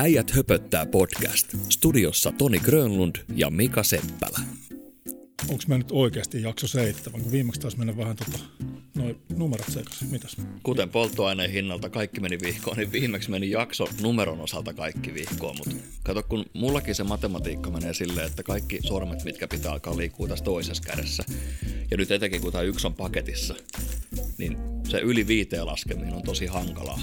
Äijät 0.00 0.30
höpöttää 0.30 0.86
podcast. 0.86 1.56
Studiossa 1.68 2.32
Toni 2.32 2.58
Grönlund 2.58 3.16
ja 3.36 3.50
Mika 3.50 3.82
Seppälä. 3.82 4.40
Onko 5.48 5.64
me 5.66 5.78
nyt 5.78 5.92
oikeasti 5.92 6.42
jakso 6.42 6.66
seitsemän, 6.66 7.20
kun 7.20 7.32
viimeksi 7.32 7.60
taas 7.60 7.76
mennä 7.76 7.96
vähän 7.96 8.16
tota, 8.16 8.38
noin 8.96 9.16
numerot 9.36 9.66
sekaisin. 9.70 10.08
Mitäs? 10.08 10.36
Kuten 10.62 10.88
polttoaineen 10.88 11.50
hinnalta 11.50 11.90
kaikki 11.90 12.20
meni 12.20 12.38
vihkoon, 12.42 12.76
niin 12.76 12.92
viimeksi 12.92 13.30
meni 13.30 13.50
jakso 13.50 13.88
numeron 14.02 14.40
osalta 14.40 14.74
kaikki 14.74 15.14
vihkoon. 15.14 15.56
Mutta 15.58 15.76
kato, 16.02 16.22
kun 16.22 16.44
mullakin 16.52 16.94
se 16.94 17.04
matematiikka 17.04 17.70
menee 17.70 17.94
silleen, 17.94 18.26
että 18.26 18.42
kaikki 18.42 18.78
sormet, 18.82 19.24
mitkä 19.24 19.48
pitää 19.48 19.72
alkaa 19.72 19.96
liikkua 19.96 20.28
tässä 20.28 20.44
toisessa 20.44 20.82
kädessä. 20.82 21.24
Ja 21.90 21.96
nyt 21.96 22.10
etenkin 22.10 22.40
kun 22.40 22.52
tämä 22.52 22.62
yksi 22.62 22.86
on 22.86 22.94
paketissa, 22.94 23.54
niin 24.38 24.56
se 24.88 24.98
yli 24.98 25.26
viiteen 25.26 25.66
laskeminen 25.66 26.14
on 26.14 26.22
tosi 26.22 26.46
hankalaa. 26.46 27.00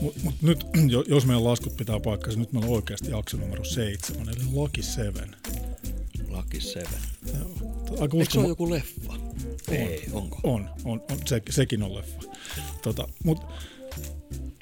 Mutta 0.00 0.20
mut 0.22 0.34
nyt, 0.42 0.66
jo- 0.92 1.04
jos 1.08 1.26
meidän 1.26 1.44
laskut 1.44 1.76
pitää 1.76 2.00
paikkansa, 2.00 2.38
nyt 2.38 2.52
meillä 2.52 2.68
on 2.68 2.74
oikeasti 2.74 3.10
jakso 3.10 3.36
numero 3.36 3.64
seitsemän, 3.64 4.28
eli 4.28 4.44
Lucky 4.52 4.82
Seven. 4.82 5.36
Lucky 6.28 6.60
Seven. 6.60 7.00
Aika 8.00 8.16
Eikö 8.16 8.32
se 8.32 8.38
ole 8.38 8.48
joku 8.48 8.70
leffa? 8.70 9.14
Ei, 9.68 10.08
onko? 10.12 10.40
On, 10.42 10.70
on, 10.84 11.02
on 11.10 11.18
se, 11.26 11.42
sekin 11.50 11.82
on 11.82 11.94
leffa. 11.94 12.22
Tota, 12.82 13.08
mut 13.24 13.38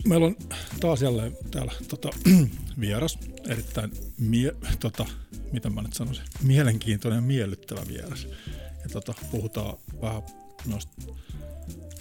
meillä 0.05 0.27
on 0.27 0.37
taas 0.81 1.03
jälleen 1.03 1.37
täällä 1.51 1.73
tota, 1.89 2.09
vieras, 2.81 3.19
erittäin 3.49 3.91
mie, 4.19 4.53
tota, 4.81 5.07
mitä 5.53 5.71
mä 5.71 5.83
nyt 5.83 5.95
sanoisin, 5.95 6.25
mielenkiintoinen 6.43 7.17
ja 7.17 7.23
miellyttävä 7.23 7.81
vieras. 7.89 8.29
Ja 8.83 8.89
tota, 8.93 9.15
puhutaan 9.31 9.77
vähän 10.03 10.23
noista 10.67 10.93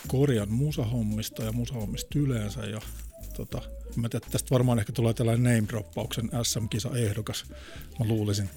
Korjan 0.07 0.51
musahommista 0.51 1.43
ja 1.43 1.51
musahommista 1.51 2.19
yleensä. 2.19 2.61
Ja, 2.61 2.81
tota, 3.45 3.61
mä 3.95 4.09
tiedän, 4.09 4.25
että 4.25 4.31
tästä 4.31 4.51
varmaan 4.51 4.79
ehkä 4.79 4.91
tulee 4.91 5.13
tällainen 5.13 5.43
name-droppauksen 5.43 6.29
SM-kisa-ehdokas, 6.43 7.45
mä 7.99 8.05
luulisin. 8.07 8.49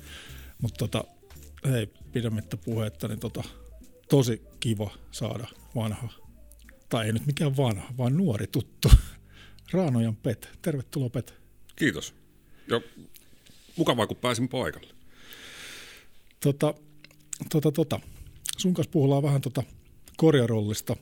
Mutta 0.63 0.79
tota, 0.79 1.05
hei, 1.71 1.87
pidemmittä 2.13 2.57
puhetta, 2.57 3.09
niin 3.09 3.21
tota, 3.21 3.45
tosi 4.09 4.43
kiva 4.61 4.91
saada 5.11 5.47
vanha, 5.75 6.09
tai 6.89 7.07
ei 7.07 7.13
nyt 7.13 7.27
mikään 7.27 7.57
vanha, 7.57 7.95
vaan 7.99 8.17
nuori 8.17 8.47
tuttu, 8.47 8.91
Raanojan 9.73 10.17
Pet. 10.17 10.49
Tervetuloa 10.63 11.11
Pet. 11.11 11.35
Kiitos. 11.77 12.15
Ja 12.71 12.81
mukavaa, 13.77 14.07
kun 14.07 14.17
pääsin 14.17 14.49
paikalle. 14.49 14.95
Tota, 16.41 16.75
tota, 17.51 17.73
tota. 17.73 18.01
Sun 18.59 18.75
kanssa 18.75 18.91
puhutaan 18.91 19.23
vähän 19.23 19.41
tota 19.41 19.63
korjarollista, 20.17 20.97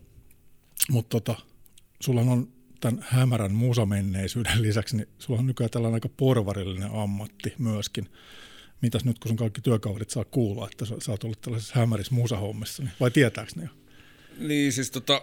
mutta 0.91 1.21
tota, 1.21 1.41
sulla 2.01 2.21
on 2.21 2.49
tämän 2.81 3.05
hämärän 3.09 3.53
musamenneisyyden 3.53 4.63
lisäksi, 4.69 4.97
niin 4.97 5.09
sulla 5.19 5.41
on 5.41 5.47
nykyään 5.47 5.71
tällainen 5.71 5.95
aika 5.95 6.09
porvarillinen 6.17 6.91
ammatti 6.93 7.55
myöskin. 7.59 8.09
Mitäs 8.83 9.05
nyt, 9.05 9.19
kun 9.19 9.29
sun 9.29 9.37
kaikki 9.37 9.61
työkaverit 9.61 10.11
saa 10.11 10.25
kuulla, 10.25 10.69
että 10.73 10.85
sä, 10.85 10.95
sä 10.99 11.13
oot 11.13 11.25
ollut 11.25 11.41
tällaisessa 11.41 11.75
hämärissä 11.79 12.15
musahommissa, 12.15 12.83
niin 12.83 12.93
vai 13.01 13.11
tietääks 13.11 13.57
ne 13.57 13.63
jo? 13.63 13.69
Niin 14.39 14.73
siis 14.73 14.91
tota, 14.91 15.23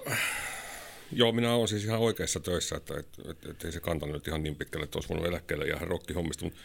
joo, 1.12 1.32
minä 1.32 1.54
olen 1.54 1.68
siis 1.68 1.84
ihan 1.84 2.00
oikeassa 2.00 2.40
töissä, 2.40 2.76
että 2.76 3.00
et, 3.00 3.08
et, 3.30 3.46
et 3.46 3.64
ei 3.64 3.72
se 3.72 3.80
kantanut 3.80 4.14
nyt 4.14 4.28
ihan 4.28 4.44
niin 4.44 4.56
pitkälle, 4.56 4.84
että 4.84 4.98
olisi 4.98 5.10
voinut 5.10 5.28
eläkkeelle 5.28 5.66
ja 5.66 5.76
ihan 5.76 5.88
rokkihommista, 5.88 6.46
mutta 6.46 6.60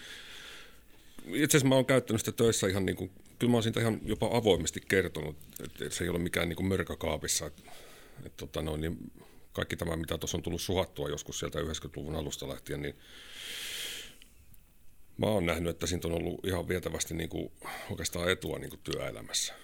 itse 1.27 1.57
asiassa 1.57 1.69
mä 1.69 1.75
oon 1.75 1.87
käyttänyt 1.87 2.21
sitä 2.21 2.33
töissä 2.33 2.69
ihan 2.69 2.87
niin 2.87 2.97
kuin, 2.97 3.11
kyllä 3.39 3.51
mä 3.51 3.57
oon 3.57 3.63
siitä 3.63 3.81
ihan 3.81 4.01
jopa 4.05 4.29
avoimesti 4.33 4.81
kertonut, 4.89 5.37
että 5.65 5.85
et 5.85 5.93
se 5.93 6.05
ei 6.05 6.11
ole 6.11 6.19
mikään 6.19 6.49
niin 6.49 6.57
kuin 6.57 6.67
mörkökaapissa, 6.67 7.47
että 7.47 7.63
et, 8.27 8.37
tota 8.37 8.63
noin, 8.63 8.81
niin 8.81 9.13
kaikki 9.53 9.77
tämä, 9.77 9.97
mitä 9.97 10.19
tuossa 10.19 10.37
on 10.37 10.43
tullut 10.43 10.61
suhattua 10.61 11.09
joskus 11.09 11.39
sieltä 11.39 11.59
90-luvun 11.59 12.17
alusta 12.17 12.49
lähtien, 12.49 12.83
niin 12.83 12.99
mä 15.19 15.27
oon 15.27 15.47
nähnyt, 15.47 15.71
että 15.71 15.87
siitä 15.87 16.09
on 16.09 16.15
ollut 16.15 16.47
ihan 16.47 16.69
vietävästi 16.69 17.15
niin 17.15 17.29
kuin, 17.29 17.53
oikeastaan 17.91 18.31
etua 18.31 18.59
niin 18.59 18.71
kuin 18.71 18.81
työelämässä. 18.85 19.55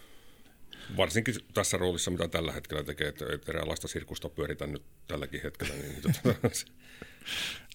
Varsinkin 0.97 1.35
tässä 1.55 1.77
roolissa, 1.77 2.11
mitä 2.11 2.29
tällä 2.29 2.53
hetkellä 2.53 2.85
tekee, 2.85 3.09
että 3.09 3.25
eräänlaista 3.49 3.89
sirkusta 3.89 4.29
pyöritän 4.29 4.73
nyt 4.73 4.83
tälläkin 5.09 5.43
hetkellä. 5.43 5.75
Niin, 5.75 6.03
tota, 6.03 6.49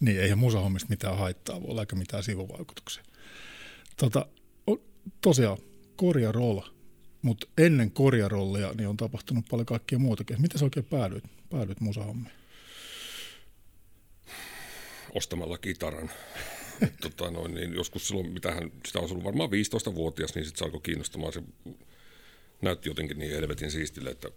Niin, 0.02 0.22
eihän 0.22 0.38
musahommista 0.38 0.90
mitään 0.90 1.18
haittaa 1.18 1.62
voi 1.62 1.70
olla, 1.70 1.82
eikä 1.82 1.96
mitään 1.96 2.24
sivuvaikutuksia. 2.24 3.04
Tota, 3.98 4.26
tosiaan, 5.22 5.58
korjarolla, 5.96 6.73
mutta 7.24 7.48
ennen 7.58 7.92
korjarollia 7.92 8.74
niin 8.74 8.88
on 8.88 8.98
tapahtunut 8.98 9.46
paljon 9.50 9.66
kaikkea 9.66 10.00
muutakin. 10.00 10.42
Miten 10.42 10.60
sä 10.60 10.66
oikein 10.66 10.86
päädyit, 10.86 11.24
päädyit 11.50 11.82
musahommiin? 11.82 12.44
ostamalla 15.14 15.58
kitaran. 15.58 16.12
Tota 17.02 17.32
noin, 17.32 17.54
niin 17.54 17.74
joskus 17.74 18.08
silloin, 18.08 18.32
mitähän, 18.32 18.72
sitä 18.86 19.00
on 19.00 19.12
ollut 19.12 19.24
varmaan 19.24 19.50
15-vuotias, 19.50 20.36
niin 20.36 20.46
sitten 20.46 20.60
se 20.60 20.66
alkoi 20.66 20.82
kiinnostamaan. 20.82 21.34
Se 21.34 21.44
näytti 22.62 22.90
jotenkin 22.90 23.20
niin 23.20 23.32
helvetin 23.32 23.72
siistille, 23.72 24.10
että 24.10 24.30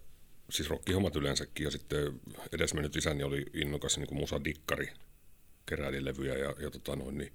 siis 0.49 0.69
rokkihommat 0.69 1.15
yleensäkin. 1.15 1.63
Ja 1.63 1.71
sitten 1.71 2.19
edesmennyt 2.53 2.95
isäni 2.95 3.23
oli 3.23 3.45
innokas 3.53 3.97
niin 3.97 4.07
kuin 4.07 4.19
musadikkari, 4.19 4.87
keräili 5.65 6.05
levyjä 6.05 6.33
ja, 6.33 6.55
ja 6.59 6.71
tota 6.71 6.95
noin, 6.95 7.17
niin 7.17 7.33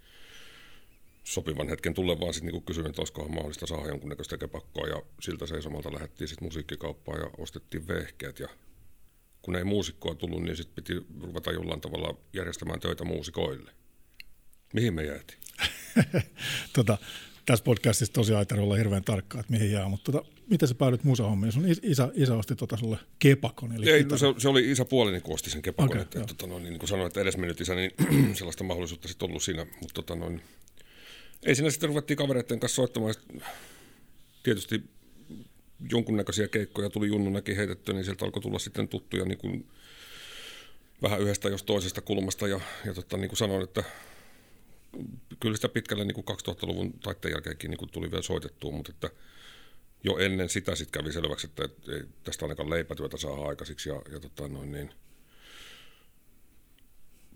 sopivan 1.24 1.68
hetken 1.68 1.94
tullen 1.94 2.20
vaan 2.20 2.34
sitten 2.34 2.52
niin 2.52 2.62
kysyin, 2.62 2.86
että 2.86 3.00
olisikohan 3.00 3.34
mahdollista 3.34 3.66
saada 3.66 3.88
jonkunnäköistä 3.88 4.38
kepakkoa 4.38 4.86
ja 4.86 5.02
siltä 5.20 5.46
seisomalta 5.46 5.92
lähdettiin 5.92 6.28
sitten 6.28 6.46
musiikkikauppaan 6.46 7.20
ja 7.20 7.30
ostettiin 7.38 7.88
vehkeet 7.88 8.38
ja 8.38 8.48
kun 9.42 9.56
ei 9.56 9.64
muusikkoa 9.64 10.14
tullut, 10.14 10.42
niin 10.42 10.56
sitten 10.56 10.74
piti 10.74 11.06
ruveta 11.20 11.52
jollain 11.52 11.80
tavalla 11.80 12.18
järjestämään 12.32 12.80
töitä 12.80 13.04
muusikoille. 13.04 13.72
Mihin 14.74 14.94
me 14.94 15.04
jäätiin? 15.04 15.38
tota, 16.76 16.98
tässä 17.46 17.64
podcastissa 17.64 18.12
tosiaan 18.12 18.40
ei 18.40 18.46
tarvitse 18.46 18.64
olla 18.64 18.76
hirveän 18.76 19.04
tarkkaa, 19.04 19.40
että 19.40 19.52
mihin 19.52 19.72
jää, 19.72 19.88
mutta 19.88 20.12
tota, 20.12 20.28
miten 20.50 20.68
sä 20.68 20.74
päädyit 20.74 21.04
musahommiin? 21.04 21.52
Sun 21.52 21.68
is- 21.68 21.80
isä, 21.82 22.08
isä 22.14 22.34
osti 22.34 22.56
tota 22.56 22.76
sulle 22.76 22.98
kepakon, 23.18 23.72
eli 23.72 23.90
Ei, 23.90 24.04
no 24.04 24.16
se, 24.16 24.26
se, 24.38 24.48
oli 24.48 24.70
isä 24.70 24.84
puoleni, 24.84 25.20
kun 25.20 25.34
osti 25.34 25.50
sen 25.50 25.62
kepakon. 25.62 25.90
Okay, 25.90 26.02
että, 26.02 26.24
tota, 26.24 26.46
noin, 26.46 26.62
niin 26.62 26.78
kuin 26.78 26.88
sanoin, 26.88 27.06
että 27.06 27.20
edesmennyt 27.20 27.60
isä, 27.60 27.74
niin 27.74 27.90
sellaista 28.38 28.64
mahdollisuutta 28.64 29.08
sitten 29.08 29.28
ollut 29.28 29.42
siinä. 29.42 29.66
Mutta 29.80 29.94
tota, 29.94 30.14
noin, 30.14 30.42
ei 31.46 31.54
siinä 31.54 31.70
sitten 31.70 31.88
ruvettiin 31.88 32.16
kavereiden 32.16 32.60
kanssa 32.60 32.76
soittamaan. 32.76 33.14
Tietysti 34.42 34.82
jonkunnäköisiä 35.90 36.48
keikkoja 36.48 36.90
tuli 36.90 37.08
junnunakin 37.08 37.56
heitettyä, 37.56 37.94
niin 37.94 38.04
sieltä 38.04 38.24
alkoi 38.24 38.42
tulla 38.42 38.58
sitten 38.58 38.88
tuttuja 38.88 39.24
niin 39.24 39.38
kuin 39.38 39.68
vähän 41.02 41.20
yhdestä 41.20 41.48
jos 41.48 41.62
toisesta 41.62 42.00
kulmasta. 42.00 42.48
Ja, 42.48 42.60
ja 42.84 42.94
tota, 42.94 43.16
niin 43.16 43.28
kuin 43.28 43.38
sanoin, 43.38 43.64
että 43.64 43.84
kyllä 45.40 45.56
sitä 45.56 45.68
pitkälle 45.68 46.04
niin 46.04 46.14
kuin 46.14 46.24
2000-luvun 46.38 46.92
taitteen 46.92 47.32
jälkeenkin 47.32 47.70
niin 47.70 47.78
kuin 47.78 47.90
tuli 47.90 48.10
vielä 48.10 48.22
soitettua, 48.22 48.70
mutta 48.70 48.92
että 48.92 49.10
jo 50.04 50.18
ennen 50.18 50.48
sitä 50.48 50.74
sitten 50.74 51.02
kävi 51.02 51.12
selväksi, 51.12 51.46
että 51.46 51.64
et, 51.64 51.88
ei 51.88 52.02
tästä 52.24 52.44
ainakaan 52.44 52.70
leipätyötä 52.70 53.16
saa 53.16 53.48
aikaisiksi. 53.48 53.88
Ja, 53.88 54.02
ja 54.12 54.20
tota 54.20 54.48
noin, 54.48 54.72
niin 54.72 54.90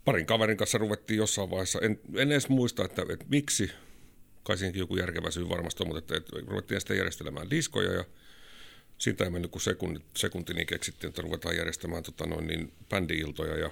parin 0.04 0.26
kaverin 0.26 0.56
kanssa 0.56 0.78
ruvettiin 0.78 1.18
jossain 1.18 1.50
vaiheessa, 1.50 1.78
en, 1.82 2.00
en 2.14 2.32
edes 2.32 2.48
muista, 2.48 2.84
että, 2.84 3.02
että 3.08 3.26
miksi, 3.28 3.70
kai 4.46 4.58
siinäkin 4.58 4.80
joku 4.80 4.96
järkevä 4.96 5.30
syy 5.30 5.48
varmasti 5.48 5.82
on, 5.82 5.88
mutta 5.88 5.98
että, 5.98 6.16
että 6.16 6.50
ruvettiin 6.50 6.80
sitten 6.80 6.96
järjestelemään 6.96 7.50
diskoja 7.50 7.92
ja 7.92 8.04
siitä 8.98 9.24
ei 9.24 9.30
mennyt 9.30 9.50
kuin 9.50 9.62
sekunti, 9.62 10.04
sekunti 10.16 10.54
niin 10.54 10.66
keksittiin, 10.66 11.08
että 11.08 11.22
ruvetaan 11.22 11.56
järjestämään 11.56 12.02
tota 12.02 12.26
noin, 12.26 12.46
niin 12.46 12.72
bändi-iltoja 12.88 13.58
ja 13.58 13.70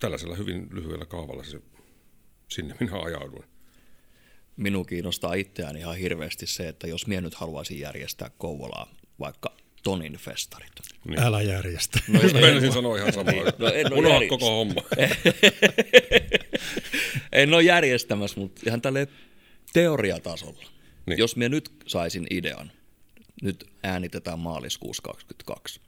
tällaisella 0.00 0.36
hyvin 0.36 0.68
lyhyellä 0.70 1.06
kaavalla 1.06 1.44
se, 1.44 1.60
sinne 2.48 2.76
minä 2.80 3.02
ajauduin. 3.02 3.44
Minua 4.56 4.84
kiinnostaa 4.84 5.34
itseään 5.34 5.76
ihan 5.76 5.96
hirveästi 5.96 6.46
se, 6.46 6.68
että 6.68 6.86
jos 6.86 7.06
minä 7.06 7.20
nyt 7.20 7.34
haluaisin 7.34 7.78
järjestää 7.78 8.30
Kouvolaa 8.38 8.94
vaikka 9.18 9.56
Tonin 9.86 10.16
festarit. 10.16 10.72
Niin. 11.04 11.20
Älä 11.20 11.42
järjestä. 11.42 11.98
No, 12.08 12.20
Just 12.22 12.34
meinasin 12.34 12.72
sanoa 12.72 12.96
ihan 12.96 13.12
samaa. 13.12 13.32
No, 13.58 13.68
en 13.68 13.86
ole 13.92 13.98
Unohda 13.98 14.18
järjest- 14.18 14.28
koko 14.28 14.50
homma. 14.50 14.82
en 17.32 17.54
ole 17.54 17.62
järjestämässä, 17.62 18.40
mutta 18.40 18.60
ihan 18.66 18.80
tälle 18.80 19.08
teoriatasolla. 19.72 20.58
Niin. 20.60 20.70
Niin. 21.06 21.18
Jos 21.18 21.36
minä 21.36 21.48
nyt 21.48 21.70
saisin 21.86 22.26
idean, 22.30 22.72
nyt 23.42 23.64
äänitetään 23.82 24.38
maaliskuussa 24.38 25.02
22, 25.02 25.80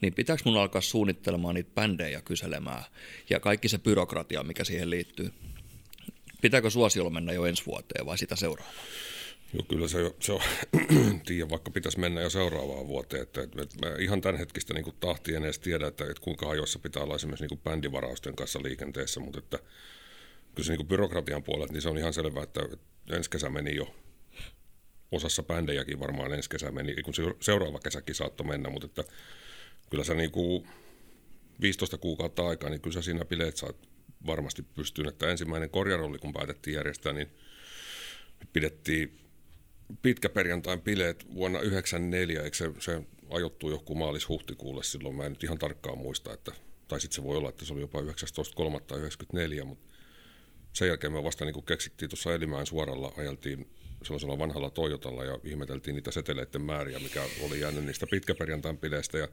niin 0.00 0.14
pitääkö 0.14 0.42
mun 0.44 0.56
alkaa 0.56 0.80
suunnittelemaan 0.80 1.54
niitä 1.54 1.70
bändejä 1.74 2.20
kyselemään 2.20 2.84
ja 3.30 3.40
kaikki 3.40 3.68
se 3.68 3.78
byrokratia, 3.78 4.42
mikä 4.42 4.64
siihen 4.64 4.90
liittyy? 4.90 5.32
Pitääkö 6.40 6.70
suosiolla 6.70 7.10
mennä 7.10 7.32
jo 7.32 7.44
ensi 7.44 7.66
vuoteen 7.66 8.06
vai 8.06 8.18
sitä 8.18 8.36
seuraavaan? 8.36 8.76
Joo, 9.52 9.62
kyllä 9.68 9.88
se, 9.88 10.14
se 10.20 10.32
on, 10.32 10.40
tiedä, 11.26 11.50
vaikka 11.50 11.70
pitäisi 11.70 12.00
mennä 12.00 12.20
jo 12.20 12.30
seuraavaan 12.30 12.88
vuoteen, 12.88 13.22
että, 13.22 13.42
että, 13.42 13.62
että 13.62 13.88
mä 13.88 13.96
ihan 13.98 14.20
tämänhetkistä 14.20 14.74
niin 14.74 14.94
tahtia 15.00 15.36
en 15.36 15.44
edes 15.44 15.58
tiedä, 15.58 15.86
että, 15.86 16.04
että 16.04 16.20
kuinka 16.20 16.50
ajoissa 16.50 16.78
pitää 16.78 17.02
olla 17.02 17.14
esimerkiksi 17.14 17.46
niin 17.46 17.60
bändivarausten 17.64 18.36
kanssa 18.36 18.62
liikenteessä, 18.62 19.20
mutta 19.20 19.38
että 19.38 19.58
kyllä 20.54 20.66
se 20.66 20.76
niin 20.76 20.88
byrokratian 20.88 21.42
puolelta, 21.42 21.72
niin 21.72 21.82
se 21.82 21.88
on 21.88 21.98
ihan 21.98 22.12
selvää, 22.12 22.42
että, 22.42 22.60
ensi 23.10 23.30
kesä 23.30 23.50
meni 23.50 23.74
jo 23.74 23.94
osassa 25.12 25.42
bändejäkin 25.42 26.00
varmaan 26.00 26.32
ensi 26.32 26.50
kesä 26.50 26.70
meni, 26.70 27.02
kun 27.02 27.14
se 27.14 27.22
seuraava 27.40 27.78
kesäkin 27.78 28.14
saattoi 28.14 28.46
mennä, 28.46 28.70
mutta 28.70 28.86
että 28.86 29.04
kyllä 29.90 30.04
se 30.04 30.14
niin 30.14 30.30
kuin 30.30 30.68
15 31.60 31.98
kuukautta 31.98 32.48
aikaa, 32.48 32.70
niin 32.70 32.80
kyllä 32.80 32.94
sä 32.94 33.02
siinä 33.02 33.24
bileet 33.24 33.56
saat 33.56 33.76
varmasti 34.26 34.62
pystyn. 34.62 35.08
Että 35.08 35.30
ensimmäinen 35.30 35.70
korjarolli, 35.70 36.18
kun 36.18 36.32
päätettiin 36.32 36.74
järjestää, 36.74 37.12
niin 37.12 37.30
pidettiin 38.52 39.19
pitkäperjantain 40.02 40.80
bileet 40.80 41.34
vuonna 41.34 41.58
1994, 41.58 42.42
eikö 42.42 42.56
se, 42.56 42.70
se 42.78 43.02
ajoittuu 43.30 43.70
joku 43.70 43.94
maalis-huhtikuulle 43.94 44.82
silloin, 44.82 45.14
mä 45.14 45.26
en 45.26 45.32
nyt 45.32 45.44
ihan 45.44 45.58
tarkkaan 45.58 45.98
muista, 45.98 46.32
että, 46.32 46.52
tai 46.88 47.00
sitten 47.00 47.16
se 47.16 47.24
voi 47.24 47.36
olla, 47.36 47.48
että 47.48 47.64
se 47.64 47.72
oli 47.72 47.80
jopa 47.80 48.00
19.3.94, 48.00 49.64
mutta 49.64 49.94
sen 50.72 50.88
jälkeen 50.88 51.12
me 51.12 51.24
vasta 51.24 51.44
niin 51.44 51.64
keksittiin 51.64 52.08
tuossa 52.08 52.34
Elimään 52.34 52.66
suoralla, 52.66 53.12
ajeltiin 53.16 53.70
sellaisella 54.02 54.38
vanhalla 54.38 54.70
Toyotalla 54.70 55.24
ja 55.24 55.38
ihmeteltiin 55.44 55.94
niitä 55.94 56.10
seteleiden 56.10 56.62
määriä, 56.62 56.98
mikä 56.98 57.22
oli 57.42 57.60
jäänyt 57.60 57.84
niistä 57.84 58.06
pitkäperjantain 58.10 58.78
bileistä 58.78 59.18
ja 59.18 59.28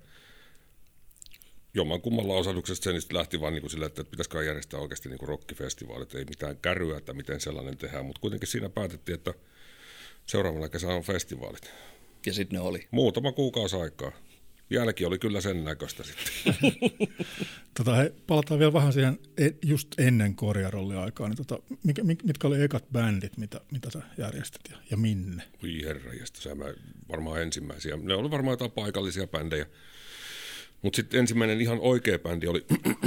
jomman 1.73 2.01
kummalla 2.01 2.33
osalluksesta 2.33 2.83
se 2.83 2.91
niistä 2.91 3.15
lähti 3.15 3.41
vaan 3.41 3.53
niin 3.53 3.69
silleen, 3.69 3.87
että 3.87 4.03
pitäisikö 4.03 4.43
järjestää 4.43 4.79
oikeasti 4.79 5.09
niin 5.09 5.19
rockifestivaalit, 5.27 6.15
ei 6.15 6.25
mitään 6.25 6.57
kärryä, 6.57 6.97
että 6.97 7.13
miten 7.13 7.41
sellainen 7.41 7.77
tehdään, 7.77 8.05
mutta 8.05 8.21
kuitenkin 8.21 8.47
siinä 8.47 8.69
päätettiin, 8.69 9.13
että 9.13 9.33
seuraavana 10.27 10.69
kesänä 10.69 10.93
on 10.93 11.03
festivaalit. 11.03 11.71
Ja 12.25 12.33
sitten 12.33 12.59
ne 12.59 12.65
oli. 12.65 12.87
Muutama 12.91 13.31
kuukausi 13.31 13.75
aikaa. 13.75 14.11
Jälki 14.69 15.05
oli 15.05 15.19
kyllä 15.19 15.41
sen 15.41 15.63
näköistä 15.63 16.03
sitten. 16.03 16.53
tota, 17.77 17.95
he, 17.95 18.13
palataan 18.27 18.59
vielä 18.59 18.73
vähän 18.73 18.93
siihen 18.93 19.19
e, 19.37 19.49
just 19.65 19.87
ennen 19.99 20.35
korjarolliaikaa. 20.35 21.27
Niin 21.29 21.37
tota, 21.37 21.59
mikä, 21.83 22.03
mitkä 22.03 22.47
oli 22.47 22.63
ekat 22.63 22.85
bändit, 22.91 23.37
mitä, 23.37 23.61
mitä 23.71 23.89
sä 23.91 24.01
järjestit 24.17 24.61
ja, 24.69 24.77
ja 24.91 24.97
minne? 24.97 25.43
Ui 25.63 25.83
herra, 25.83 26.11
sä 26.33 26.55
mä 26.55 26.65
varmaan 27.09 27.41
ensimmäisiä. 27.41 27.97
Ne 27.97 28.13
oli 28.13 28.31
varmaan 28.31 28.53
jotain 28.53 28.71
paikallisia 28.71 29.27
bändejä. 29.27 29.65
Mutta 30.81 30.95
sitten 30.95 31.19
ensimmäinen 31.19 31.61
ihan 31.61 31.79
oikea 31.79 32.19
bändi 32.19 32.47
oli 32.47 32.65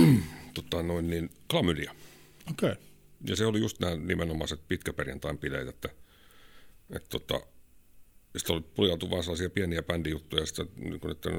tota, 0.54 0.82
noin 0.82 1.10
niin, 1.10 1.30
Klamydia. 1.50 1.94
Okei. 2.50 2.72
Okay. 2.72 2.82
Ja 3.26 3.36
se 3.36 3.46
oli 3.46 3.60
just 3.60 3.80
nämä 3.80 3.96
nimenomaiset 3.96 4.60
pitkäperjantain 4.68 5.38
bileet, 5.38 5.68
että, 5.68 5.88
että 6.96 7.08
tota, 7.08 7.40
sitten 8.36 8.56
oli 8.56 8.64
puljautui 8.74 9.10
vaan 9.10 9.22
sellaisia 9.22 9.50
pieniä 9.50 9.82
bändijuttuja, 9.82 10.46
sitten, 10.46 10.68
niin 10.76 11.00
kun, 11.00 11.10
että 11.10 11.30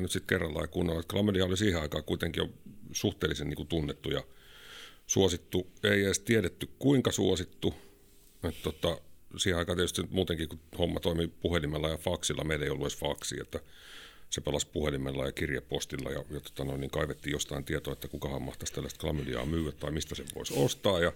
nyt 0.00 0.10
sitten 0.10 0.26
kerrallaan 0.26 0.64
ja 0.64 0.68
kuunnella. 0.68 1.02
Klamydia 1.02 1.44
oli 1.44 1.56
siihen 1.56 1.80
aikaan 1.80 2.04
kuitenkin 2.04 2.40
jo 2.40 2.48
suhteellisen 2.92 3.48
niin 3.48 3.56
kuin 3.56 3.68
tunnettu 3.68 4.10
ja 4.10 4.22
suosittu. 5.06 5.72
Ei 5.84 6.04
edes 6.04 6.18
tiedetty 6.18 6.68
kuinka 6.78 7.12
suosittu. 7.12 7.74
Että, 8.44 8.62
tota, 8.62 9.00
siihen 9.36 9.58
aikaan 9.58 9.76
tietysti 9.76 10.02
muutenkin, 10.10 10.48
kun 10.48 10.58
homma 10.78 11.00
toimi 11.00 11.28
puhelimella 11.28 11.88
ja 11.88 11.96
faksilla, 11.96 12.44
meillä 12.44 12.64
ei 12.64 12.70
ollut 12.70 12.86
edes 12.86 12.98
faksi, 12.98 13.36
että 13.40 13.60
se 14.30 14.40
pelasi 14.40 14.66
puhelimella 14.72 15.26
ja 15.26 15.32
kirjepostilla 15.32 16.10
ja, 16.10 16.24
ja 16.30 16.40
tota 16.40 16.64
noin, 16.64 16.80
niin 16.80 16.90
kaivettiin 16.90 17.32
jostain 17.32 17.64
tietoa, 17.64 17.92
että 17.92 18.08
kukahan 18.08 18.42
mahtaisi 18.42 18.72
tällaista 18.72 19.00
klamydiaa 19.00 19.46
myyä 19.46 19.72
tai 19.72 19.90
mistä 19.90 20.14
sen 20.14 20.26
voisi 20.34 20.54
ostaa 20.56 21.00
ja 21.00 21.12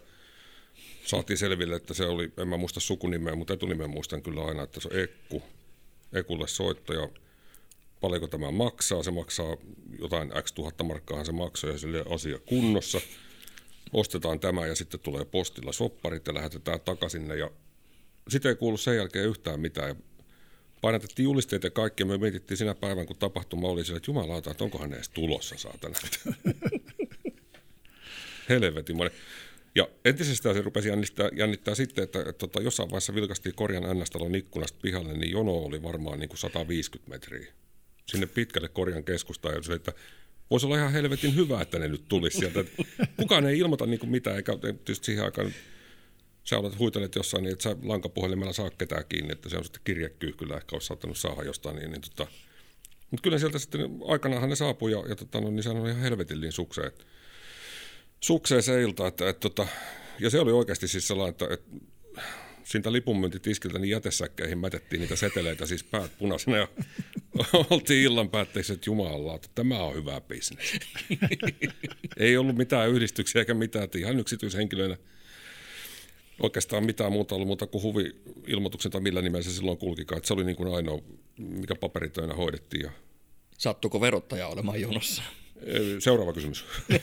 saatiin 1.05 1.39
selville, 1.39 1.77
että 1.77 1.95
se 1.95 2.07
oli, 2.07 2.33
en 2.37 2.49
mä 2.49 2.57
muista 2.57 2.81
sukunimeä, 2.81 3.35
mutta 3.35 3.55
etunimen 3.55 3.91
muistan 3.91 4.23
kyllä 4.23 4.45
aina, 4.45 4.63
että 4.63 4.81
se 4.81 4.89
on 4.89 5.01
Ekku, 5.01 5.43
Ekulle 6.13 6.49
soitto 6.49 6.93
ja 6.93 7.09
paljonko 8.01 8.27
tämä 8.27 8.51
maksaa, 8.51 9.03
se 9.03 9.11
maksaa 9.11 9.57
jotain 9.99 10.33
x 10.43 10.53
tuhatta 10.53 10.85
markkaahan 10.85 11.27
se 11.27 11.33
maksaa 11.33 11.71
ja 11.71 11.79
sille 11.79 12.05
asia 12.11 12.39
kunnossa. 12.39 13.01
Ostetaan 13.93 14.41
tämä 14.41 14.67
ja 14.67 14.75
sitten 14.75 15.01
tulee 15.01 15.25
postilla 15.25 15.73
sopparit 15.73 16.27
ja 16.27 16.35
lähetetään 16.35 16.81
takaisin 16.81 17.29
ja 17.29 17.51
sitten 18.29 18.49
ei 18.49 18.57
kuulu 18.57 18.77
sen 18.77 18.97
jälkeen 18.97 19.29
yhtään 19.29 19.61
mitään 19.61 19.89
ja 19.89 19.95
painatettiin 20.81 21.25
julisteet 21.25 21.65
ja 21.65 21.71
kaikki, 21.71 22.03
ja 22.03 22.07
me 22.07 22.19
mietittiin 22.19 22.59
sinä 22.59 22.75
päivän, 22.75 23.07
kun 23.07 23.17
tapahtuma 23.17 23.69
oli 23.69 23.85
sillä, 23.85 23.97
että 23.97 24.11
jumalauta, 24.11 24.51
että 24.51 24.65
onkohan 24.65 24.91
ne 24.91 24.97
edes 24.97 25.09
tulossa, 25.09 25.59
saatana. 25.59 25.99
Helvetin 28.49 28.97
monen. 28.97 29.13
Ja 29.75 29.89
entisestään 30.05 30.55
se 30.55 30.63
rupesi 30.63 30.89
jännittää, 30.89 31.29
jännittää 31.37 31.75
sitten, 31.75 32.05
että, 32.05 32.19
että, 32.19 32.31
että 32.31 32.39
tota, 32.39 32.63
jossain 32.63 32.91
vaiheessa 32.91 33.15
vilkastiin 33.15 33.55
Korjan 33.55 33.83
NS-talon 33.83 34.35
ikkunasta 34.35 34.79
pihalle, 34.83 35.13
niin 35.13 35.33
jono 35.33 35.53
oli 35.53 35.83
varmaan 35.83 36.19
niin 36.19 36.29
kuin 36.29 36.39
150 36.39 37.11
metriä. 37.11 37.53
Sinne 38.07 38.27
pitkälle 38.27 38.69
Korjan 38.69 39.05
keskustaan, 39.05 39.55
ja 39.55 39.63
se, 39.63 39.73
että 39.73 39.93
voisi 40.51 40.67
olla 40.67 40.77
ihan 40.77 40.93
helvetin 40.93 41.37
hyvä, 41.37 41.61
että 41.61 41.79
ne 41.79 41.89
nyt 41.89 42.05
tulisi 42.09 42.39
sieltä. 42.39 42.65
Kukaan 43.17 43.47
ei 43.47 43.59
ilmoita 43.59 43.87
niin 43.87 44.01
kuin 44.01 44.11
mitään, 44.11 44.37
eikä 44.37 44.59
tietysti 44.59 45.07
siihen 45.07 45.25
aikaan 45.25 45.55
sä 46.45 46.59
olet 46.59 46.79
huitellut 46.79 47.15
jossain 47.15 47.45
niin, 47.45 47.53
että 47.53 47.63
sä 47.63 47.77
lankapuhelimella 47.83 48.53
saa 48.53 48.71
ketään 48.71 49.05
kiinni, 49.09 49.33
että 49.33 49.49
se 49.49 49.57
on 49.57 49.65
sitten 49.65 49.83
kirjekyyhkyllä 49.85 50.57
ehkä 50.57 50.77
olisi 50.77 50.87
saattanut 50.87 51.19
saada 51.19 51.43
jostain. 51.43 51.77
Niin, 51.77 51.91
niin 51.91 52.01
tota. 52.01 52.27
Mutta 53.11 53.23
kyllä 53.23 53.39
sieltä 53.39 53.59
sitten 53.59 53.91
aikanaanhan 54.07 54.51
ne 54.51 54.57
saapui 54.57 54.93
ja, 54.93 55.05
ja 55.09 55.17
tota, 55.17 55.41
no, 55.41 55.51
niin 55.51 55.63
sehän 55.63 55.83
oli 55.83 55.91
ihan 55.91 56.03
helvetillinen 56.03 56.53
sukseen. 56.53 56.93
Sukseen 58.25 58.63
se 58.63 58.83
ilta, 58.83 59.07
että, 59.07 59.29
että, 59.29 59.41
tota, 59.41 59.67
ja 60.19 60.31
se 60.31 60.41
oli 60.41 60.53
oikeasti 60.53 60.89
siis 60.89 61.09
sellainen, 61.09 61.31
että, 61.31 61.47
että 61.51 61.71
siitä 62.65 62.93
lipunmyyntitiskiltä 62.93 63.79
niin 63.79 63.91
jätesäkkeihin 63.91 64.59
mätettiin 64.59 65.01
niitä 65.01 65.17
seteleitä 65.17 65.67
siis 65.67 65.85
päät 65.85 66.19
punaisena 66.19 66.57
ja 66.57 66.69
oltiin 67.71 68.03
illan 68.03 68.31
päätteeksi, 68.31 68.73
että 68.73 68.91
jumala, 68.91 69.35
että 69.35 69.49
tämä 69.55 69.83
on 69.83 69.95
hyvä 69.95 70.21
bisnes. 70.21 70.73
Ei 72.17 72.37
ollut 72.37 72.57
mitään 72.57 72.91
yhdistyksiä 72.91 73.41
eikä 73.41 73.55
mitään, 73.55 73.85
että 73.85 73.99
ihan 73.99 74.21
yksityishenkilöinä 74.21 74.97
oikeastaan 76.43 76.85
mitään 76.85 77.13
muuta 77.13 77.35
ollut 77.35 77.47
muuta 77.47 77.67
kuin 77.67 77.83
huvi-ilmoituksen 77.83 78.93
tai 78.93 79.01
millä 79.01 79.23
nimellä 79.23 79.43
se 79.43 79.51
silloin 79.51 79.79
kulkikaan. 79.79 80.17
Että 80.17 80.27
se 80.27 80.35
oli 80.35 80.45
niin 80.45 80.57
kuin 80.57 80.75
ainoa, 80.75 81.03
mikä 81.39 81.75
paperitöinä 81.75 82.35
hoidettiin. 82.35 82.83
Ja... 82.83 82.91
Sattuko 83.59 84.01
verottaja 84.01 84.49
olemaan 84.49 84.81
jonossa? 84.81 85.23
Seuraava 85.99 86.33
kysymys. 86.33 86.65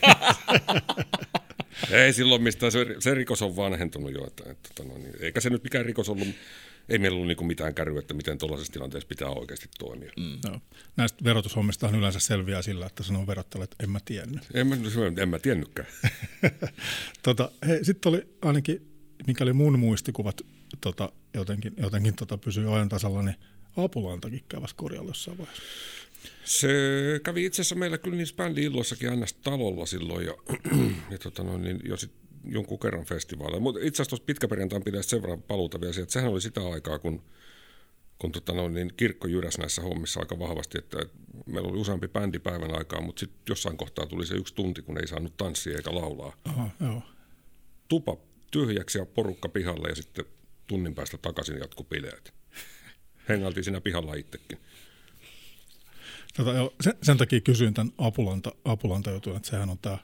ei 1.90 2.12
silloin 2.12 2.42
mistään, 2.42 2.72
se, 2.72 2.86
se 2.98 3.14
rikos 3.14 3.42
on 3.42 3.56
vanhentunut 3.56 4.12
jo. 4.12 4.26
Että, 4.26 4.50
että, 4.50 4.68
että 4.70 4.84
no 4.84 4.98
niin, 4.98 5.14
eikä 5.20 5.40
se 5.40 5.50
nyt 5.50 5.64
mikään 5.64 5.86
rikos 5.86 6.08
ollut, 6.08 6.28
ei 6.88 6.98
meillä 6.98 7.16
ollut 7.16 7.28
niin 7.28 7.46
mitään 7.46 7.74
kärryä, 7.74 7.98
että 7.98 8.14
miten 8.14 8.38
tuollaisessa 8.38 8.72
tilanteessa 8.72 9.08
pitää 9.08 9.28
oikeasti 9.28 9.68
toimia. 9.78 10.12
Mm. 10.16 10.50
No. 10.50 10.60
Näistä 10.96 11.24
verotushommistahan 11.24 11.98
yleensä 11.98 12.20
selviää 12.20 12.62
sillä, 12.62 12.86
että 12.86 13.02
sanoo 13.02 13.26
verottajalle, 13.26 13.64
että 13.64 13.84
en 13.84 13.90
mä 13.90 13.98
tiennyt. 14.04 14.42
En 14.54 14.66
mä, 14.66 14.76
en 15.22 15.28
mä 15.28 15.38
tiennytkään. 15.38 15.88
tota, 17.22 17.50
Sitten 17.82 18.10
oli 18.10 18.28
ainakin 18.42 18.90
mikäli 19.26 19.52
mun 19.52 19.78
muistikuvat 19.78 20.40
tota, 20.80 21.12
jotenkin, 21.34 21.74
jotenkin 21.76 22.14
tota, 22.14 22.38
pysyy 22.38 22.74
ajan 22.74 22.88
tasalla, 22.88 23.22
niin 23.22 23.36
Apulantakin 23.76 24.44
käväsi 24.48 24.74
korjalla 24.74 25.10
jossain 25.10 25.38
vaiheessa. 25.38 25.62
Se 26.44 26.68
kävi 27.24 27.44
itse 27.44 27.62
asiassa 27.62 27.74
meillä 27.74 27.98
kyllä 27.98 28.16
niissä 28.16 28.36
bändi-illoissakin 28.36 29.20
ns. 29.20 29.34
talolla 29.34 29.86
silloin 29.86 30.26
ja, 30.26 30.34
ja 31.12 31.18
tota 31.18 31.42
noin, 31.42 31.62
niin 31.62 31.80
jo 31.84 31.96
sit 31.96 32.12
jonkun 32.44 32.78
kerran 32.78 33.04
festivaaleja. 33.04 33.60
Mutta 33.60 33.80
itse 33.80 34.02
asiassa 34.02 34.10
tuossa 34.10 34.24
pitkäperjantain 34.24 34.84
pitäisi 34.84 35.08
sen 35.08 35.22
verran 35.22 35.42
paluuta 35.42 35.80
vielä 35.80 35.92
siihen, 35.92 36.02
että 36.02 36.12
sehän 36.12 36.30
oli 36.30 36.40
sitä 36.40 36.60
aikaa, 36.68 36.98
kun, 36.98 37.22
kun 38.18 38.32
tota 38.32 38.52
noin, 38.52 38.74
niin 38.74 38.92
kirkko 38.96 39.28
jyräs 39.28 39.58
näissä 39.58 39.82
hommissa 39.82 40.20
aika 40.20 40.38
vahvasti, 40.38 40.78
että, 40.78 40.98
että 41.02 41.14
meillä 41.46 41.68
oli 41.68 41.78
useampi 41.78 42.08
bändi 42.08 42.38
päivän 42.38 42.78
aikaa, 42.78 43.00
mutta 43.00 43.20
sitten 43.20 43.40
jossain 43.48 43.76
kohtaa 43.76 44.06
tuli 44.06 44.26
se 44.26 44.34
yksi 44.34 44.54
tunti, 44.54 44.82
kun 44.82 44.98
ei 44.98 45.06
saanut 45.06 45.36
tanssia 45.36 45.76
eikä 45.76 45.94
laulaa. 45.94 46.36
Aha, 46.44 46.70
joo. 46.80 47.02
Tupa 47.88 48.16
tyhjäksi 48.50 48.98
ja 48.98 49.06
porukka 49.06 49.48
pihalle 49.48 49.88
ja 49.88 49.94
sitten 49.94 50.24
tunnin 50.66 50.94
päästä 50.94 51.18
takaisin 51.18 51.58
jatku 51.58 51.84
bileet. 51.84 52.34
Hengaltiin 53.28 53.64
siinä 53.64 53.80
pihalla 53.80 54.14
itsekin. 54.14 54.58
Tota, 56.36 56.52
jo, 56.52 56.74
sen, 56.80 56.94
sen, 57.02 57.16
takia 57.16 57.40
kysyin 57.40 57.74
tämän 57.74 57.92
Apulanta, 57.98 58.52
Apulanta 58.64 59.10
jutun, 59.10 59.36
että 59.36 59.48
sehän 59.48 59.70
on 59.70 59.78
tämä 59.78 59.98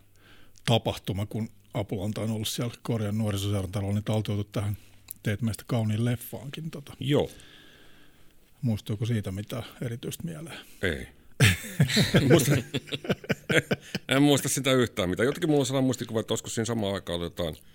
tapahtuma, 0.66 1.26
kun 1.26 1.49
Apulanta 1.75 2.21
on 2.21 2.30
ollut 2.30 2.49
siellä 2.49 2.75
Korjan 2.83 3.18
nuorisoseurantalolla, 3.18 3.95
niin 3.95 4.04
taltioitu 4.04 4.45
tähän 4.45 4.76
Teet 5.23 5.42
meistä 5.42 5.64
kauniin 5.66 6.04
leffaankin. 6.04 6.71
Tota. 6.71 6.92
Joo. 7.00 7.30
Muistuuko 8.62 9.06
siitä 9.06 9.33
mitä 9.33 9.62
erityistä 9.83 10.23
mieleen? 10.25 10.59
Ei. 10.83 11.09
muista, 12.28 12.52
en 14.09 14.23
muista 14.23 14.49
sitä 14.49 14.73
yhtään 14.73 15.11
mitä. 15.11 15.25
Jotenkin 15.25 15.50
mulla 15.50 15.61
on 15.61 15.66
sellainen 15.66 15.87
muistikuva, 15.87 16.21
että 16.21 16.33
olisiko 16.33 16.50
siinä 16.50 16.64
samaan 16.64 16.95
aikaan 16.95 17.21
jotain– 17.21 17.56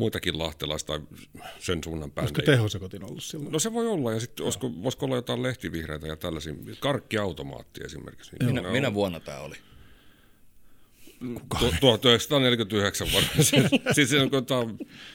muitakin 0.00 0.38
lahtelaista 0.38 1.00
sen 1.58 1.84
suunnan 1.84 2.10
päin. 2.10 2.22
Olisiko 2.22 2.42
tehosekotin 2.42 3.04
ollut 3.04 3.24
silloin? 3.24 3.52
No 3.52 3.58
se 3.58 3.72
voi 3.72 3.86
olla, 3.86 4.12
ja 4.12 4.20
sitten 4.20 4.44
olisiko, 4.44 4.70
voisiko 4.82 5.06
olla 5.06 5.16
jotain 5.16 5.42
lehtivihreitä 5.42 6.06
ja 6.06 6.16
tällaisia, 6.16 6.54
karkkiautomaatti 6.80 7.80
esimerkiksi. 7.84 8.36
Niin 8.40 8.54
minä, 8.54 8.70
minä 8.70 8.94
vuonna 8.94 9.20
tämä 9.20 9.38
oli? 9.38 9.56
1949 11.80 13.08
vuonna. 13.12 13.28
siis 13.94 14.10
se 14.10 14.20
on 14.20 14.30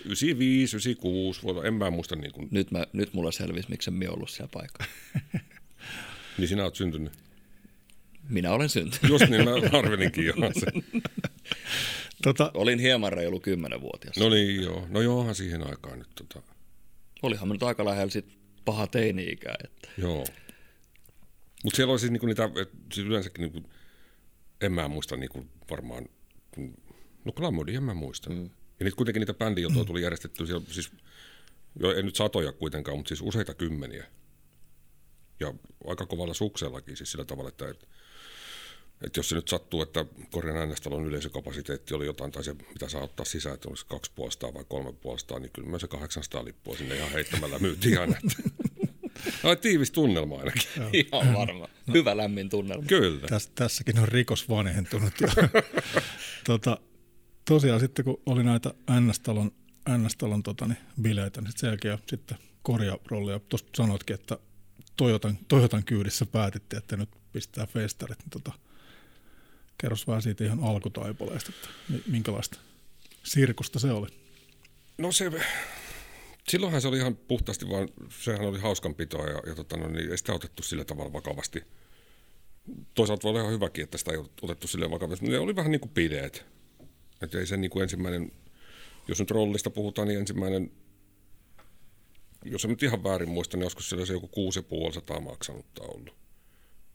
95, 0.06 0.76
96 0.76 1.44
vuonna, 1.44 1.64
en 1.64 1.74
mä 1.74 1.92
muista. 1.92 2.16
Niin 2.16 2.32
kuin... 2.32 2.48
nyt, 2.52 2.72
mä, 2.72 2.86
nyt 2.94 3.14
mulla 3.14 3.32
selvisi, 3.32 3.70
miksi 3.70 3.92
en 3.92 4.10
ollut 4.10 4.30
siellä 4.30 4.50
paikalla. 4.54 4.92
niin 6.38 6.48
sinä 6.48 6.64
olet 6.64 6.76
syntynyt? 6.76 7.14
Minä 8.30 8.52
olen 8.52 8.70
syntynyt. 8.70 9.10
Just 9.10 9.28
niin, 9.30 9.44
mä 9.46 9.52
arvelinkin 9.80 10.26
jo. 10.26 10.34
Tota... 12.26 12.52
Olin 12.54 12.80
hieman 12.80 13.14
reilu 13.14 13.40
kymmenenvuotias. 13.40 14.18
No 14.18 14.30
niin, 14.30 14.64
joo. 14.64 14.88
No 14.90 15.02
joohan 15.02 15.36
siihen 15.36 15.68
aikaan 15.70 16.00
nyt. 16.00 16.10
Tota... 16.16 16.42
Olihan 17.22 17.50
nyt 17.50 17.64
aika 17.64 17.86
lähellä 17.86 18.12
sit 18.12 18.38
paha 18.66 18.88
teini-ikää. 18.88 19.56
Että... 19.64 19.90
Joo. 19.98 20.26
Mutta 21.64 21.76
siellä 21.76 21.92
oli 21.92 22.00
siis 22.00 22.12
niinku 22.12 22.26
niitä, 22.26 22.44
et, 22.62 22.70
siis 22.94 23.08
yleensäkin 23.08 23.42
niinku, 23.42 23.70
en 24.62 24.72
mä 24.72 24.88
muista 24.88 25.18
niinku 25.18 25.46
varmaan, 25.70 26.06
kun 26.52 26.74
No 27.26 27.32
Glamodia 27.32 27.82
mä 27.82 27.94
muistan. 27.94 28.34
Mm. 28.34 28.44
Ja 28.80 28.84
niitä 28.84 28.96
kuitenkin 28.96 29.20
niitä 29.20 29.34
bändiltoja 29.34 29.86
tuli 29.86 30.02
järjestetty 30.02 30.46
siellä, 30.46 30.66
siis 30.70 30.92
jo 31.80 31.96
ei 31.96 32.04
nyt 32.04 32.16
satoja 32.16 32.52
kuitenkaan, 32.52 32.98
mutta 32.98 33.10
siis 33.10 33.22
useita 33.22 33.54
kymmeniä. 33.54 34.06
Ja 35.40 35.54
aika 35.88 36.06
kovalla 36.06 36.34
suksellakin 36.34 36.98
siis 36.98 37.12
sillä 37.12 37.26
tavalla, 37.26 37.50
että, 37.50 37.70
että, 37.70 37.88
että 39.02 39.20
jos 39.20 39.30
se 39.30 39.36
nyt 39.36 39.48
sattuu, 39.48 39.82
että 39.82 40.06
Korjan 40.32 40.58
äänestalon 40.58 41.06
yleisökapasiteetti 41.06 41.94
oli 41.94 42.06
jotain, 42.06 42.32
tai 42.32 42.44
se 42.44 42.54
mitä 42.54 42.90
saa 42.90 43.04
ottaa 43.04 43.26
sisään, 43.26 43.56
että 43.56 43.70
olisi 43.70 43.86
kaksi 43.86 44.12
puolestaan 44.16 44.54
vai 44.54 44.66
kolme 44.68 44.94
puolestaan, 44.94 45.42
niin 45.42 45.52
kyllä 45.52 45.68
me 45.68 45.80
se 45.80 45.88
800 45.88 46.46
lippua 46.46 46.78
sinne 46.78 46.96
ihan 46.96 47.12
heittämällä 47.12 47.60
myytiin 47.60 48.00
aina. 48.00 48.16
No, 49.44 49.56
tiivis 49.56 49.92
tunnelma 49.92 50.38
ainakin. 50.38 50.62
Ihan 51.12 51.34
varma. 51.34 51.68
Hyvä 51.94 52.18
lämmin 52.18 52.50
tunnelma. 52.50 52.88
Kyllä. 52.88 53.28
Täs, 53.28 53.52
tässäkin 53.56 54.00
on 54.00 54.08
rikos 54.08 54.50
vanhentunut. 54.50 55.14
tota, 56.48 56.78
tosiaan 57.46 57.80
sitten 57.80 58.06
kun 58.06 58.22
oli 58.26 58.44
näitä 58.44 58.74
NS-talon, 58.92 59.52
NS-talon 59.90 60.44
tota, 60.44 60.68
niin, 60.68 60.78
bileitä, 61.02 61.42
niin 61.42 61.52
sen 61.56 61.68
jälkeen 61.68 61.98
sitten 62.08 62.38
korjarollia. 62.62 63.40
Tuossa 63.40 63.68
sanoitkin, 63.78 64.14
että 64.14 64.38
Toyotan, 64.98 65.38
Toyotan 65.48 65.84
kyydissä 65.84 66.26
päätitte, 66.26 66.78
että 66.78 66.98
nyt 66.98 67.10
pistää 67.32 67.68
festarit. 67.68 68.20
Niin 68.20 68.30
tota, 68.30 68.52
kerros 69.78 70.08
vähän 70.08 70.22
siitä 70.22 70.44
ihan 70.44 70.64
alkutaipaleesta, 70.64 71.52
että 71.56 71.70
minkälaista 72.12 72.60
sirkusta 73.24 73.80
se 73.80 73.92
oli. 73.92 74.08
No 74.98 75.12
se, 75.12 75.32
silloinhan 76.48 76.82
se 76.82 76.88
oli 76.88 76.98
ihan 76.98 77.16
puhtaasti 77.16 77.70
vaan, 77.70 77.90
sehän 78.10 78.46
oli 78.46 78.60
hauskanpitoa 78.60 79.26
ja, 79.26 79.42
ja 79.46 79.56
tota, 79.56 79.78
no, 79.78 79.88
niin 79.88 80.12
ei 80.12 80.18
sitä 80.18 80.34
otettu 80.34 80.64
sillä 80.64 80.86
tavalla 80.86 81.14
vakavasti. 81.14 81.64
Toisaalta 82.94 83.24
voi 83.24 83.30
olla 83.30 83.40
ihan 83.40 83.54
hyväkin, 83.54 83.84
että 83.84 83.98
sitä 83.98 84.12
ei 84.12 84.18
otettu 84.42 84.68
sille 84.68 84.92
vakavasti. 84.92 85.26
Ne 85.28 85.40
oli 85.40 85.56
vähän 85.56 85.72
niin 85.72 85.82
kuin 85.82 85.92
pideet. 85.92 86.46
Että 87.22 87.40
ei 87.40 87.48
se 87.48 87.58
niin 87.58 87.72
kuin 87.72 87.84
ensimmäinen, 87.84 88.32
jos 89.08 89.20
nyt 89.20 89.32
rollista 89.32 89.70
puhutaan, 89.70 90.08
niin 90.08 90.20
ensimmäinen, 90.20 90.72
jos 92.46 92.66
en 92.66 92.70
nyt 92.70 92.84
ihan 92.84 93.04
väärin 93.04 93.30
muista, 93.30 93.58
niin 93.58 93.64
joskus 93.64 93.90
siellä 93.90 94.06
se 94.06 94.14
joku 94.14 94.30
6,5 95.16 95.20
maksanutta 95.20 95.84
ollut. 95.84 96.25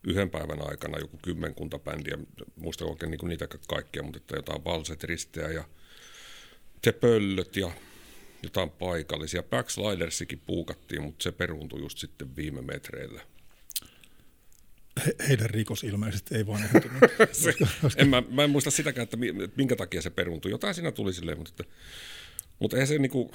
Yhden 0.07 0.29
päivän 0.29 0.69
aikana 0.69 0.99
joku 0.99 1.19
kymmenkunta 1.23 1.79
bändiä, 1.79 2.17
muista 2.55 2.85
oikein 2.85 3.11
niin 3.11 3.27
niitä 3.27 3.47
kaikkia, 3.67 4.03
mutta 4.03 4.17
että 4.17 4.35
jotain 4.35 4.63
valset, 4.63 5.03
risteä 5.03 5.49
ja 5.49 5.63
te 6.81 6.91
pöllöt 6.91 7.55
ja 7.55 7.71
jotain 8.43 8.69
paikallisia. 8.69 9.43
Backslidersikin 9.43 10.41
puukattiin, 10.47 11.01
mutta 11.01 11.23
se 11.23 11.31
peruuntui 11.31 11.79
just 11.79 11.97
sitten 11.97 12.35
viime 12.35 12.61
metreillä. 12.61 13.21
He, 15.05 15.15
heidän 15.27 15.49
rikos 15.49 15.83
ilmeisesti 15.83 16.35
ei 16.35 16.47
vaan 16.47 16.61
se, 17.31 17.53
en, 17.97 18.09
mä, 18.09 18.23
mä, 18.29 18.43
en 18.43 18.49
muista 18.49 18.71
sitäkään, 18.71 19.03
että 19.03 19.17
minkä 19.57 19.75
takia 19.75 20.01
se 20.01 20.09
peruuntui. 20.09 20.51
Jotain 20.51 20.75
siinä 20.75 20.91
tuli 20.91 21.13
silleen, 21.13 21.37
mutta, 21.37 21.51
että, 21.51 21.73
mutta 22.59 22.77
eihän 22.77 22.87
se 22.87 22.97
niinku, 22.97 23.31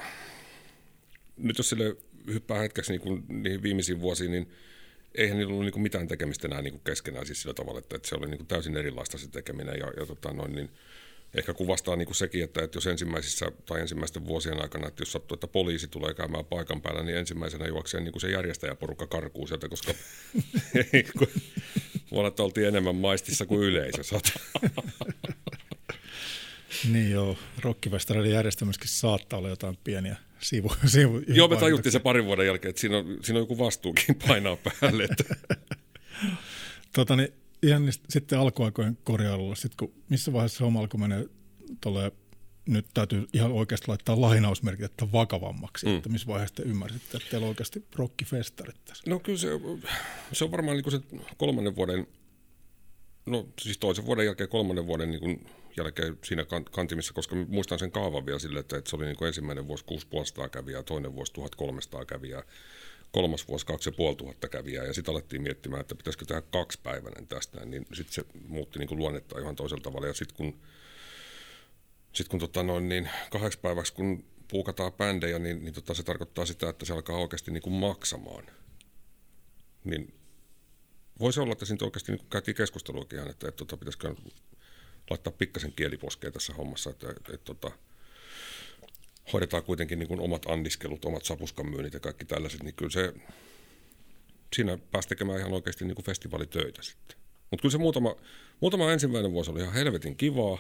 nyt 1.37 1.59
jos 1.59 1.69
sille 1.69 1.97
hyppää 2.27 2.59
hetkeksi 2.59 2.93
niinku, 2.93 3.23
niihin 3.29 3.63
viimeisiin 3.63 4.01
vuosiin, 4.01 4.31
niin 4.31 4.51
eihän 5.17 5.39
niillä 5.39 5.51
ollut 5.51 5.65
niinku 5.65 5.79
mitään 5.79 6.09
tekemistä 6.09 6.49
enää 6.49 6.63
niinku 6.63 6.79
keskenään 6.79 7.27
siis 7.27 7.43
sillä 7.43 7.55
tavalla, 7.55 7.79
että, 7.79 7.99
se 8.03 8.15
oli 8.15 8.27
niinku 8.27 8.45
täysin 8.45 8.77
erilaista 8.77 9.19
se 9.19 9.31
tekeminen 9.31 9.79
ja, 9.79 9.93
ja 9.97 10.07
tota 10.07 10.33
noin, 10.33 10.55
niin, 10.55 10.71
ehkä 11.35 11.55
kuvastaa 11.55 11.97
niin 11.97 12.07
kuin 12.07 12.17
sekin, 12.17 12.45
että, 12.45 12.69
jos 12.75 12.87
ensimmäisissä 12.87 13.53
tai 13.67 13.81
ensimmäisten 13.81 14.27
vuosien 14.27 14.63
aikana, 14.63 14.89
että 14.89 15.03
jos 15.03 15.13
sattuu, 15.13 15.35
että 15.35 15.47
poliisi 15.47 15.89
tulee 15.89 16.15
käymään 16.15 16.45
paikan 16.45 16.83
päällä, 16.83 17.03
niin 17.03 17.19
ensimmäisenä 17.19 17.67
juoksee 17.67 18.01
niin 18.01 18.13
kuin 18.13 18.21
se 18.21 18.31
järjestäjäporukka 18.31 19.07
karkuu 19.07 19.47
sieltä, 19.47 19.69
koska 19.69 19.95
vuonna 22.11 22.45
oltiin 22.45 22.69
enemmän 22.69 22.97
maistissa 22.97 23.47
kuin 23.47 23.63
yleisö. 23.63 24.03
Niin 26.93 27.11
joo, 27.11 27.37
rockifestareiden 27.61 28.33
järjestämiskin 28.33 28.89
saattaa 28.89 29.39
olla 29.39 29.49
jotain 29.49 29.79
pieniä 29.85 30.17
sivu. 30.41 30.73
sivu 30.87 31.23
joo, 31.29 31.49
me 31.49 31.57
tajuttiin 31.57 31.93
se 31.93 31.99
parin 31.99 32.25
vuoden 32.25 32.47
jälkeen, 32.47 32.71
että 32.71 32.81
siinä 32.81 32.99
on, 32.99 33.19
siinä 33.23 33.39
on 33.39 33.43
joku 33.43 33.59
vastuukin 33.59 34.15
painaa 34.29 34.57
päälle. 34.57 35.05
Että. 35.05 35.37
tota, 36.97 37.17
niin, 37.17 37.29
ihan 37.63 37.85
niistä, 37.85 38.05
sitten 38.09 38.39
alkuaikojen 38.39 38.99
korjailulla, 39.05 39.55
sitten 39.55 39.77
kun, 39.77 40.03
missä 40.09 40.33
vaiheessa 40.33 40.59
se 40.59 40.65
homma 40.65 40.81
alkoi 40.81 41.01
menee 41.01 41.27
tolle, 41.81 42.13
nyt 42.69 42.87
täytyy 42.95 43.27
ihan 43.33 43.53
oikeasti 43.53 43.89
laittaa 43.89 44.21
lainausmerkit, 44.21 44.85
että 44.85 45.13
vakavammaksi, 45.13 45.87
mm. 45.87 45.97
että 45.97 46.09
missä 46.09 46.27
vaiheessa 46.27 46.55
te 46.55 46.63
ymmärsitte, 46.63 47.17
että 47.17 47.31
teillä 47.31 47.45
on 47.45 47.49
oikeasti 47.49 47.85
rockifestarit 47.97 48.85
tässä? 48.85 49.05
No 49.11 49.19
kyllä 49.19 49.39
se, 49.39 49.49
se 50.33 50.45
on 50.45 50.51
varmaan 50.51 50.77
niin 50.77 50.91
se 50.91 51.01
kolmannen 51.37 51.77
vuoden, 51.77 52.07
no 53.27 53.49
siis 53.61 53.79
toisen 53.79 54.07
vuoden 54.07 54.27
jälkeen 54.27 54.49
kolmannen 54.49 54.87
vuoden 54.87 55.11
niin 55.11 55.21
kuin 55.21 55.47
jälkeen 55.77 56.19
siinä 56.25 56.47
kantimissa, 56.71 57.15
koska 57.15 57.37
muistan 57.49 57.79
sen 57.79 57.91
kaavan 57.91 58.27
vielä 58.27 58.39
sille, 58.39 58.59
että, 58.59 58.77
että 58.77 58.91
se 58.91 58.97
oli 58.97 59.05
niin 59.05 59.17
kuin 59.17 59.27
ensimmäinen 59.27 59.69
vuosi 59.69 59.85
6500 59.85 60.49
kävijää, 60.49 60.83
toinen 60.83 61.15
vuosi 61.15 61.33
1300 61.33 62.05
kävijää, 62.05 62.43
kolmas 63.13 63.49
vuosi 63.49 63.67
2500 63.67 64.51
kävijää 64.51 64.85
ja 64.85 64.93
sitten 64.93 65.13
alettiin 65.13 65.43
miettimään, 65.43 65.81
että 65.81 65.95
pitäisikö 65.95 66.25
tehdä 66.25 66.43
kaksipäiväinen 66.43 67.27
tästä, 67.27 67.67
niin 67.67 67.87
sitten 67.93 68.15
se 68.15 68.25
muutti 68.49 68.79
niin 68.79 68.89
kuin 68.89 68.99
luonnetta 68.99 69.39
ihan 69.39 69.57
toisella 69.57 69.83
tavalla 69.83 70.07
ja 70.07 70.15
sitten 70.15 70.37
kun, 70.37 70.61
sit 72.13 72.29
kun 72.29 72.41
tota 72.41 72.63
noin, 72.63 72.89
niin 72.89 73.11
kahdeksi 73.31 73.59
päiväksi 73.59 73.93
kun 73.93 74.25
puukataan 74.49 74.93
bändejä, 74.93 75.39
niin, 75.39 75.65
niin 75.65 75.75
tota, 75.75 75.95
se 75.95 76.03
tarkoittaa 76.03 76.47
sitä, 76.47 76.69
että 76.69 76.85
se 76.85 76.93
alkaa 76.93 77.17
oikeasti 77.17 77.51
niin 77.51 77.63
kuin 77.63 77.73
maksamaan. 77.73 78.45
Niin 79.85 80.16
voisi 81.21 81.41
olla, 81.41 81.53
että 81.53 81.65
siinä 81.65 81.85
oikeasti 81.85 82.13
niin 82.13 82.27
käytiin 82.31 82.55
keskusteluakin 82.55 83.19
ihan, 83.19 83.31
että, 83.31 83.49
että, 83.49 83.65
että 83.65 83.77
pitäisikö 83.77 84.15
laittaa 85.11 85.33
pikkasen 85.33 85.73
kieliposkea 85.73 86.31
tässä 86.31 86.55
hommassa, 86.55 86.91
että, 86.91 87.11
että, 87.11 87.35
että, 87.35 87.53
että 87.53 87.71
hoidetaan 89.33 89.63
kuitenkin 89.63 89.99
niin 89.99 90.21
omat 90.21 90.47
anniskelut, 90.47 91.05
omat 91.05 91.25
sapuskan 91.25 91.71
myynnit 91.71 91.95
ja 91.95 92.01
kaikki 92.01 92.25
tällaiset, 92.25 92.63
niin 92.63 92.75
kyllä 92.75 92.91
se, 92.91 93.15
siinä 94.57 94.79
pääsi 94.93 95.09
tekemään 95.09 95.39
ihan 95.39 95.53
oikeasti 95.53 95.85
niin 95.85 96.05
festivaalitöitä 96.05 96.83
sitten. 96.83 97.17
Mutta 97.51 97.63
kyllä 97.63 97.73
se 97.73 97.79
muutama, 97.79 98.17
muutama 98.61 98.93
ensimmäinen 98.93 99.33
vuosi 99.33 99.51
oli 99.51 99.61
ihan 99.61 99.75
helvetin 99.75 100.17
kivaa, 100.17 100.59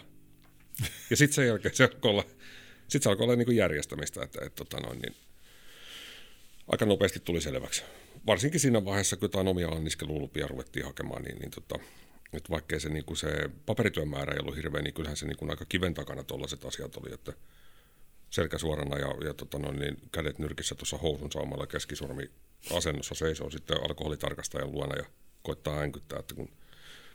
ja 1.11 1.17
sitten 1.17 1.35
sen 1.35 1.47
jälkeen 1.47 1.75
se 1.75 1.85
alkoi 1.85 2.11
olla, 2.11 2.25
sit 2.89 3.03
se 3.03 3.09
alkoi 3.09 3.25
olla 3.25 3.37
niin 3.37 3.57
järjestämistä, 3.57 4.23
että, 4.23 4.45
että 4.45 4.65
tota 4.65 4.81
noin, 4.81 4.99
niin 4.99 5.17
aika 6.69 6.87
nopeasti 6.87 7.21
tuli 7.21 7.41
selväksi. 7.41 7.83
Varsinkin 8.27 8.61
siinä 8.61 8.85
vaiheessa, 8.85 9.17
kun 9.17 9.25
jotain 9.25 9.49
omia 9.49 9.69
anniskelulupia 9.69 10.47
ruvettiin 10.47 10.87
hakemaan, 10.87 11.23
niin, 11.23 11.39
niin 11.39 11.51
tota, 11.51 11.85
että 12.33 12.51
vaikkei 12.51 12.81
se, 12.81 12.89
niin 12.89 13.17
se 13.17 13.51
paperityön 13.67 14.09
määrä 14.09 14.33
ei 14.33 14.41
ollut 14.41 14.57
hirveä, 14.57 14.83
niin 14.83 14.95
kyllähän 14.95 15.17
se 15.17 15.27
niin 15.27 15.37
kuin 15.37 15.51
aika 15.51 15.65
kiven 15.65 15.95
takana 15.95 16.25
tuollaiset 16.25 16.65
asiat 16.65 16.97
oli, 16.97 17.15
että– 17.15 17.33
selkä 18.31 18.59
suorana 18.59 18.99
ja, 18.99 19.15
ja 19.25 19.35
tota 19.35 19.59
noin, 19.59 19.79
niin 19.79 19.97
kädet 20.13 20.39
nyrkissä 20.39 20.75
tuossa 20.75 20.99
housun 20.99 21.33
saamalla 21.33 21.67
keskisormi 21.67 22.31
asennossa 22.77 23.15
seisoo 23.15 23.51
sitten 23.51 23.83
alkoholitarkastajan 23.83 24.73
luona 24.73 24.97
ja 24.97 25.05
koittaa 25.43 25.81
änkyttää, 25.81 26.19
että 26.19 26.35
kun 26.35 26.49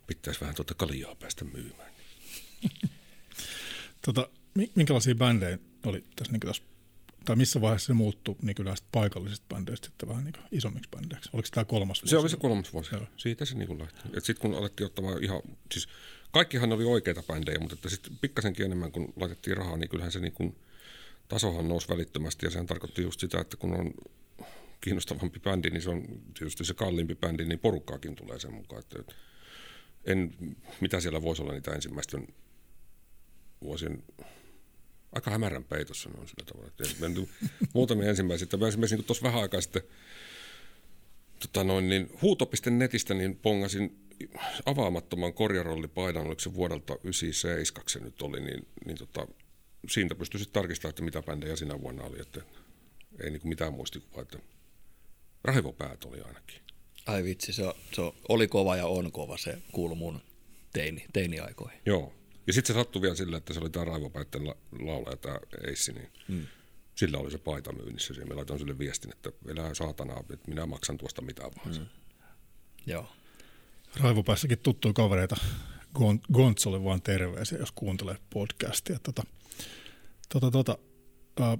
pitäisi 0.07 0.41
vähän 0.41 0.55
tuota 0.55 0.73
kaljaa 0.73 1.15
päästä 1.15 1.45
myymään. 1.45 1.91
tota, 4.05 4.29
minkälaisia 4.75 5.15
bändejä 5.15 5.57
oli 5.85 6.03
tässä, 6.15 6.31
niin 6.31 6.39
tässä 6.39 6.63
tai 7.25 7.35
missä 7.35 7.61
vaiheessa 7.61 7.87
se 7.87 7.93
muuttui 7.93 8.35
niin 8.41 8.55
kyllä 8.55 8.75
paikallisista 8.91 9.45
bändeistä 9.49 9.87
sitten 9.87 10.09
vähän 10.09 10.23
niin 10.23 10.33
isommiksi 10.51 10.89
bändeiksi? 10.89 11.29
Oliko 11.33 11.47
tämä 11.51 11.65
kolmas 11.65 12.01
vuosi? 12.01 12.09
Se 12.09 12.17
oli 12.17 12.29
se 12.29 12.37
kolmas 12.37 12.73
vuosi. 12.73 12.95
Joo. 12.95 13.07
Siitä 13.17 13.45
se 13.45 13.55
niin 13.55 13.79
lähti. 13.79 13.99
Sitten 14.19 14.37
kun 14.41 14.55
alettiin 14.55 14.85
ottamaan 14.85 15.23
ihan, 15.23 15.41
siis 15.71 15.87
kaikkihan 16.31 16.71
oli 16.71 16.83
oikeita 16.83 17.23
bändejä, 17.23 17.59
mutta 17.59 17.89
sitten 17.89 18.17
pikkasenkin 18.21 18.65
enemmän 18.65 18.91
kun 18.91 19.13
laitettiin 19.15 19.57
rahaa, 19.57 19.77
niin 19.77 19.89
kyllähän 19.89 20.11
se 20.11 20.19
niin 20.19 20.33
kuin– 20.33 20.55
tasohan 21.31 21.67
nousi 21.67 21.89
välittömästi 21.89 22.45
ja 22.45 22.49
sehän 22.49 22.65
tarkoitti 22.65 23.01
just 23.01 23.19
sitä, 23.19 23.39
että 23.39 23.57
kun 23.57 23.73
on 23.73 23.93
kiinnostavampi 24.81 25.39
bändi, 25.39 25.69
niin 25.69 25.81
se 25.81 25.89
on 25.89 26.03
tietysti 26.39 26.65
se 26.65 26.73
kalliimpi 26.73 27.15
bändi, 27.15 27.45
niin 27.45 27.59
porukkaakin 27.59 28.15
tulee 28.15 28.39
sen 28.39 28.53
mukaan. 28.53 28.79
Että 28.79 29.13
en, 30.05 30.35
mitä 30.81 30.99
siellä 30.99 31.21
voisi 31.21 31.41
olla 31.41 31.53
niitä 31.53 31.71
ensimmäisten 31.71 32.27
vuosien 33.63 34.03
aika 35.11 35.31
hämärän 35.31 35.63
peitossa 35.63 36.09
ne 36.09 36.19
on 36.19 36.27
sillä 36.27 36.45
tavalla. 36.45 36.67
Että 36.67 37.33
muutamia 37.73 38.09
ensimmäisiä. 38.09 38.47
Mä 38.59 38.67
esimerkiksi 38.67 38.95
niin 38.95 39.05
tuossa 39.05 39.23
vähän 39.23 39.41
aikaa 39.41 39.61
sitten 39.61 39.81
tota 41.39 41.63
noin, 41.63 41.89
niin 41.89 42.09
huuto.netistä 42.21 43.13
niin 43.13 43.35
pongasin 43.35 44.07
avaamattoman 44.65 45.33
korjarollipaidan, 45.33 46.27
oliko 46.27 46.39
se 46.39 46.53
vuodelta 46.53 46.93
97 47.03 47.83
se 47.87 47.99
nyt 47.99 48.21
oli, 48.21 48.39
niin, 48.39 48.67
niin 48.85 48.97
tota, 48.97 49.27
siitä 49.89 50.15
pystyi 50.15 50.39
sitten 50.39 50.61
tarkistamaan, 50.61 50.89
että 50.89 51.03
mitä 51.03 51.21
bändejä 51.21 51.55
sinä 51.55 51.81
vuonna 51.81 52.03
oli, 52.03 52.21
että 52.21 52.41
ei 53.23 53.29
niin 53.29 53.41
mitään 53.43 53.73
muistikuvaa, 53.73 54.21
että 54.21 54.39
raivopäät 55.43 56.05
oli 56.05 56.21
ainakin. 56.21 56.61
Ai 57.05 57.23
vitsi, 57.23 57.53
se, 57.53 57.63
se 57.93 58.01
oli 58.29 58.47
kova 58.47 58.75
ja 58.75 58.87
on 58.87 59.11
kova, 59.11 59.37
se 59.37 59.57
kuului 59.71 59.97
mun 59.97 60.21
teini, 60.73 61.05
teiniaikoihin. 61.13 61.79
Joo, 61.85 62.13
ja 62.47 62.53
sitten 62.53 62.75
se 62.75 62.79
sattui 62.79 63.01
vielä 63.01 63.15
sillä, 63.15 63.37
että 63.37 63.53
se 63.53 63.59
oli 63.59 63.69
tämä 63.69 63.85
raivopäitten 63.85 64.47
la, 64.47 64.55
laulaja, 64.79 65.17
tämä 65.17 65.39
Eissi, 65.67 65.93
niin 65.93 66.09
mm. 66.27 66.47
sillä 66.95 67.17
oli 67.17 67.31
se 67.31 67.37
paita 67.37 67.73
myynnissä. 67.73 68.13
Ja 68.17 68.25
me 68.25 68.35
laitoin 68.35 68.59
sille 68.59 68.77
viestin, 68.77 69.11
että 69.11 69.31
elää 69.47 69.73
saatana, 69.73 70.13
että 70.19 70.47
minä 70.47 70.65
maksan 70.65 70.97
tuosta 70.97 71.21
mitään 71.21 71.51
vaan. 71.57 71.77
Mm. 71.77 71.85
Joo. 72.85 73.09
Raivopäässäkin 73.99 74.59
tuttuja 74.59 74.93
kavereita 74.93 75.35
Gon- 75.99 76.33
Gontsolle 76.33 76.83
vaan 76.83 77.01
terveisiä, 77.01 77.57
jos 77.57 77.71
kuuntelee 77.71 78.15
podcastia. 78.33 78.99
Tota, 79.03 79.23
tota, 80.29 80.51
tota, 80.51 80.77
äh, 81.41 81.57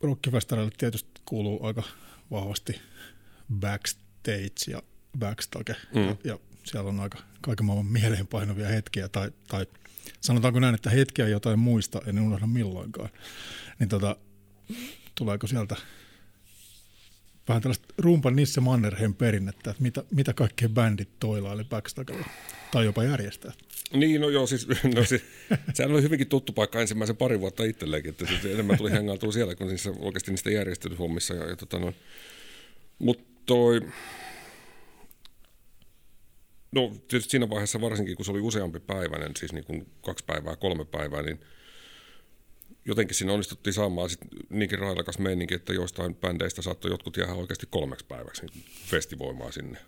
Rockifestarille 0.00 0.70
tietysti 0.78 1.20
kuuluu 1.24 1.66
aika 1.66 1.82
vahvasti 2.30 2.80
backstage 3.60 4.70
ja 4.70 4.82
backstage, 5.18 5.76
mm. 5.94 6.02
ja, 6.02 6.16
ja 6.24 6.38
siellä 6.64 6.88
on 6.88 7.00
aika 7.00 7.18
kaiken 7.40 7.66
maailman 7.66 7.92
mieleenpainuvia 7.92 8.68
hetkiä, 8.68 9.08
tai, 9.08 9.30
tai 9.48 9.66
sanotaanko 10.20 10.60
näin, 10.60 10.74
että 10.74 10.90
hetkiä 10.90 11.28
jotain 11.28 11.58
muista, 11.58 12.00
en 12.06 12.20
unohda 12.20 12.46
milloinkaan. 12.46 13.10
Niin 13.78 13.88
tota, 13.88 14.16
tuleeko 15.14 15.46
sieltä 15.46 15.76
vähän 17.48 17.62
tällaista 17.62 17.94
rumpan 17.98 18.36
Nisse 18.36 18.60
Mannerheim 18.60 19.14
perinnettä, 19.14 19.70
että 19.70 19.82
mitä, 19.82 20.04
mitä 20.10 20.32
kaikkea 20.32 20.68
bändit 20.68 21.08
toilaili 21.20 21.64
backstagella, 21.64 22.26
tai 22.72 22.84
jopa 22.84 23.04
järjestää. 23.04 23.52
Niin, 23.92 24.20
no 24.20 24.28
joo, 24.28 24.46
siis, 24.46 24.68
no 24.96 25.04
siis 25.04 25.22
sehän 25.74 25.92
oli 25.92 26.02
hyvinkin 26.02 26.26
tuttu 26.26 26.52
paikka 26.52 26.80
ensimmäisen 26.80 27.16
pari 27.16 27.40
vuotta 27.40 27.64
itselleenkin, 27.64 28.10
että 28.10 28.26
siis 28.26 28.44
enemmän 28.44 28.78
tuli 28.78 28.90
hengailtua 28.90 29.32
siellä 29.32 29.54
kuin 29.54 29.68
niissä, 29.68 29.90
oikeasti 29.98 30.30
niistä 30.30 30.50
järjestelyhommissa. 30.50 31.34
Ja, 31.34 31.48
ja 31.48 31.56
tota 31.56 31.78
no, 31.78 31.92
mutta 32.98 33.24
toi, 33.46 33.80
no 36.72 36.88
tietysti 37.08 37.30
siinä 37.30 37.50
vaiheessa 37.50 37.80
varsinkin, 37.80 38.16
kun 38.16 38.24
se 38.24 38.30
oli 38.30 38.40
useampi 38.40 38.80
päiväinen, 38.80 39.36
siis 39.36 39.52
niin 39.52 39.64
kuin 39.64 39.86
kaksi 40.02 40.24
päivää, 40.24 40.56
kolme 40.56 40.84
päivää, 40.84 41.22
niin 41.22 41.40
jotenkin 42.84 43.14
siinä 43.14 43.32
onnistuttiin 43.32 43.74
saamaan 43.74 44.10
sit 44.10 44.20
niinkin 44.50 44.78
railakas 44.78 45.18
meininki, 45.18 45.54
että 45.54 45.72
joistain 45.72 46.14
bändeistä 46.14 46.62
saattoi 46.62 46.90
jotkut 46.90 47.16
jäädä 47.16 47.34
oikeasti 47.34 47.66
kolmeksi 47.70 48.06
päiväksi 48.06 48.46
niin 48.46 48.64
festivoimaan 48.86 49.52
sinne. 49.52 49.78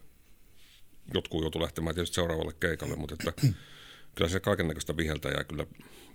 Jotkut 1.14 1.42
joutui 1.42 1.62
lähtemään 1.62 1.94
tietysti 1.94 2.14
seuraavalle 2.14 2.52
keikalle, 2.60 2.96
mutta 2.96 3.14
että 3.14 3.42
kyllä 4.14 4.28
se 4.28 4.40
kaiken 4.40 4.68
näköistä 4.68 4.96
viheltä 4.96 5.28
ja 5.28 5.44
kyllä 5.44 5.66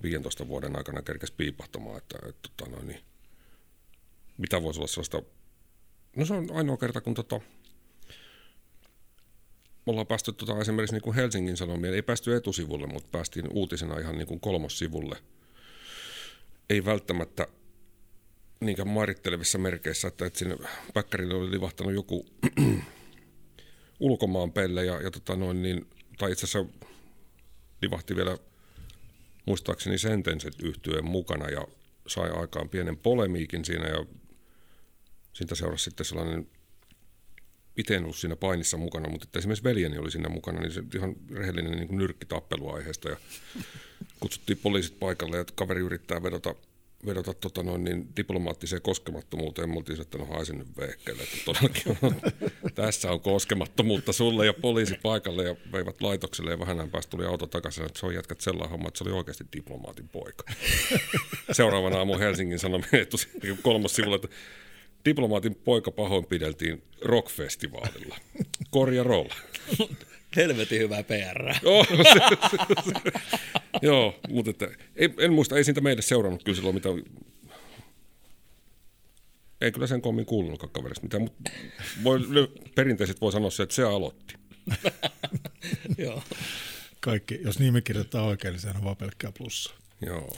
15 0.03 0.47
vuoden 0.47 0.77
aikana 0.77 1.01
kerkesi 1.01 1.33
piipahtamaan, 1.37 1.97
että, 1.97 2.17
että, 2.17 2.29
että 2.29 2.49
tota 2.57 2.71
noin, 2.71 2.87
niin, 2.87 2.99
mitä 4.37 4.63
voisi 4.63 4.79
olla 4.79 4.87
sellaista, 4.87 5.21
no 6.15 6.25
se 6.25 6.33
on 6.33 6.47
ainoa 6.53 6.77
kerta, 6.77 7.01
kun 7.01 7.13
tota, 7.13 7.41
me 9.87 9.91
ollaan 9.91 10.07
päästy 10.07 10.33
tota, 10.33 10.59
esimerkiksi 10.59 10.95
niin 10.95 11.01
kuin 11.01 11.15
Helsingin 11.15 11.57
Sanomien, 11.57 11.93
ei 11.93 12.01
päästy 12.01 12.35
etusivulle, 12.35 12.87
mutta 12.87 13.09
päästiin 13.11 13.47
uutisena 13.53 13.99
ihan 13.99 14.17
niin 14.17 14.27
kuin 14.27 14.39
kolmossivulle. 14.39 15.17
Ei 16.69 16.85
välttämättä 16.85 17.47
niinkään 18.59 18.87
mairittelevissa 18.87 19.57
merkeissä, 19.57 20.07
että, 20.07 20.25
että 20.25 20.39
sinne 20.39 20.57
päkkärille 20.93 21.33
oli 21.33 21.51
livahtanut 21.51 21.93
joku 21.93 22.25
ulkomaan 23.99 24.51
pelle 24.51 24.85
ja, 24.85 25.01
ja 25.01 25.11
tota 25.11 25.35
noin, 25.35 25.61
niin, 25.61 25.87
tai 26.17 26.31
itse 26.31 26.45
asiassa 26.45 26.73
livahti 27.81 28.15
vielä 28.15 28.37
muistaakseni 29.45 29.97
Sentenset 29.97 30.61
yhtyeen 30.63 31.05
mukana 31.05 31.49
ja 31.49 31.67
sai 32.07 32.29
aikaan 32.29 32.69
pienen 32.69 32.97
polemiikin 32.97 33.65
siinä 33.65 33.87
ja 33.87 34.05
siitä 35.33 35.55
seurasi 35.55 35.83
sitten 35.83 36.05
sellainen 36.05 36.49
itse 37.77 37.95
en 37.95 38.03
ollut 38.03 38.17
siinä 38.17 38.35
painissa 38.35 38.77
mukana, 38.77 39.09
mutta 39.09 39.23
että 39.23 39.39
esimerkiksi 39.39 39.63
veljeni 39.63 39.97
oli 39.97 40.11
siinä 40.11 40.29
mukana, 40.29 40.59
niin 40.59 40.71
se 40.71 40.83
ihan 40.95 41.15
rehellinen 41.33 41.71
niin 41.71 41.87
kuin 41.87 41.97
nyrkkitappeluaiheesta 41.97 43.09
ja 43.09 43.17
kutsuttiin 44.19 44.59
poliisit 44.63 44.99
paikalle 44.99 45.37
ja 45.37 45.45
kaveri 45.55 45.81
yrittää 45.81 46.23
vedota, 46.23 46.55
vedota 47.05 47.33
tota 47.33 47.63
noin, 47.63 47.83
niin 47.83 48.07
diplomaattiseen 48.17 48.81
koskemattomuuteen. 48.81 49.69
Me 49.69 49.75
oltiin 49.75 50.01
että 50.01 50.17
no 50.17 50.25
haisen 50.25 50.57
nyt 50.57 50.77
vehkelle, 50.77 51.23
että 51.23 51.37
todellakin 51.45 51.97
on, 52.01 52.15
tässä 52.75 53.11
on 53.11 53.21
koskemattomuutta 53.21 54.13
sulle 54.13 54.45
ja 54.45 54.53
poliisi 54.53 54.95
paikalle 55.03 55.43
ja 55.43 55.55
veivät 55.71 56.01
laitokselle 56.01 56.51
ja 56.51 56.59
vähän 56.59 56.89
päästä 56.89 57.11
tuli 57.11 57.25
auto 57.25 57.47
takaisin, 57.47 57.85
että 57.85 57.99
se 57.99 58.05
on 58.05 58.13
jätkät 58.13 58.41
sellainen 58.41 58.71
homma, 58.71 58.87
että 58.87 58.97
se 58.97 59.03
oli 59.03 59.11
oikeasti 59.11 59.45
diplomaatin 59.53 60.09
poika. 60.09 60.43
Seuraavana 61.51 61.97
aamu 61.97 62.19
Helsingin 62.19 62.59
Sanomien 62.59 63.07
kolmas 63.61 63.95
sivulla, 63.95 64.15
että 64.15 64.27
diplomaatin 65.07 65.55
poika 65.55 65.91
pahoinpideltiin 65.91 66.83
rockfestivaalilla. 67.01 68.17
Korja 68.69 69.03
roll. 69.03 69.29
Helvetin 70.35 70.79
hyvää 70.79 71.03
PR. 71.03 71.65
Oh, 71.65 71.87
Joo, 73.81 74.19
mutta 74.29 74.51
että, 74.51 74.67
ei, 74.95 75.09
en 75.17 75.33
muista, 75.33 75.57
ei 75.57 75.63
siitä 75.63 75.81
meille 75.81 76.01
seurannut 76.01 76.43
kyllä 76.43 76.55
silloin 76.55 76.75
mitä... 76.75 76.89
Ei 79.61 79.71
kyllä 79.71 79.87
sen 79.87 80.01
kommin 80.01 80.25
kuulunutkaan 80.25 80.71
kaverista 80.71 81.03
mitään, 81.03 81.23
mutta 81.23 81.51
voi, 82.03 82.19
perinteiset 82.75 83.21
voi 83.21 83.31
sanoa 83.31 83.49
se, 83.49 83.63
että 83.63 83.75
se 83.75 83.83
aloitti. 83.83 84.33
Joo. 85.97 86.23
Kaikki, 86.99 87.39
jos 87.43 87.59
nimi 87.59 87.81
kirjoittaa 87.81 88.25
oikein, 88.25 88.51
niin 88.51 88.61
sehän 88.61 88.77
on 88.77 88.83
vaan 88.83 88.97
pelkkää 88.97 89.31
plussa. 89.37 89.73
Joo. 90.01 90.37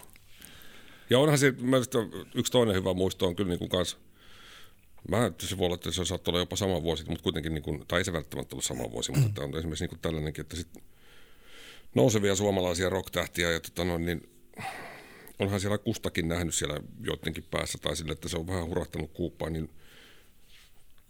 Ja 1.10 1.20
onhan 1.20 1.38
se, 1.38 1.54
yksi 2.36 2.52
toinen 2.52 2.76
hyvä 2.76 2.94
muisto 2.94 3.28
on 3.28 3.36
kyllä 3.36 3.50
niin 3.50 3.60
kuin 3.60 3.70
kanssa 3.70 3.98
Mä, 5.08 5.32
se 5.40 5.58
voi 5.58 5.66
olla, 5.66 5.76
että 5.76 5.92
se 5.92 6.06
saattaa 6.06 6.32
olla 6.32 6.40
jopa 6.40 6.56
sama 6.56 6.84
vuosi, 6.84 7.06
mutta 7.08 7.24
kuitenkin, 7.24 7.54
niin 7.54 7.64
kuin, 7.64 7.86
tai 7.88 8.00
ei 8.00 8.06
se 8.06 8.14
välttämättä 8.14 8.56
ole 8.56 8.64
sama 8.64 8.92
vuosi, 8.92 9.12
mutta 9.12 9.28
että 9.28 9.42
on 9.42 9.58
esimerkiksi 9.58 9.84
niin 9.84 9.90
kuin 9.90 10.00
tällainenkin, 10.00 10.42
että 10.42 10.56
sit 10.56 10.68
nousevia 11.96 12.36
suomalaisia 12.36 12.90
rocktähtiä 12.90 13.52
ja 13.52 13.60
tota 13.60 13.84
noin, 13.84 14.06
niin 14.06 14.30
onhan 15.40 15.60
siellä 15.60 15.78
kustakin 15.78 16.28
nähnyt 16.28 16.56
siellä 16.56 16.80
joidenkin 17.02 17.46
päässä 17.52 17.78
tai 17.82 17.96
sille, 17.96 18.12
että 18.12 18.30
se 18.30 18.38
on 18.38 18.48
vähän 18.48 18.68
hurahtanut 18.68 19.12
kuuppaan, 19.14 19.54
niin 19.54 19.70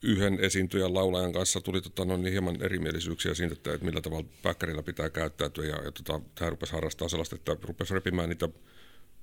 yhden 0.04 0.40
esiintyjän 0.40 0.94
laulajan 0.94 1.34
kanssa 1.34 1.62
tuli 1.62 1.82
tota, 1.82 2.06
noin, 2.06 2.22
niin 2.22 2.32
hieman 2.32 2.62
erimielisyyksiä 2.62 3.34
siitä, 3.34 3.54
että, 3.54 3.74
että 3.74 3.86
millä 3.86 4.02
tavalla 4.02 4.28
päkkärillä 4.44 4.84
pitää 4.84 5.10
käyttäytyä 5.10 5.66
ja, 5.66 5.84
ja 5.84 5.92
tota, 5.92 6.22
hän 6.40 6.52
rupesi 6.52 6.74
harrastaa 6.74 7.10
sellaista, 7.10 7.36
että 7.36 7.58
rupesi 7.64 7.94
repimään 7.94 8.30
niitä, 8.30 8.50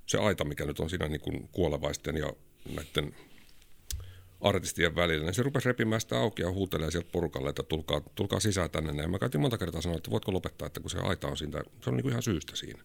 se 0.05 0.17
aita, 0.17 0.43
mikä 0.43 0.65
nyt 0.65 0.79
on 0.79 0.89
siinä 0.89 1.07
niin 1.07 1.21
kuin 1.21 1.49
kuolevaisten 1.51 2.17
ja 2.17 2.33
näiden 2.75 3.15
artistien 4.41 4.95
välillä, 4.95 5.25
niin 5.25 5.33
se 5.33 5.43
rupesi 5.43 5.67
repimään 5.67 6.01
sitä 6.01 6.19
auki 6.19 6.41
ja 6.41 6.51
huutelee 6.51 6.91
sieltä 6.91 7.09
porukalle, 7.11 7.49
että 7.49 7.63
tulkaa, 7.63 8.01
tulkaa 8.15 8.39
sisään 8.39 8.69
tänne. 8.69 9.01
Ja 9.01 9.07
mä 9.07 9.19
käytin 9.19 9.41
monta 9.41 9.57
kertaa 9.57 9.81
sanoa, 9.81 9.97
että 9.97 10.11
voitko 10.11 10.33
lopettaa, 10.33 10.65
että 10.65 10.79
kun 10.79 10.89
se 10.89 10.99
aita 10.99 11.27
on 11.27 11.37
siinä, 11.37 11.63
se 11.81 11.89
on 11.89 11.95
niin 11.95 12.03
kuin 12.03 12.11
ihan 12.11 12.23
syystä 12.23 12.55
siinä. 12.55 12.83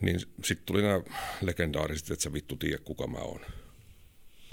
Niin 0.00 0.20
sitten 0.20 0.66
tuli 0.66 0.82
nämä 0.82 1.00
legendaariset, 1.40 2.10
että 2.10 2.22
sä 2.22 2.32
vittu 2.32 2.56
tiedä, 2.56 2.78
kuka 2.78 3.06
mä 3.06 3.18
oon. 3.18 3.40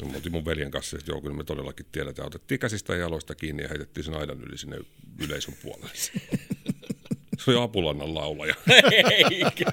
No, 0.02 0.08
me 0.08 0.30
mun 0.30 0.46
veljen 0.46 0.72
kanssa, 0.72 0.98
että 0.98 1.12
joo, 1.12 1.22
kyllä 1.22 1.36
me 1.36 1.44
todellakin 1.44 1.86
tiedetään. 1.92 2.28
Otettiin 2.28 2.60
käsistä 2.60 2.94
ja 2.94 3.00
jaloista 3.00 3.36
kiinni 3.36 3.64
ja 3.64 3.70
heitettiin 3.70 4.04
sen 4.04 4.14
aidan 4.14 4.42
yli 4.42 4.58
sinne 4.58 4.78
yleisön 5.20 5.54
puolelle. 5.64 5.92
Se 7.40 7.52
oli 7.52 7.64
Apulannan 7.64 8.16
laulaja. 8.16 8.56
Eikä. 9.32 9.66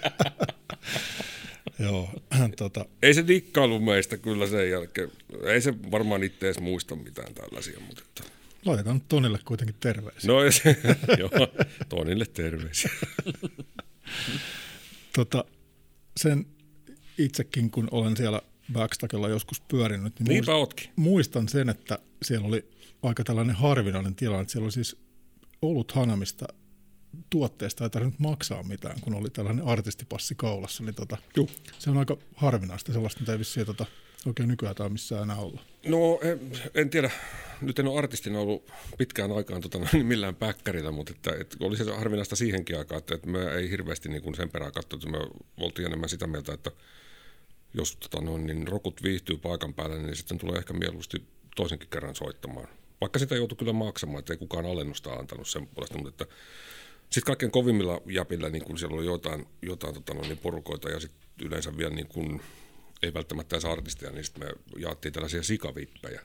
Joo, 1.78 2.10
tota. 2.56 2.84
Ei 3.02 3.14
se 3.14 3.26
dikkailu 3.26 3.80
meistä 3.80 4.16
kyllä 4.16 4.46
sen 4.46 4.70
jälkeen. 4.70 5.10
Ei 5.44 5.60
se 5.60 5.74
varmaan 5.90 6.22
itse 6.22 6.46
edes 6.46 6.60
muista 6.60 6.96
mitään 6.96 7.34
tällaisia. 7.34 7.80
Mutta 7.80 8.02
että... 8.08 8.32
Laitetaan 8.64 8.96
nyt 8.96 9.08
Tonille 9.08 9.38
kuitenkin 9.44 9.76
terveisiä. 9.80 10.32
No 10.32 10.50
se, 10.50 10.76
joo, 11.18 11.30
Tonille 11.88 12.26
terveisiä. 12.26 12.90
tota, 15.16 15.44
sen 16.16 16.46
itsekin, 17.18 17.70
kun 17.70 17.88
olen 17.90 18.16
siellä 18.16 18.42
Backstagella 18.72 19.28
joskus 19.28 19.60
pyörinyt, 19.60 20.20
niin 20.20 20.28
Niinpä 20.28 20.52
muistan, 20.52 20.92
muistan 20.96 21.48
sen, 21.48 21.68
että 21.68 21.98
siellä 22.22 22.46
oli 22.48 22.70
aika 23.02 23.24
tällainen 23.24 23.56
harvinainen 23.56 24.14
tilanne, 24.14 24.42
että 24.42 24.52
siellä 24.52 24.64
oli 24.64 24.72
siis 24.72 24.96
ollut 25.62 25.92
Hanamista 25.92 26.46
tuotteesta 27.30 27.84
ei 27.84 27.90
tarvinnut 27.90 28.18
maksaa 28.18 28.62
mitään, 28.62 29.00
kun 29.00 29.14
oli 29.14 29.30
tällainen 29.30 29.64
artistipassi 29.64 30.34
kaulassa, 30.34 30.82
niin 30.82 30.94
tota, 30.94 31.16
Juh. 31.36 31.50
se 31.78 31.90
on 31.90 31.98
aika 31.98 32.16
harvinaista, 32.36 32.92
sellaista 32.92 33.20
mitä 33.20 33.32
ei 33.32 33.38
vissiin 33.38 33.66
tota, 33.66 33.86
oikein 34.26 34.48
nykyään 34.48 34.74
tai 34.74 34.88
missään 34.88 35.22
enää 35.22 35.36
olla. 35.36 35.62
No 35.86 36.20
en, 36.22 36.40
en 36.74 36.90
tiedä, 36.90 37.10
nyt 37.60 37.78
en 37.78 37.86
ole 37.86 37.98
artistina 37.98 38.38
ollut 38.38 38.72
pitkään 38.98 39.32
aikaan 39.32 39.60
tota, 39.60 39.78
niin 39.92 40.06
millään 40.06 40.34
päkkärillä, 40.34 40.90
mutta 40.90 41.12
että, 41.16 41.40
että 41.40 41.56
oli 41.60 41.76
se 41.76 41.84
harvinaista 41.96 42.36
siihenkin 42.36 42.78
aikaan, 42.78 42.98
että, 42.98 43.14
että 43.14 43.28
me 43.28 43.54
ei 43.54 43.70
hirveästi 43.70 44.08
niin 44.08 44.22
kuin 44.22 44.34
sen 44.34 44.50
perään 44.50 44.72
katsottu, 44.72 45.08
me 45.08 45.18
oltiin 45.56 45.86
enemmän 45.86 46.08
sitä 46.08 46.26
mieltä, 46.26 46.52
että 46.52 46.70
jos 47.74 47.96
tota, 47.96 48.20
no, 48.20 48.38
niin 48.38 48.68
rokut 48.68 49.02
viihtyy 49.02 49.36
paikan 49.36 49.74
päällä, 49.74 49.98
niin 49.98 50.16
sitten 50.16 50.38
tulee 50.38 50.58
ehkä 50.58 50.72
mieluusti 50.72 51.26
toisenkin 51.56 51.88
kerran 51.88 52.14
soittamaan. 52.14 52.68
Vaikka 53.00 53.18
sitä 53.18 53.36
joutui 53.36 53.56
kyllä 53.56 53.72
maksamaan, 53.72 54.18
että 54.18 54.32
ei 54.32 54.36
kukaan 54.36 54.66
alennusta 54.66 55.12
antanut 55.12 55.48
sen 55.48 55.66
puolesta, 55.66 55.98
mutta 55.98 56.24
että 56.24 56.34
sitten 57.12 57.26
kaikkein 57.26 57.52
kovimmilla 57.52 58.00
jäpillä 58.06 58.48
niin 58.48 58.64
kun 58.64 58.78
siellä 58.78 58.96
oli 58.96 59.06
jotain, 59.06 59.46
jotain 59.62 59.94
tota, 59.94 60.14
no, 60.14 60.20
niin 60.20 60.38
porukoita 60.38 60.90
ja 60.90 61.00
sitten 61.00 61.28
yleensä 61.42 61.76
vielä 61.76 61.94
niin 61.94 62.08
kun, 62.08 62.40
ei 63.02 63.14
välttämättä 63.14 63.56
edes 63.56 63.64
artisteja, 63.64 64.12
niin 64.12 64.24
sitten 64.24 64.46
me 64.46 64.52
jaettiin 64.76 65.12
tällaisia 65.12 65.42
sikavippejä. 65.42 66.22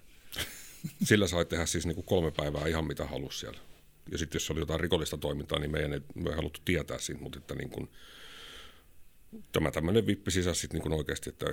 Sillä 1.08 1.28
sai 1.28 1.46
tehdä 1.46 1.66
siis 1.66 1.86
niin 1.86 1.96
kuin 1.96 2.06
kolme 2.06 2.32
päivää 2.32 2.68
ihan 2.68 2.88
mitä 2.88 3.06
halusi 3.06 3.40
siellä. 3.40 3.60
Ja 4.12 4.18
sitten 4.18 4.36
jos 4.36 4.52
oli 4.52 4.60
jotain 4.60 4.80
rikollista 4.80 5.18
toimintaa, 5.18 5.60
niin 5.60 5.72
meidän 5.72 5.94
ei, 5.94 6.02
me 6.16 6.30
ei 6.30 6.36
haluttu 6.36 6.60
tietää 6.66 7.00
siitä, 7.00 7.22
mutta 7.22 7.40
että 7.40 7.56
niin 7.56 7.70
kun, 7.70 7.90
tämä 9.52 9.72
tämmöinen 9.72 10.08
vippi 10.08 10.32
sisäsi 10.32 10.62
sitten 10.62 10.82
niin 10.82 10.94
oikeasti, 10.94 11.30
että 11.30 11.46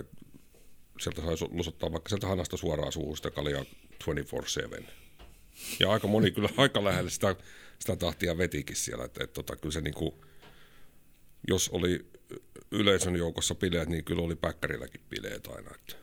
sieltä 1.01 1.23
sai 1.23 1.49
lusottaa 1.51 1.93
vaikka 1.93 2.09
sieltä 2.09 2.27
hanasta 2.27 2.57
suoraan 2.57 2.93
suuhun 2.93 3.17
sitä 3.17 3.31
kaljaa 3.31 3.65
24-7. 4.83 4.85
Ja 5.81 5.91
aika 5.91 6.07
moni 6.07 6.31
kyllä 6.31 6.49
aika 6.57 6.85
lähellä 6.85 7.11
sitä, 7.11 7.37
sitä 7.79 7.97
tahtia 7.97 8.39
vetikin 8.39 8.77
siellä. 8.77 9.05
Että, 9.05 9.25
että, 9.25 9.41
että 9.41 9.57
kyllä 9.57 9.73
se 9.73 9.81
niin 9.81 9.95
kuin, 9.95 10.15
jos 11.49 11.69
oli 11.69 12.07
yleisön 12.71 13.17
joukossa 13.17 13.55
bileet, 13.55 13.89
niin 13.89 14.05
kyllä 14.05 14.23
oli 14.23 14.37
päkkärilläkin 14.37 15.01
bileet 15.11 15.47
aina. 15.47 15.71
Että. 15.75 15.97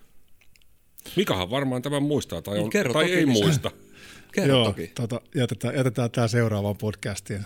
Mikahan 1.15 1.49
varmaan 1.49 1.81
tämän 1.81 2.03
muistaa 2.03 2.41
tai, 2.41 2.59
on, 2.59 2.69
Kerro 2.69 2.93
tai 2.93 3.03
toki 3.03 3.13
ei 3.13 3.27
lisää. 3.27 3.43
muista. 3.43 3.71
Kerro 4.33 4.55
Joo, 4.55 4.65
toki. 4.65 4.87
tota, 4.87 5.21
jätetään, 5.35 5.75
jätetään 5.75 6.11
tämä 6.11 6.27
seuraavaan 6.27 6.77
podcastiin. 6.77 7.45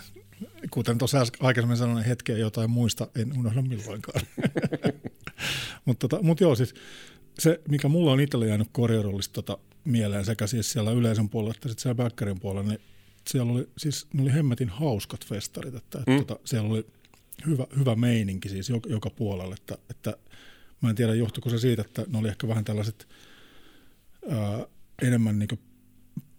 Kuten 0.70 0.98
tuossa 0.98 1.26
aikaisemmin 1.40 1.76
sanoin, 1.76 2.04
hetkeä 2.04 2.38
jotain 2.38 2.70
muista, 2.70 3.08
en 3.16 3.38
unohda 3.38 3.62
milloinkaan. 3.62 4.20
Mutta 5.84 6.08
tota, 6.08 6.22
mut 6.22 6.40
joo, 6.40 6.54
siis 6.54 6.74
se, 7.38 7.60
mikä 7.68 7.88
mulla 7.88 8.12
on 8.12 8.20
itsellä 8.20 8.46
jäänyt 8.46 8.68
korjarollista 8.72 9.32
tota, 9.42 9.58
mieleen 9.86 10.24
sekä 10.24 10.46
siis 10.46 10.72
siellä 10.72 10.90
yleisön 10.90 11.28
puolella 11.28 11.54
että 11.56 11.68
sitten 11.68 11.82
siellä 11.82 11.94
backerin 11.94 12.40
puolella, 12.40 12.68
niin 12.68 12.80
siellä 13.28 13.52
oli, 13.52 13.68
siis 13.78 14.06
ne 14.14 14.22
oli 14.22 14.32
hemmetin 14.32 14.68
hauskat 14.68 15.26
festarit, 15.26 15.74
että, 15.74 15.98
että 15.98 16.10
Mm. 16.10 16.18
tota, 16.18 16.38
siellä 16.44 16.70
oli 16.70 16.86
hyvä, 17.46 17.66
hyvä 17.78 17.94
meininki 17.96 18.48
siis 18.48 18.68
joka, 18.68 18.88
joka 18.90 19.10
puolella, 19.10 19.54
että, 19.54 19.78
että 19.90 20.16
mä 20.80 20.90
en 20.90 20.96
tiedä 20.96 21.14
johtuiko 21.14 21.50
se 21.50 21.58
siitä, 21.58 21.82
että 21.82 22.04
ne 22.08 22.18
oli 22.18 22.28
ehkä 22.28 22.48
vähän 22.48 22.64
tällaiset 22.64 23.08
ää, 24.30 24.66
enemmän 25.02 25.38
niin 25.38 25.60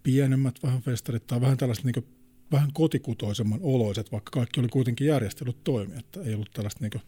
pienemmät 0.04 0.64
vähän 0.64 0.82
festarit 0.82 1.28
tai 1.28 1.42
vähän 1.42 1.58
tällaiset 1.58 1.86
niin 1.86 2.06
vähän 2.52 2.74
kotikutoisemman 2.74 3.60
oloiset, 3.64 4.12
vaikka 4.12 4.30
kaikki 4.32 4.60
oli 4.60 4.68
kuitenkin 4.68 5.08
järjestelyt 5.08 5.64
toimi, 5.64 5.94
että 6.00 6.22
ei 6.22 6.34
ollut 6.34 6.52
tällaista 6.54 6.80
niin 6.82 7.02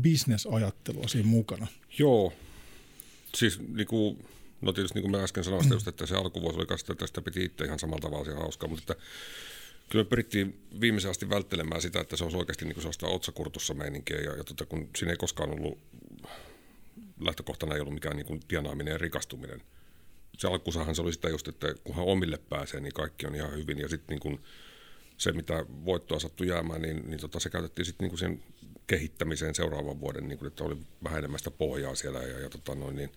bisnesajattelua 0.00 1.08
siinä 1.08 1.28
mukana. 1.28 1.66
Joo, 1.98 2.32
siis 3.34 3.60
niin 3.74 3.86
kuin, 3.86 4.18
no 4.60 4.72
tietysti 4.72 4.94
niin 4.94 5.10
kuin 5.10 5.20
mä 5.20 5.24
äsken 5.24 5.44
sanoin, 5.44 5.70
just, 5.70 5.88
että 5.88 6.06
se 6.06 6.16
alkuvuosi 6.16 6.58
oli 6.58 6.66
kanssa, 6.66 6.92
että 6.92 7.06
sitä 7.06 7.22
piti 7.22 7.44
itse 7.44 7.64
ihan 7.64 7.78
samalla 7.78 8.00
tavalla 8.00 8.24
siellä 8.24 8.40
hauskaa, 8.40 8.68
mutta 8.68 8.92
että 8.92 9.04
kyllä 9.88 10.04
me 10.04 10.08
pyrittiin 10.08 10.66
viimeisen 10.80 11.10
asti 11.10 11.30
välttelemään 11.30 11.82
sitä, 11.82 12.00
että 12.00 12.16
se 12.16 12.24
olisi 12.24 12.36
oikeasti 12.36 12.64
niin 12.64 12.74
kuin 12.74 12.82
sellaista 12.82 13.06
otsakurtussa 13.06 13.74
meininkiä, 13.74 14.20
ja, 14.20 14.36
ja 14.36 14.44
tota, 14.44 14.66
kun 14.66 14.88
siinä 14.96 15.12
ei 15.12 15.16
koskaan 15.16 15.50
ollut, 15.50 15.78
lähtökohtana 17.20 17.74
ei 17.74 17.80
ollut 17.80 17.94
mikään 17.94 18.16
niin 18.16 18.26
kuin 18.26 18.40
tienaaminen 18.48 18.92
ja 18.92 18.98
rikastuminen. 18.98 19.62
Se 20.38 20.48
alkusahan 20.48 20.94
se 20.94 21.02
oli 21.02 21.12
sitä 21.12 21.28
just, 21.28 21.48
että 21.48 21.74
kunhan 21.84 22.04
omille 22.04 22.38
pääsee, 22.48 22.80
niin 22.80 22.92
kaikki 22.92 23.26
on 23.26 23.34
ihan 23.34 23.52
hyvin, 23.52 23.78
ja 23.78 23.88
sitten 23.88 24.14
niin 24.14 24.20
kuin 24.20 24.40
se, 25.16 25.32
mitä 25.32 25.66
voittoa 25.84 26.20
sattui 26.20 26.48
jäämään, 26.48 26.82
niin, 26.82 27.10
niin 27.10 27.20
tota, 27.20 27.40
se 27.40 27.50
käytettiin 27.50 27.86
sitten 27.86 28.08
niin 28.08 28.18
sen 28.18 28.42
kehittämiseen 28.86 29.54
seuraavan 29.54 30.00
vuoden, 30.00 30.28
niin 30.28 30.38
kuin, 30.38 30.46
että 30.46 30.64
oli 30.64 30.76
vähän 31.04 31.18
enemmän 31.18 31.38
sitä 31.38 31.50
pohjaa 31.50 31.94
siellä, 31.94 32.18
ja, 32.18 32.40
ja 32.40 32.50
tota, 32.50 32.74
noin, 32.74 32.96
niin, 32.96 33.12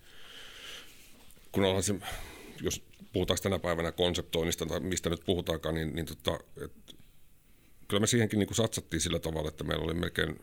kun 1.51 1.65
ollaan 1.65 1.83
se, 1.83 1.95
jos 2.62 2.83
puhutaan 3.13 3.39
tänä 3.43 3.59
päivänä 3.59 3.91
konseptoinnista 3.91 4.65
tai 4.65 4.79
mistä 4.79 5.09
nyt 5.09 5.25
puhutaankaan, 5.25 5.75
niin, 5.75 5.95
niin 5.95 6.05
tota, 6.05 6.39
et, 6.63 6.71
kyllä 7.88 7.99
me 7.99 8.07
siihenkin 8.07 8.39
niin 8.39 8.47
kuin 8.47 8.55
satsattiin 8.55 9.01
sillä 9.01 9.19
tavalla, 9.19 9.49
että 9.49 9.63
meillä 9.63 9.85
oli 9.85 9.93
melkein 9.93 10.41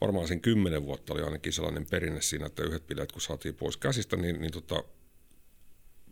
varmaan 0.00 0.28
sen 0.28 0.40
kymmenen 0.40 0.84
vuotta 0.84 1.14
oli 1.14 1.22
ainakin 1.22 1.52
sellainen 1.52 1.86
perinne 1.90 2.22
siinä, 2.22 2.46
että 2.46 2.62
yhdet 2.62 2.86
bileet 2.86 3.12
kun 3.12 3.22
saatiin 3.22 3.54
pois 3.54 3.76
käsistä, 3.76 4.16
niin, 4.16 4.40
niin 4.40 4.52
tota, 4.52 4.84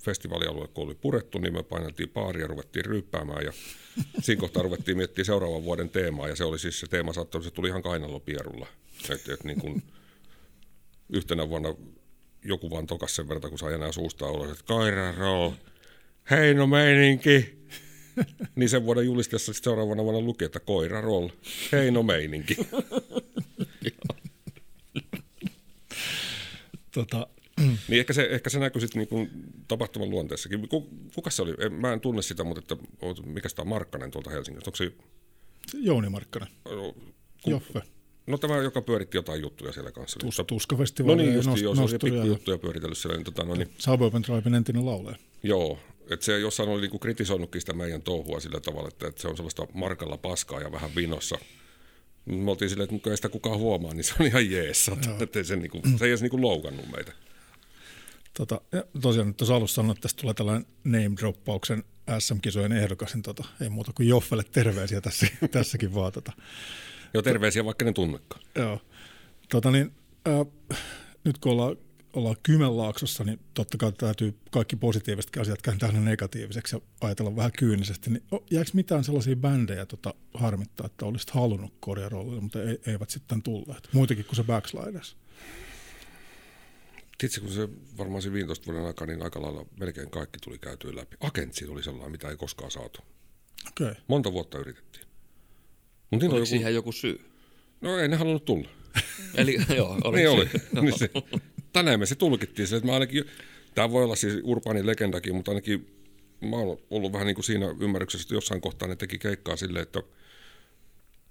festivaalialue 0.05 0.69
kun 0.69 0.85
oli 0.85 0.95
purettu, 0.95 1.39
niin 1.39 1.53
me 1.53 1.63
paineltiin 1.63 2.11
baaria 2.11 2.43
ja 2.43 2.47
ruvettiin 2.47 2.85
ryyppäämään 2.85 3.45
ja 3.45 3.53
siinä 4.25 4.41
kohtaa 4.41 4.63
ruvettiin 4.63 4.97
miettimään 4.97 5.27
seuraavan 5.27 5.65
vuoden 5.65 5.91
teemaa 5.91 6.29
ja 6.29 6.37
se 6.37 6.45
oli 6.45 6.59
siis 6.59 6.81
se 6.81 6.87
teema 6.87 7.13
saattoi, 7.13 7.43
se 7.43 7.51
tuli 7.51 7.69
ihan 7.69 7.83
kainalopierulla. 7.83 8.67
Et, 9.11 9.29
et 9.29 9.45
niin 9.45 9.61
kuin 9.61 9.83
yhtenä 11.19 11.49
vuonna 11.49 11.75
joku 12.45 12.71
vaan 12.71 12.87
tokas 12.87 13.17
sen 13.17 13.29
verran, 13.29 13.51
kun 13.51 13.59
sai 13.59 13.75
enää 13.75 13.93
suusta 13.93 14.31
ulos, 14.31 14.51
että 14.51 14.65
koira 14.67 15.13
roll, 15.13 15.51
heino 16.31 16.67
meininki. 16.67 17.65
niin 18.57 18.69
sen 18.69 18.85
vuoden 18.85 19.05
julisteessa 19.07 19.53
sitten 19.53 19.71
seuraavana 19.71 20.05
vuonna 20.05 20.21
luki, 20.21 20.45
että 20.45 20.61
koira 20.61 21.01
roll, 21.01 21.29
heino 21.73 22.03
meininki. 22.03 22.57
Tota, 26.95 27.27
Niin 27.89 28.01
ehkä 28.01 28.13
se, 28.13 28.29
ehkä 28.31 28.51
se 28.51 28.59
näkyy 28.59 28.81
sitten 28.81 28.99
niinku 29.01 29.29
tapahtuman 29.69 30.11
luonteessakin. 30.11 30.69
Ku- 30.69 30.89
Kuka 31.15 31.31
se 31.31 31.43
oli? 31.43 31.55
En- 31.59 31.73
Mä 31.73 31.93
en 31.93 32.01
tunne 32.01 32.23
sitä, 32.23 32.45
mutta 32.45 32.75
että, 32.75 32.87
mikä 33.27 33.49
sitä 33.49 33.63
on 33.63 33.69
Markkanen 33.69 34.11
tuolta 34.11 34.31
Helsingistä? 34.31 34.69
Onko 34.69 34.77
se, 34.77 34.93
Jouni 35.75 36.09
Markkanen, 36.09 36.49
ku, 37.43 37.51
Joffe, 37.51 37.83
no 38.27 38.39
tämä, 38.39 38.57
joka 38.57 38.83
pyöritti 38.83 39.17
jotain 39.19 39.41
juttuja 39.43 39.73
siellä 39.73 39.93
kanssa. 39.93 40.21
Tus, 40.21 40.39
no 40.39 40.45
Tuskafestivaali. 40.45 41.17
niin, 41.23 41.29
ja 41.31 41.37
just, 41.37 41.49
nost- 41.49 41.63
joo, 41.63 41.75
se 41.75 41.83
oli 41.83 42.27
juttuja 42.29 42.59
pyöritellyt 42.59 42.99
siellä. 42.99 43.17
Niin, 43.17 43.25
tota, 43.25 43.45
no, 43.45 43.55
niin, 43.55 43.71
Suburban 43.79 44.23
Tribein 44.23 44.55
entinen 44.55 44.87
laulaja. 44.87 45.17
joo, 45.43 45.79
että 46.11 46.27
se 46.27 46.39
jossain 46.39 46.69
oli 46.69 46.81
niinku 46.81 46.99
kritisoinutkin 46.99 47.61
sitä 47.61 47.73
meidän 47.73 48.03
touhua 48.03 48.41
sillä 48.41 48.61
tavalla, 48.61 48.89
että, 48.89 49.09
että 49.09 49.23
se 49.23 49.29
on 49.29 49.37
sellaista 49.37 49.67
markalla 49.75 50.17
paskaa 50.17 50.61
ja 50.61 50.73
vähän 50.73 50.95
vinossa. 50.97 51.37
Me 52.25 52.51
oltiin 52.51 52.69
silleen, 52.71 52.85
että 52.95 53.03
kun 53.03 53.13
ei 53.13 53.17
sitä 53.17 53.29
kukaan 53.29 53.59
huomaa, 53.59 53.95
niin 53.95 54.05
se 54.05 54.15
on 54.21 54.27
ihan 54.27 54.51
jees. 54.51 54.91
Että 55.21 55.43
se, 55.43 55.57
niinku, 55.57 55.81
se 55.99 56.05
ei 56.05 56.11
edes 56.11 56.21
niinku 56.23 56.43
loukannut 56.43 56.87
meitä. 56.97 57.13
Tota, 58.35 58.61
ja 58.73 58.85
tosiaan 59.01 59.29
nyt 59.29 59.37
tuossa 59.37 59.55
alussa 59.57 59.75
sanoin, 59.75 59.91
että 59.97 60.03
tästä 60.03 60.21
tulee 60.21 60.35
tällainen 60.35 60.67
name-droppauksen 60.85 61.85
SM-kisojen 62.19 62.73
ehdokas, 62.73 63.15
niin 63.15 63.23
tota, 63.23 63.45
ei 63.61 63.69
muuta 63.69 63.93
kuin 63.95 64.09
Joffelle 64.09 64.45
terveisiä 64.53 65.01
tässä, 65.01 65.27
tässäkin 65.51 65.95
vaan. 65.95 66.13
Tota. 66.13 66.33
Joo, 67.15 67.23
terveisiä 67.23 67.65
vaikka 67.65 67.85
ne 67.85 67.93
tunnekaan. 67.93 68.43
Joo. 68.55 68.81
Tota 69.49 69.71
niin, 69.71 69.93
äh, 70.29 70.79
nyt 71.25 71.39
kun 71.39 71.53
ollaan, 71.53 71.77
ollaan 72.13 72.37
Kymenlaaksossa, 72.43 73.25
niin 73.25 73.41
totta 73.55 73.79
kai 73.79 73.93
täytyy 73.93 74.39
kaikki 74.51 74.77
positiiviset 74.77 75.37
asiat 75.41 75.63
kääntää 75.63 75.89
aina 75.89 76.01
negatiiviseksi 76.01 76.77
ja 76.77 76.81
ajatella 77.01 77.37
vähän 77.37 77.53
kyynisesti. 77.59 78.11
Niin 78.11 78.23
jääkö 78.51 78.71
mitään 78.75 79.05
sellaisia 79.05 79.37
bändejä 79.37 79.87
tota, 79.87 80.15
harmittaa, 80.35 80.87
että 80.87 81.07
olisit 81.07 81.31
halunnut 81.31 81.75
korjarollille, 81.81 82.41
mutta 82.41 82.63
ei, 82.63 82.79
eivät 82.87 83.11
sitten 83.11 83.43
tulleet? 83.43 83.89
Muitakin 83.93 84.25
kuin 84.25 84.37
se 84.37 84.43
Backsliders. 84.43 85.17
Tiedätkö, 87.19 87.41
kun 87.41 87.51
se 87.51 87.69
varmaan 87.99 88.23
se 88.23 88.33
15 88.33 88.67
vuoden 88.67 88.87
aikaa, 88.87 89.07
niin 89.07 89.23
aika 89.23 89.43
lailla 89.43 89.67
melkein 89.81 90.11
kaikki 90.11 90.39
tuli 90.39 90.59
käytyä 90.59 90.97
läpi. 90.97 91.17
Agentsi 91.21 91.67
oli 91.67 91.83
sellainen, 91.83 92.11
mitä 92.11 92.29
ei 92.29 92.37
koskaan 92.37 92.71
saatu. 92.71 93.01
Okei. 93.69 93.91
Okay. 93.91 94.03
Monta 94.09 94.33
vuotta 94.33 94.59
yritettiin. 94.59 95.04
Niin 96.11 96.23
Oliko 96.23 96.37
joku... 96.37 96.47
siihen 96.47 96.75
joku 96.75 96.93
syy? 96.93 97.21
No 97.81 97.99
ei 97.99 98.09
ne 98.09 98.17
halunnut 98.17 98.45
tulla. 98.45 98.69
Eli 99.35 99.59
joo, 99.77 99.99
oli 100.05 100.17
niin 100.17 100.31
oli. 100.31 100.49
niin 100.81 100.99
se, 100.99 101.11
tänään 101.73 102.01
me 102.01 102.07
se 102.07 102.15
tulkittiin. 102.15 102.69
Se, 102.69 102.77
että 102.77 102.87
mä 102.87 102.95
ainakin, 102.95 103.25
tämä 103.75 103.91
voi 103.91 104.05
olla 104.05 104.17
siis 104.17 104.41
urbaani 104.43 104.87
legendakin, 104.87 105.35
mutta 105.35 105.51
ainakin 105.51 105.87
mä 106.41 106.57
oon 106.57 106.79
ollut 106.91 107.13
vähän 107.13 107.27
niin 107.27 107.35
kuin 107.35 107.45
siinä 107.45 107.67
ymmärryksessä, 107.81 108.25
että 108.25 108.35
jossain 108.35 108.61
kohtaa 108.61 108.89
ne 108.89 108.97
teki 108.97 109.19
keikkaa 109.19 109.57
silleen, 109.57 109.83
että 109.83 110.03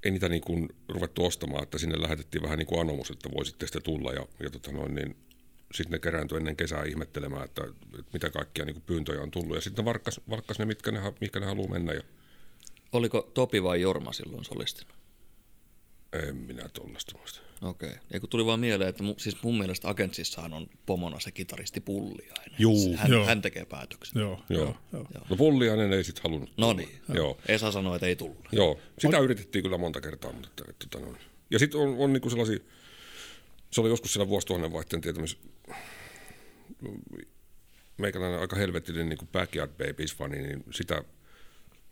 ei 0.03 0.11
niitä 0.11 0.29
niin 0.29 0.41
kuin 0.41 0.69
ruvettu 0.89 1.25
ostamaan, 1.25 1.63
että 1.63 1.77
sinne 1.77 2.01
lähetettiin 2.01 2.43
vähän 2.43 2.57
niin 2.57 2.67
kuin 2.67 2.81
anomus, 2.81 3.11
että 3.11 3.29
voisitte 3.35 3.65
sitten 3.65 3.83
tulla 3.83 4.13
ja, 4.13 4.25
ja 4.39 4.49
tota 4.49 4.71
noin, 4.71 4.95
niin 4.95 5.15
sitten 5.73 5.91
ne 5.91 5.99
kerääntyi 5.99 6.37
ennen 6.37 6.55
kesää 6.55 6.83
ihmettelemään, 6.83 7.45
että, 7.45 7.63
että 7.99 8.11
mitä 8.13 8.29
kaikkia 8.29 8.65
niin 8.65 8.73
kuin 8.73 8.83
pyyntöjä 8.85 9.21
on 9.21 9.31
tullut. 9.31 9.55
Ja 9.55 9.61
sitten 9.61 9.85
varkkas, 9.85 10.21
varkkas 10.29 10.59
ne, 10.59 10.65
mitkä 10.65 10.91
ne, 10.91 10.99
mitkä 11.21 11.39
ne 11.39 11.45
haluaa 11.45 11.69
mennä. 11.69 11.93
Ja 11.93 12.01
Oliko 12.93 13.31
Topi 13.33 13.63
vai 13.63 13.81
Jorma 13.81 14.13
silloin 14.13 14.45
solistina? 14.45 14.93
en 16.13 16.35
minä 16.35 16.69
tuollaista 16.73 17.17
muista. 17.17 17.39
Okei. 17.61 17.89
Okay. 17.89 18.01
Ja 18.13 18.19
kun 18.19 18.29
tuli 18.29 18.45
vaan 18.45 18.59
mieleen, 18.59 18.89
että 18.89 19.03
mu, 19.03 19.15
siis 19.17 19.43
mun 19.43 19.57
mielestä 19.57 19.89
Agentsissahan 19.89 20.53
on 20.53 20.67
pomona 20.85 21.19
se 21.19 21.31
kitaristi 21.31 21.79
Pulliainen. 21.79 22.55
Juu. 22.59 22.95
hän, 22.97 23.11
Joo. 23.11 23.25
hän 23.25 23.41
tekee 23.41 23.65
päätöksen. 23.65 24.19
Joo, 24.21 24.39
Joo. 24.49 24.77
joo, 24.93 25.05
joo. 25.13 25.25
No 25.29 25.35
Pulliainen 25.35 25.93
ei 25.93 26.03
sitten 26.03 26.23
halunnut 26.23 26.53
No 26.57 26.73
niin. 26.73 27.01
Joo. 27.13 27.37
Esa 27.47 27.71
sanoi, 27.71 27.95
että 27.95 28.07
ei 28.07 28.15
tullut. 28.15 28.47
Joo, 28.51 28.79
sitä 28.99 29.19
yritettiin 29.19 29.63
kyllä 29.63 29.77
monta 29.77 30.01
kertaa. 30.01 30.31
Mutta, 30.31 30.47
että, 30.49 30.63
että, 30.69 30.85
tota 30.89 31.05
noin. 31.05 31.17
ja 31.51 31.59
sitten 31.59 31.79
on, 31.79 31.95
on 31.97 32.13
niinku 32.13 32.29
sellaisia, 32.29 32.59
se 33.71 33.81
oli 33.81 33.89
joskus 33.89 34.13
siellä 34.13 34.29
vuosituhannen 34.29 34.73
vaihteen 34.73 35.01
tietämis, 35.01 35.37
meikäläinen 37.97 38.39
aika 38.39 38.55
helvetillinen 38.55 39.09
niin 39.09 39.29
Backyard 39.31 39.71
Babies-fani, 39.71 40.41
niin 40.41 40.63
sitä 40.71 41.03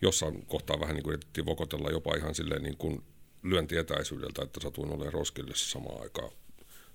jossain 0.02 0.46
kohtaa 0.46 0.80
vähän 0.80 0.96
niin 0.96 1.04
kuin 1.04 1.14
yritettiin 1.14 1.46
vokotella 1.46 1.90
jopa 1.90 2.16
ihan 2.16 2.36
silleen 2.36 2.64
niin 2.64 2.78
kuin 2.78 3.04
lyöntietäisyydeltä, 3.44 4.42
että 4.44 4.60
satuin 4.60 4.90
olemaan 4.90 5.14
Roskildessa 5.14 5.70
samaan 5.70 6.02
aikaan. 6.02 6.32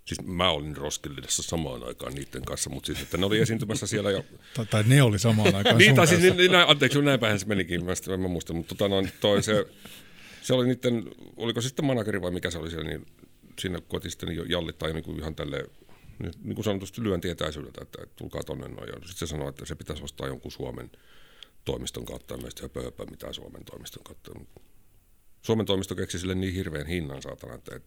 Siis 0.05 0.23
mä 0.25 0.51
olin 0.51 0.77
Roskildessa 0.77 1.43
samaan 1.43 1.85
aikaan 1.85 2.15
niiden 2.15 2.45
kanssa, 2.45 2.71
mutta 2.71 2.87
siis, 2.87 3.03
että 3.03 3.17
ne 3.17 3.27
oli 3.27 3.39
esiintymässä 3.39 3.87
siellä 3.87 4.11
ja 4.11 4.23
Tai, 4.57 4.67
tai 4.67 4.85
ne 4.87 5.03
oli 5.03 5.19
samaan 5.19 5.55
aikaan 5.55 5.79
niin, 5.79 5.95
tai 5.95 6.07
siis, 6.07 6.21
niin, 6.21 6.37
niin, 6.37 6.55
anteeksi, 6.55 7.03
näinpähän 7.03 7.41
se 7.41 7.47
menikin, 7.47 7.85
mä, 7.85 7.95
sitä, 7.95 8.15
en 8.15 8.21
mä 8.21 8.29
muista, 8.29 8.53
mutta 8.53 8.75
tota, 8.75 8.89
noin, 8.89 9.13
toi, 9.21 9.43
se, 9.43 9.67
se 10.43 10.55
oli 10.55 10.67
niiden, 10.67 11.05
oliko 11.37 11.61
se 11.61 11.69
sitten 11.69 11.85
manageri 11.85 12.23
vai 12.23 12.31
mikä 12.31 12.51
se 12.51 12.59
oli 12.59 12.71
siellä, 12.71 12.89
niin 12.89 13.07
siinä 13.59 13.81
kotiin 13.89 14.11
sitten 14.11 14.37
jo 14.37 14.45
jallittaa 14.45 14.89
niin 14.89 15.05
kuin 15.05 15.19
ihan 15.19 15.35
tälle 15.35 15.65
niin, 16.19 16.33
niin 16.43 16.55
kuin 16.55 16.65
sanotusti 16.65 17.03
lyönti 17.03 17.31
etäisyydeltä, 17.31 17.81
että, 17.83 18.03
että 18.03 18.17
tulkaa 18.17 18.43
tonne 18.43 18.69
noin. 18.69 18.89
Ja 18.89 18.95
sitten 18.95 19.15
se 19.17 19.27
sanoi, 19.27 19.49
että 19.49 19.67
se 19.67 19.75
pitäisi 19.75 20.05
ostaa 20.05 20.27
jonkun 20.27 20.53
Suomen 20.53 20.91
toimiston 21.67 22.05
kautta, 22.05 22.35
ja 22.35 22.43
meistä 22.43 22.63
höpö, 22.63 22.83
höpö 22.83 23.07
mitään 23.11 23.35
Suomen 23.35 23.65
toimiston 23.65 24.05
kautta. 24.05 24.31
Suomen 25.43 25.67
toimisto 25.67 25.95
keksi 25.95 26.19
sille 26.19 26.35
niin 26.35 26.55
hirveän 26.55 26.87
hinnan 26.87 27.23
saatana, 27.23 27.55
että 27.55 27.77
et, 27.77 27.85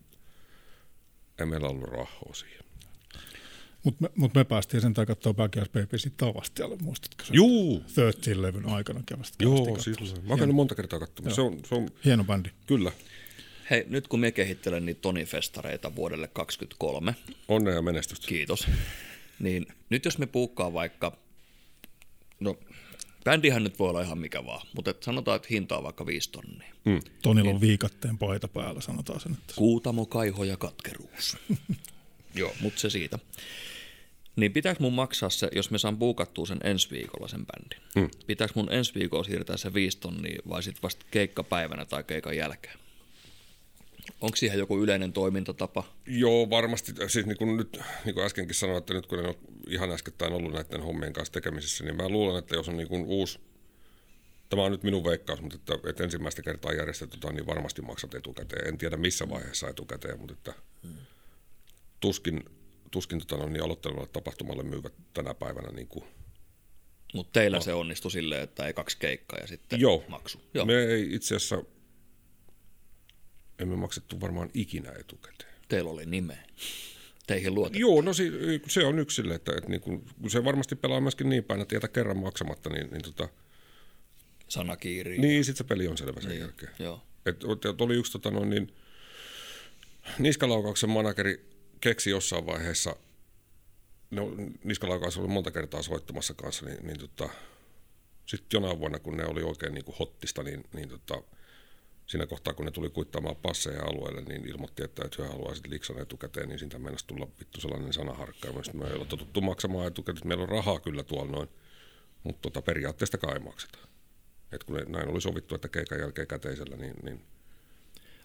ei 1.40 1.46
meillä 1.46 1.68
ollut 1.68 1.90
rahaa 1.90 2.34
siihen. 2.34 2.64
Mutta 3.84 4.02
me, 4.02 4.10
mut 4.16 4.34
me 4.34 4.44
päästiin 4.44 4.82
sen 4.82 4.94
katsoa 4.94 5.34
Backyard 5.34 5.70
Babysin 5.70 6.14
Tavastialle, 6.18 6.78
muistatko 6.82 7.24
se? 7.24 7.34
Juu, 7.34 7.84
13-levyn 7.88 8.70
aikana 8.70 9.04
kävästä. 9.06 9.44
joo, 9.44 9.78
silloin. 9.80 10.28
Mä 10.28 10.34
oon 10.34 10.56
monta 10.56 10.76
kertaa 10.76 11.00
katsomaan. 11.00 11.36
Se 11.36 11.42
on, 11.42 11.60
se 11.66 11.76
on, 11.76 11.90
Hieno 12.06 12.24
bändi. 12.24 12.50
kyllä, 12.68 12.92
Hei, 13.70 13.86
nyt 13.90 14.08
kun 14.08 14.20
me 14.20 14.32
kehittelen 14.32 14.86
niitä 14.86 15.02
Toni-festareita 15.02 15.96
vuodelle 15.96 16.28
2023, 16.28 17.16
onnea 17.48 17.74
ja 17.74 17.82
menestystä. 17.82 18.28
kiitos, 18.28 18.68
niin 19.40 19.66
nyt 19.90 20.06
jos 20.06 20.18
me 20.18 20.26
puukkaa 20.26 20.74
vaikka, 20.74 21.18
no 22.40 22.60
bändihän 23.24 23.64
nyt 23.64 23.80
voi 23.80 23.90
olla 23.90 24.02
ihan 24.02 24.18
mikä 24.18 24.46
vaan, 24.46 24.68
mutta 24.76 24.92
et 24.92 25.04
sanotaan, 25.04 25.36
että 25.36 25.48
hinta 25.52 25.78
on 25.78 25.84
vaikka 25.84 26.06
viisi 26.06 26.32
tonnia. 26.32 26.74
Mm. 26.86 27.00
Tonilla 27.22 27.50
on 27.50 27.62
viikatteen 27.62 28.18
paita 28.18 28.48
päällä, 28.48 28.82
sanotaan 28.82 29.20
sen. 29.20 29.32
Että 29.32 29.54
Kuutamo, 29.56 30.06
kaiho 30.06 30.44
ja 30.44 30.58
katkeruus. 30.58 31.38
Joo, 32.36 32.54
mutta 32.62 32.80
se 32.80 32.90
siitä. 32.90 33.20
Niin 34.36 34.54
pitääkö 34.54 34.84
mun 34.84 34.94
maksaa 34.94 35.30
se, 35.30 35.50
jos 35.56 35.72
me 35.72 35.78
saan 35.78 35.98
buukattua 35.98 36.46
sen 36.46 36.60
ensi 36.64 36.90
viikolla 36.92 37.28
sen 37.28 37.46
bändin? 37.46 37.80
Mm. 37.96 38.10
Pitääkö 38.28 38.54
mun 38.56 38.72
ensi 38.72 38.94
viikolla 38.96 39.24
siirtää 39.24 39.58
se 39.58 39.74
viisi 39.74 39.98
tonnia 39.98 40.42
vai 40.50 40.64
sitten 40.64 40.84
vasta 40.84 41.06
keikkapäivänä 41.12 41.86
tai 41.86 42.04
keikan 42.04 42.38
jälkeen? 42.38 42.80
Onko 44.22 44.36
siihen 44.36 44.60
joku 44.60 44.84
yleinen 44.84 45.14
toimintatapa? 45.14 45.84
Joo, 46.08 46.50
varmasti. 46.50 46.94
Siis 47.08 47.26
niin 47.26 47.38
kuin 47.38 47.58
nyt, 47.58 47.80
niin 48.06 48.16
kuin 48.16 48.26
äskenkin 48.26 48.56
sanoin, 48.56 48.78
että 48.78 48.94
nyt 48.94 49.06
kun 49.06 49.20
en 49.20 49.26
ole 49.26 49.36
ihan 49.68 49.92
äskettäin 49.92 50.34
ollut 50.34 50.54
näiden 50.54 50.82
hommien 50.82 51.14
kanssa 51.14 51.34
tekemisissä, 51.34 51.84
niin 51.84 51.96
mä 51.96 52.10
luulen, 52.10 52.40
että 52.40 52.56
jos 52.56 52.70
on 52.70 52.78
niin 52.78 52.88
kuin 52.88 53.06
uusi, 53.06 53.40
tämä 54.50 54.64
on 54.64 54.72
nyt 54.72 54.84
minun 54.84 55.04
veikkaus, 55.04 55.42
mutta 55.42 55.56
että, 55.56 55.90
että 55.90 56.04
ensimmäistä 56.04 56.42
kertaa 56.42 56.74
järjestetään, 56.74 57.36
niin 57.36 57.48
varmasti 57.48 57.82
maksat 57.82 58.14
etukäteen. 58.14 58.68
En 58.68 58.78
tiedä 58.78 58.98
missä 58.98 59.30
vaiheessa 59.30 59.70
etukäteen, 59.70 60.20
mutta 60.20 60.34
että 60.34 60.54
tuskin, 62.00 62.44
tuskin 62.92 63.28
tota, 63.28 63.46
niin 63.46 63.64
aloittelevalle 63.64 64.10
tapahtumalle 64.14 64.64
myyvät 64.64 64.94
tänä 65.14 65.34
päivänä 65.34 65.72
niin 65.72 65.88
kuin 65.88 66.06
Mutta 67.14 67.40
teillä 67.40 67.58
no. 67.58 67.62
se 67.62 67.74
onnistui 67.74 68.12
silleen, 68.12 68.44
että 68.44 68.68
ei 68.68 68.74
kaksi 68.74 68.98
keikkaa 68.98 69.40
ja 69.40 69.48
sitten 69.48 69.80
Joo. 69.80 70.04
maksu. 70.08 70.42
Joo. 70.54 70.66
Me 70.66 70.74
ei 70.74 71.16
itse 71.16 71.36
asiassa, 71.36 71.64
emme 73.60 73.76
maksettu 73.76 74.22
varmaan 74.22 74.50
ikinä 74.54 74.92
etukäteen. 75.00 75.54
Teillä 75.68 75.90
oli 75.90 76.06
nimeä. 76.06 76.44
Teihin 77.28 77.56
luotettiin. 77.56 77.82
Joo, 77.82 78.02
no 78.02 78.14
si, 78.14 78.32
se 78.68 78.86
on 78.86 79.00
yksi 79.00 79.16
sille, 79.16 79.36
että, 79.36 79.52
että 79.58 79.70
niin 79.70 79.82
kun, 79.82 80.06
kun 80.22 80.30
se 80.30 80.44
varmasti 80.44 80.76
pelaa 80.76 81.02
myöskin 81.02 81.30
niin 81.30 81.44
päin, 81.44 81.62
että 81.62 81.76
jätä 81.76 81.88
kerran 81.88 82.18
maksamatta, 82.18 82.70
niin, 82.70 82.88
niin, 82.92 83.02
tota, 83.02 83.30
Sanakiiri. 84.48 85.18
niin 85.18 85.46
sitten 85.46 85.58
se 85.58 85.64
peli 85.64 85.88
on 85.88 85.98
selvä 85.98 86.22
sen 86.22 86.30
Niin, 86.30 86.42
jälkeen. 86.42 86.72
Joo. 86.80 87.02
Et, 87.26 87.36
et 87.70 87.82
oli 87.82 87.96
yksi 87.96 88.12
tota, 88.12 88.32
noin, 88.32 88.50
niin, 88.50 88.74
niskalaukauksen 90.20 90.90
manageri 90.90 91.50
keksi 91.82 92.10
jossain 92.10 92.46
vaiheessa, 92.46 92.96
no, 94.12 94.36
niskalaukaus 94.64 95.18
oli 95.18 95.28
monta 95.28 95.52
kertaa 95.52 95.82
soittamassa 95.82 96.34
kanssa, 96.34 96.66
niin, 96.66 96.88
niin 96.88 97.00
tota, 97.00 97.30
sitten 98.26 98.48
jonain 98.58 98.80
vuonna, 98.80 99.00
kun 99.00 99.18
ne 99.18 99.26
oli 99.26 99.44
oikein 99.44 99.74
niin 99.74 99.86
kuin 99.86 99.96
hottista, 100.00 100.44
niin, 100.44 100.64
niin 100.74 100.90
tota, 100.90 101.22
siinä 102.10 102.28
kohtaa, 102.28 102.54
kun 102.54 102.66
ne 102.66 102.72
tuli 102.72 102.90
kuittaamaan 102.90 103.36
passeja 103.36 103.84
alueelle, 103.84 104.22
niin 104.22 104.48
ilmoitti, 104.48 104.84
että, 104.84 105.02
että 105.06 105.24
he 105.24 105.30
haluaisit 105.30 105.68
liksan 105.68 106.00
etukäteen, 106.00 106.50
niin 106.50 106.60
siitä 106.60 106.80
meinasi 106.80 107.08
tulla 107.08 107.28
vittu 107.40 107.62
sellainen 107.62 107.94
sanaharkka. 107.94 108.64
Sitten 108.64 108.82
me 108.82 108.88
ei 108.88 108.96
ole 108.96 109.06
totuttu 109.06 109.42
maksamaan 109.42 109.88
etukäteen, 109.88 110.28
meillä 110.28 110.44
on 110.44 110.50
rahaa 110.50 110.80
kyllä 110.80 111.04
tuolla 111.04 111.32
noin, 111.32 111.50
mutta 112.24 112.42
tota, 112.42 112.62
periaatteesta 112.62 113.18
kai 113.18 113.40
makseta. 113.40 113.80
Et 114.52 114.64
kun 114.64 114.76
ne, 114.76 114.86
näin 114.88 115.10
oli 115.10 115.22
sovittu, 115.22 115.56
että 115.56 115.68
keikan 115.70 116.00
jälkeen 116.00 116.28
käteisellä, 116.28 116.76
niin, 116.76 116.96
niin 117.04 117.22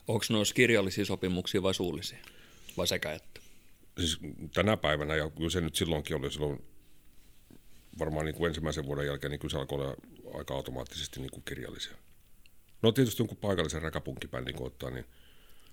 Onko 0.08 0.24
noissa 0.30 0.54
kirjallisia 0.54 1.04
sopimuksia 1.04 1.62
vai 1.62 1.74
suullisia? 1.74 2.18
Vai 2.76 2.86
sekä 2.86 3.12
että? 3.12 3.40
siis 3.98 4.18
tänä 4.54 4.76
päivänä, 4.76 5.16
ja 5.16 5.30
kyllä 5.30 5.50
se 5.50 5.60
nyt 5.60 5.74
silloinkin 5.74 6.16
oli 6.16 6.30
silloin 6.30 6.64
varmaan 7.98 8.26
niin 8.26 8.34
kuin 8.34 8.48
ensimmäisen 8.48 8.86
vuoden 8.86 9.06
jälkeen, 9.06 9.30
niin 9.30 9.40
kyllä 9.40 9.52
se 9.52 9.58
alkoi 9.58 9.80
olla 9.80 9.96
aika 10.38 10.54
automaattisesti 10.54 11.20
niin 11.20 11.30
kuin 11.30 11.44
kirjallisia. 11.44 11.96
No 12.82 12.92
tietysti 12.92 13.22
jonkun 13.22 13.36
paikallisen 13.36 13.82
räkäpunkkibändin 13.82 14.54
kun 14.54 14.66
ottaa, 14.66 14.90
niin 14.90 15.04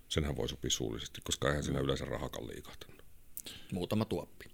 senhän 0.07 0.35
voi 0.35 0.49
sopia 0.49 0.69
suullisesti, 0.69 1.21
koska 1.23 1.47
eihän 1.47 1.63
siinä 1.63 1.79
yleensä 1.79 2.05
rahakaan 2.05 2.47
liikahtanut. 2.47 3.01
Muutama 3.71 4.05
tuoppi. 4.05 4.45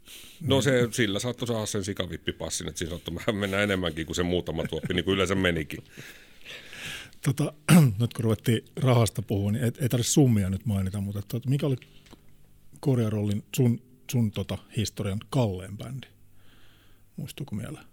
No 0.41 0.61
se, 0.61 0.87
sillä 0.91 1.19
saattoi 1.19 1.47
saada 1.47 1.65
sen 1.65 1.83
sikavippipassin, 1.83 2.67
että 2.67 2.79
siinä 2.79 2.89
saattoi 2.89 3.15
vähän 3.15 3.35
mennä 3.35 3.59
enemmänkin 3.63 4.05
kuin 4.05 4.15
se 4.15 4.23
muutama 4.23 4.63
tuoppi, 4.63 4.93
niin 4.93 5.05
kuin 5.05 5.15
yleensä 5.15 5.35
menikin. 5.35 5.83
Tota, 7.21 7.53
nyt 7.99 8.13
kun 8.13 8.23
ruvettiin 8.23 8.65
rahasta 8.75 9.21
puhua, 9.21 9.51
niin 9.51 9.63
ei, 9.63 9.71
ei 9.79 9.89
tarvitse 9.89 10.11
summia 10.11 10.49
nyt 10.49 10.65
mainita, 10.65 11.01
mutta 11.01 11.21
tota, 11.27 11.49
mikä 11.49 11.67
oli 11.67 11.75
Korjarollin 12.79 13.43
sun, 13.55 13.81
sun 14.11 14.31
tota, 14.31 14.57
historian 14.77 15.19
kalleen 15.29 15.77
bändi? 15.77 16.07
Muistuuko 17.15 17.55
mieleen? 17.55 17.85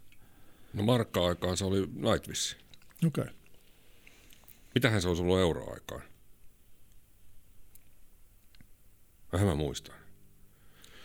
No 0.72 0.82
markka-aikaan 0.82 1.56
se 1.56 1.64
oli 1.64 1.80
Nightwish. 1.80 2.56
Okei. 3.06 3.22
Okay. 3.22 3.34
Mitähän 4.74 5.02
se 5.02 5.08
olisi 5.08 5.22
ollut 5.22 5.38
euroaikaan? 5.38 6.02
Vähän 9.32 9.46
mä 9.46 9.54
muistan. 9.54 9.96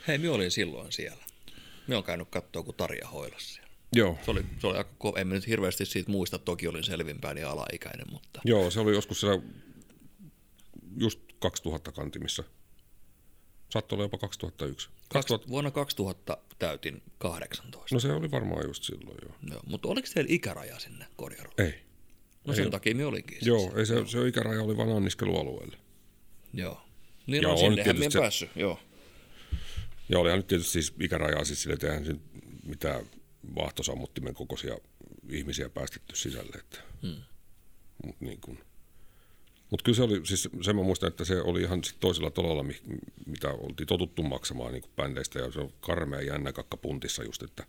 Hei, 0.07 0.17
minä 0.17 0.33
olin 0.33 0.51
silloin 0.51 0.91
siellä. 0.91 1.23
Me 1.87 1.95
on 1.95 2.03
käynyt 2.03 2.27
katsoa, 2.29 2.63
kun 2.63 2.75
Tarja 2.75 3.07
hoilas 3.07 3.53
siellä. 3.53 3.69
Joo, 3.93 4.17
Se 4.25 4.31
oli, 4.31 4.45
se 4.59 4.67
oli 4.67 4.77
aika 4.77 5.13
en 5.17 5.27
mä 5.27 5.33
nyt 5.33 5.47
hirveästi 5.47 5.85
siitä 5.85 6.11
muista, 6.11 6.39
toki 6.39 6.67
olin 6.67 6.83
selvinpäin 6.83 7.37
ja 7.37 7.51
alaikäinen, 7.51 8.05
mutta 8.11 8.41
Joo, 8.45 8.71
se 8.71 8.79
oli 8.79 8.91
joskus 8.91 9.19
siellä 9.19 9.41
just 10.97 11.19
2000 11.39 11.91
kantimissa. 11.91 12.43
Saattoi 13.69 13.95
olla 13.95 14.03
jopa 14.03 14.17
2001. 14.17 14.89
2000, 15.13 15.47
vuonna 15.49 15.71
2000 15.71 16.37
täytin 16.59 17.03
18. 17.17 17.95
No 17.95 17.99
se 17.99 18.11
oli 18.13 18.31
varmaan 18.31 18.65
just 18.67 18.83
silloin, 18.83 19.17
joo. 19.21 19.35
Joo, 19.51 19.61
mutta 19.67 19.87
oliko 19.87 20.07
teillä 20.13 20.33
ikäraja 20.33 20.79
sinne 20.79 21.05
korjarulle? 21.15 21.65
Ei. 21.65 21.88
No 22.49 22.55
sen 22.55 22.71
takia 22.71 22.95
me 22.95 23.05
olinkin. 23.05 23.33
siis. 23.37 23.47
Joo, 23.47 23.73
ei 23.77 23.85
se, 23.85 24.05
se 24.07 24.27
ikäraja 24.27 24.61
oli 24.63 24.77
vaan 24.77 24.89
anniskelualueelle. 24.91 25.77
Joo. 26.53 26.81
Niin 27.27 27.41
Ja 27.43 27.47
on, 27.49 27.53
on 27.53 27.59
sinnehän 27.59 27.83
tietysti 27.83 28.05
me 28.07 28.11
se- 28.11 28.19
päässyt, 28.19 28.49
joo. 28.55 28.79
Ja 30.09 30.19
olihan 30.19 30.39
nyt 30.39 30.47
tietysti 30.47 30.71
siis 30.71 30.93
ikärajaa 30.99 31.45
siis 31.45 31.61
sille, 31.61 31.73
että 31.73 31.87
eihän 31.87 32.19
mitään 32.65 33.05
vaahtosammuttimen 33.55 34.33
kokoisia 34.33 34.77
ihmisiä 35.29 35.69
päästetty 35.69 36.15
sisälle. 36.15 36.55
Että. 36.59 36.77
Hmm. 37.01 37.15
Mut 38.05 38.21
niin 38.21 38.41
kuin. 38.41 38.59
Mut 39.69 39.81
kyllä 39.81 39.95
se 39.95 40.03
oli, 40.03 40.25
siis 40.25 40.49
sen 40.61 40.75
mä 40.75 40.83
muistan, 40.83 41.07
että 41.07 41.25
se 41.25 41.41
oli 41.41 41.61
ihan 41.61 41.83
sit 41.83 41.99
toisella 41.99 42.31
tololla, 42.31 42.63
mi- 42.63 42.81
mitä 43.25 43.49
oltiin 43.49 43.87
totuttu 43.87 44.23
maksamaan 44.23 44.71
niin 44.73 44.83
bändeistä, 44.95 45.39
ja 45.39 45.51
se 45.51 45.59
on 45.59 45.73
karmea 45.79 46.21
jännä 46.21 46.51
kakka 46.51 46.77
puntissa 46.77 47.23
just, 47.23 47.43
että 47.43 47.63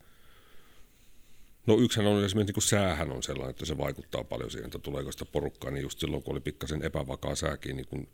No 1.67 1.79
yksihän 1.79 2.07
on 2.07 2.25
esimerkiksi 2.25 2.37
niin 2.37 2.55
kuin 2.55 2.63
säähän 2.63 3.13
on 3.13 3.23
sellainen, 3.23 3.51
että 3.51 3.65
se 3.65 3.79
vaikuttaa 3.79 4.25
paljon 4.25 4.51
siihen, 4.51 4.67
että 4.67 4.79
tuleeko 4.79 5.13
sitä 5.13 5.25
porukkaa, 5.25 5.71
niin 5.71 5.83
just 5.83 5.99
silloin 6.01 6.23
kun 6.23 6.33
oli 6.33 6.41
pikkasen 6.41 6.83
epävakaa 6.83 7.35
sääkin, 7.35 7.77
niin 7.77 7.87
kun 7.87 8.09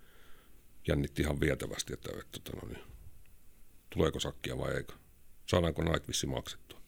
jännitti 0.89 1.23
ihan 1.23 1.41
vietävästi, 1.41 1.93
että, 1.93 2.11
että, 2.21 2.37
että 2.37 2.53
no 2.53 2.69
niin, 2.69 2.85
tuleeko 3.91 4.21
sakkia 4.21 4.59
vai 4.59 4.77
eikö. 4.77 4.93
Saadaanko 5.47 5.83
Nightwish 5.83 6.27
maksettua. 6.27 6.81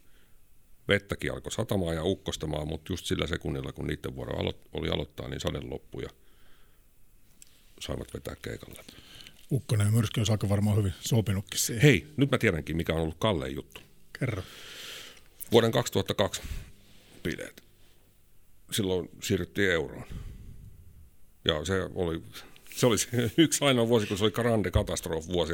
Vettäkin 0.88 1.32
alkoi 1.32 1.52
satamaan 1.52 1.96
ja 1.96 2.04
ukkostamaan, 2.04 2.68
mutta 2.68 2.92
just 2.92 3.06
sillä 3.06 3.26
sekunnilla, 3.26 3.72
kun 3.72 3.86
niiden 3.86 4.16
vuoro 4.16 4.38
alo- 4.38 4.68
oli 4.72 4.88
aloittaa, 4.88 5.28
niin 5.28 5.40
sade 5.40 5.60
loppui 5.60 6.02
ja 6.02 6.08
saivat 7.80 8.14
vetää 8.14 8.36
keikalle. 8.42 8.84
Ukkonen 9.52 9.84
ja 9.84 9.92
myrsky 9.92 10.20
olisi 10.20 10.32
aika 10.32 10.48
varmaan 10.48 10.76
hyvin 10.76 10.92
sopinutkin 11.00 11.58
siihen. 11.58 11.82
Hei, 11.82 12.06
nyt 12.16 12.30
mä 12.30 12.38
tiedänkin, 12.38 12.76
mikä 12.76 12.92
on 12.92 13.00
ollut 13.00 13.16
Kalleen 13.18 13.54
juttu. 13.54 13.80
Kerro. 14.18 14.42
Vuoden 15.52 15.72
2002 15.72 16.42
bileet. 17.22 17.62
Silloin 18.70 19.10
siirryttiin 19.22 19.70
euroon. 19.70 20.04
Ja 21.44 21.64
se 21.64 21.82
oli, 21.94 22.22
se 22.74 22.86
oli 22.86 22.96
yksi 23.36 23.64
ainoa 23.64 23.88
vuosi, 23.88 24.06
kun 24.06 24.18
se 24.18 24.24
oli 24.24 24.32
grande 24.32 24.70
katastrof 24.70 25.28
vuosi. 25.28 25.52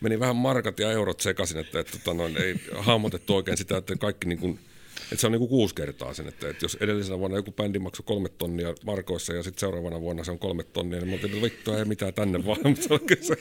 Meni 0.00 0.20
vähän 0.20 0.36
markat 0.36 0.78
ja 0.78 0.92
eurot 0.92 1.20
sekaisin, 1.20 1.58
että, 1.58 1.80
että 1.80 1.98
tota 1.98 2.14
noin, 2.14 2.36
ei 2.36 2.54
hahmotettu 2.78 3.36
oikein 3.36 3.56
sitä, 3.56 3.76
että 3.76 3.96
kaikki 3.96 4.28
niin 4.28 4.38
kuin, 4.38 4.60
että 5.02 5.16
se 5.16 5.26
on 5.26 5.32
niin 5.32 5.38
kuin 5.38 5.48
kuusi 5.48 5.74
kertaa 5.74 6.14
sen, 6.14 6.28
että, 6.28 6.48
että 6.48 6.64
jos 6.64 6.76
edellisenä 6.80 7.18
vuonna 7.18 7.36
joku 7.36 7.52
bändi 7.52 7.78
maksoi 7.78 8.06
kolme 8.06 8.28
tonnia 8.28 8.74
markoissa 8.84 9.32
ja 9.32 9.42
sitten 9.42 9.60
seuraavana 9.60 10.00
vuonna 10.00 10.24
se 10.24 10.30
on 10.30 10.38
kolme 10.38 10.62
tonnia, 10.62 11.00
niin 11.00 11.08
mä 11.08 11.14
että 11.14 11.42
vittu 11.42 11.72
ei 11.72 11.84
mitään 11.84 12.14
tänne 12.14 12.46
vaan. 12.46 12.76
Se 12.76 13.36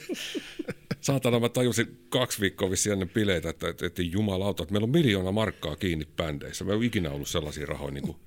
saatana 1.01 1.39
mä 1.39 1.49
tajusin 1.49 2.05
kaksi 2.09 2.41
viikkoa 2.41 2.71
vissiin 2.71 2.93
ennen 2.93 3.09
bileitä, 3.09 3.49
että, 3.49 3.69
että, 3.69 3.85
että 3.85 4.01
jumalauta, 4.01 4.63
että 4.63 4.73
meillä 4.73 4.85
on 4.85 4.91
miljoona 4.91 5.31
markkaa 5.31 5.75
kiinni 5.75 6.05
bändeissä. 6.05 6.65
Me 6.65 6.71
ei 6.71 6.77
ole 6.77 6.85
ikinä 6.85 7.11
ollut 7.11 7.27
sellaisia 7.27 7.65
rahoja 7.65 7.91
niin 7.91 8.03
kuin 8.03 8.17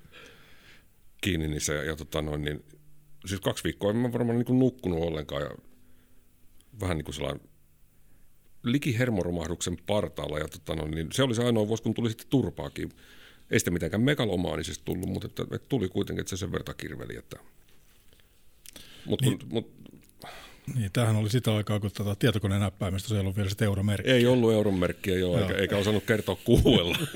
kiinni 1.21 1.47
niissä. 1.47 1.73
Ja, 1.73 1.83
ja 1.83 1.95
tota 1.95 2.21
noin, 2.21 2.41
niin, 2.41 2.65
siis 3.25 3.41
kaksi 3.41 3.63
viikkoa 3.63 3.89
en 3.89 3.97
mä 3.97 4.13
varmaan 4.13 4.37
niin 4.37 4.45
kuin 4.45 4.59
nukkunut 4.59 5.03
ollenkaan. 5.03 5.41
Ja 5.41 5.51
vähän 6.79 6.97
niin 6.97 7.05
kuin 7.05 7.15
sellainen 7.15 7.49
likihermoromahduksen 8.63 9.77
partaalla. 9.87 10.39
Ja 10.39 10.47
tota 10.47 10.75
noin, 10.75 10.91
niin 10.91 11.07
se 11.11 11.23
oli 11.23 11.35
se 11.35 11.43
ainoa 11.43 11.67
vuosi, 11.67 11.83
kun 11.83 11.93
tuli 11.93 12.09
sitten 12.09 12.27
turpaakin. 12.29 12.91
Ei 13.51 13.59
sitä 13.59 13.71
mitenkään 13.71 14.01
megalomaanisesti 14.01 14.85
tullut, 14.85 15.09
mutta 15.09 15.27
että, 15.27 15.43
että 15.55 15.69
tuli 15.69 15.89
kuitenkin, 15.89 16.21
että 16.21 16.29
se 16.29 16.37
sen 16.37 16.51
verta 16.51 16.73
kirveli. 16.73 17.17
Että... 17.17 17.37
Mutta 19.05 19.25
niin. 19.25 19.39
mut, 19.49 19.71
Niin, 20.75 20.91
tämähän 20.91 21.15
oli 21.15 21.29
sitä 21.29 21.55
aikaa, 21.55 21.79
kun 21.79 21.91
tätä 21.91 22.15
tietokoneen 22.15 22.61
näppäimistä 22.61 23.09
se 23.09 23.15
ei 23.15 23.21
ollut 23.21 23.35
vielä 23.35 23.49
sitä 23.49 23.65
euromerkkiä. 23.65 24.13
Ei 24.13 24.25
ollut 24.25 24.53
euron 24.53 24.73
merkkiä, 24.73 25.17
joo, 25.17 25.41
eikä, 25.41 25.53
eikä 25.53 25.77
osannut 25.77 26.03
kertoa 26.03 26.35
kuuella. 26.35 26.97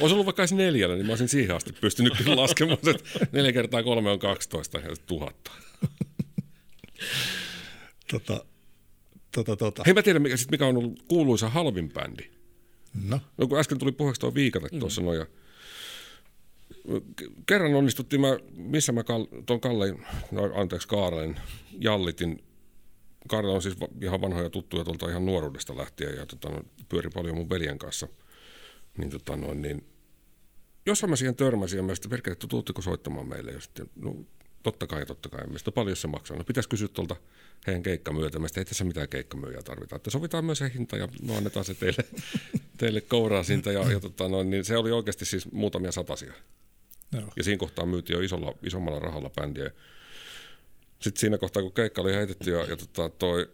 Olisi 0.00 0.14
ollut 0.14 0.26
vaikka 0.26 0.42
neljällä, 0.54 0.94
niin 0.96 1.06
mä 1.06 1.12
olisin 1.12 1.28
siihen 1.28 1.56
asti 1.56 1.72
pystynyt 1.72 2.16
kyllä 2.16 2.36
laskemaan, 2.36 2.78
että 2.86 3.26
neljä 3.32 3.52
kertaa 3.52 3.82
kolme 3.82 4.10
on 4.10 4.18
12 4.18 4.78
ja 4.78 4.96
tuhatta. 5.06 5.50
Tota, 8.10 8.44
tota, 9.32 9.56
tota. 9.56 9.82
Hei 9.86 9.94
mä 9.94 10.02
tiedän, 10.02 10.22
mikä, 10.22 10.36
sit 10.36 10.50
mikä 10.50 10.66
on 10.66 10.76
ollut 10.76 11.02
kuuluisa 11.08 11.48
halvin 11.48 11.92
bändi. 11.92 12.39
No, 13.04 13.20
No 13.38 13.46
kun 13.48 13.58
äsken 13.58 13.78
tuli 13.78 13.92
puheeksi 13.92 14.20
tuo 14.20 14.34
viikate 14.34 14.68
mm. 14.72 14.78
tuossa 14.78 15.02
noin 15.02 15.18
ja 15.18 15.26
kerran 17.46 17.74
onnistuttiin, 17.74 18.20
mä, 18.20 18.38
missä 18.56 18.92
mä 18.92 19.00
Kal- 19.00 19.42
tuon 19.46 19.60
Kalle, 19.60 19.94
no, 20.30 20.50
anteeksi 20.54 20.88
Kaarelen, 20.88 21.40
jallitin. 21.78 22.44
Kaarle 23.28 23.52
on 23.52 23.62
siis 23.62 23.80
va- 23.80 23.88
ihan 24.02 24.20
vanhoja 24.20 24.50
tuttuja 24.50 24.84
tuolta 24.84 25.10
ihan 25.10 25.26
nuoruudesta 25.26 25.76
lähtien 25.76 26.16
ja 26.16 26.26
tota, 26.26 26.48
no, 26.48 26.62
pyöri 26.88 27.10
paljon 27.14 27.36
mun 27.36 27.50
veljen 27.50 27.78
kanssa. 27.78 28.08
Niin, 28.98 29.10
tota, 29.10 29.36
noin, 29.36 29.62
niin 29.62 29.84
jossain 30.86 31.10
mä 31.10 31.16
siihen 31.16 31.36
törmäsin 31.36 31.76
ja 31.76 31.82
mä 31.82 31.94
sitten 31.94 32.10
perkele, 32.10 32.32
että 32.32 32.82
soittamaan 32.82 33.28
meille. 33.28 33.50
Ja 33.50 33.60
sitten, 33.60 33.90
no, 33.96 34.16
totta 34.62 34.86
kai, 34.86 35.06
totta 35.06 35.28
kai. 35.28 35.40
Sitten, 35.56 35.72
paljon 35.72 35.96
se 35.96 36.08
maksaa. 36.08 36.36
No 36.36 36.44
pitäisi 36.44 36.68
kysyä 36.68 36.88
tuolta 36.88 37.16
heidän 37.66 37.82
keikkamyyjältä. 37.82 38.38
Mä 38.38 38.48
sitten, 38.48 38.60
ei 38.60 38.64
tässä 38.64 38.84
mitään 38.84 39.08
keikkamyyjää 39.08 39.62
tarvita. 39.62 39.96
Että 39.96 40.10
sovitaan 40.10 40.44
myös 40.44 40.58
se 40.58 40.70
hinta 40.74 40.96
ja 40.96 41.08
me 41.22 41.36
annetaan 41.36 41.64
se 41.64 41.74
teille, 41.74 42.04
teille 42.78 43.00
kouraa 43.00 43.42
siitä. 43.42 43.72
Ja, 43.72 43.92
ja 43.92 44.00
tota, 44.00 44.28
noin, 44.28 44.50
niin 44.50 44.64
se 44.64 44.76
oli 44.76 44.92
oikeasti 44.92 45.24
siis 45.24 45.52
muutamia 45.52 45.92
satasia. 45.92 46.32
joo. 47.12 47.32
Ja 47.36 47.44
siinä 47.44 47.58
kohtaa 47.58 47.86
myytiin 47.86 48.14
jo 48.14 48.20
isolla, 48.20 48.54
isommalla 48.62 48.98
rahalla 48.98 49.30
bändiä. 49.30 49.70
Sitten 51.00 51.20
siinä 51.20 51.38
kohtaa, 51.38 51.62
kun 51.62 51.72
keikka 51.72 52.02
oli 52.02 52.14
heitetty 52.14 52.50
ja, 52.50 52.64
ja 52.64 52.76
tota, 52.76 53.08
toi, 53.08 53.50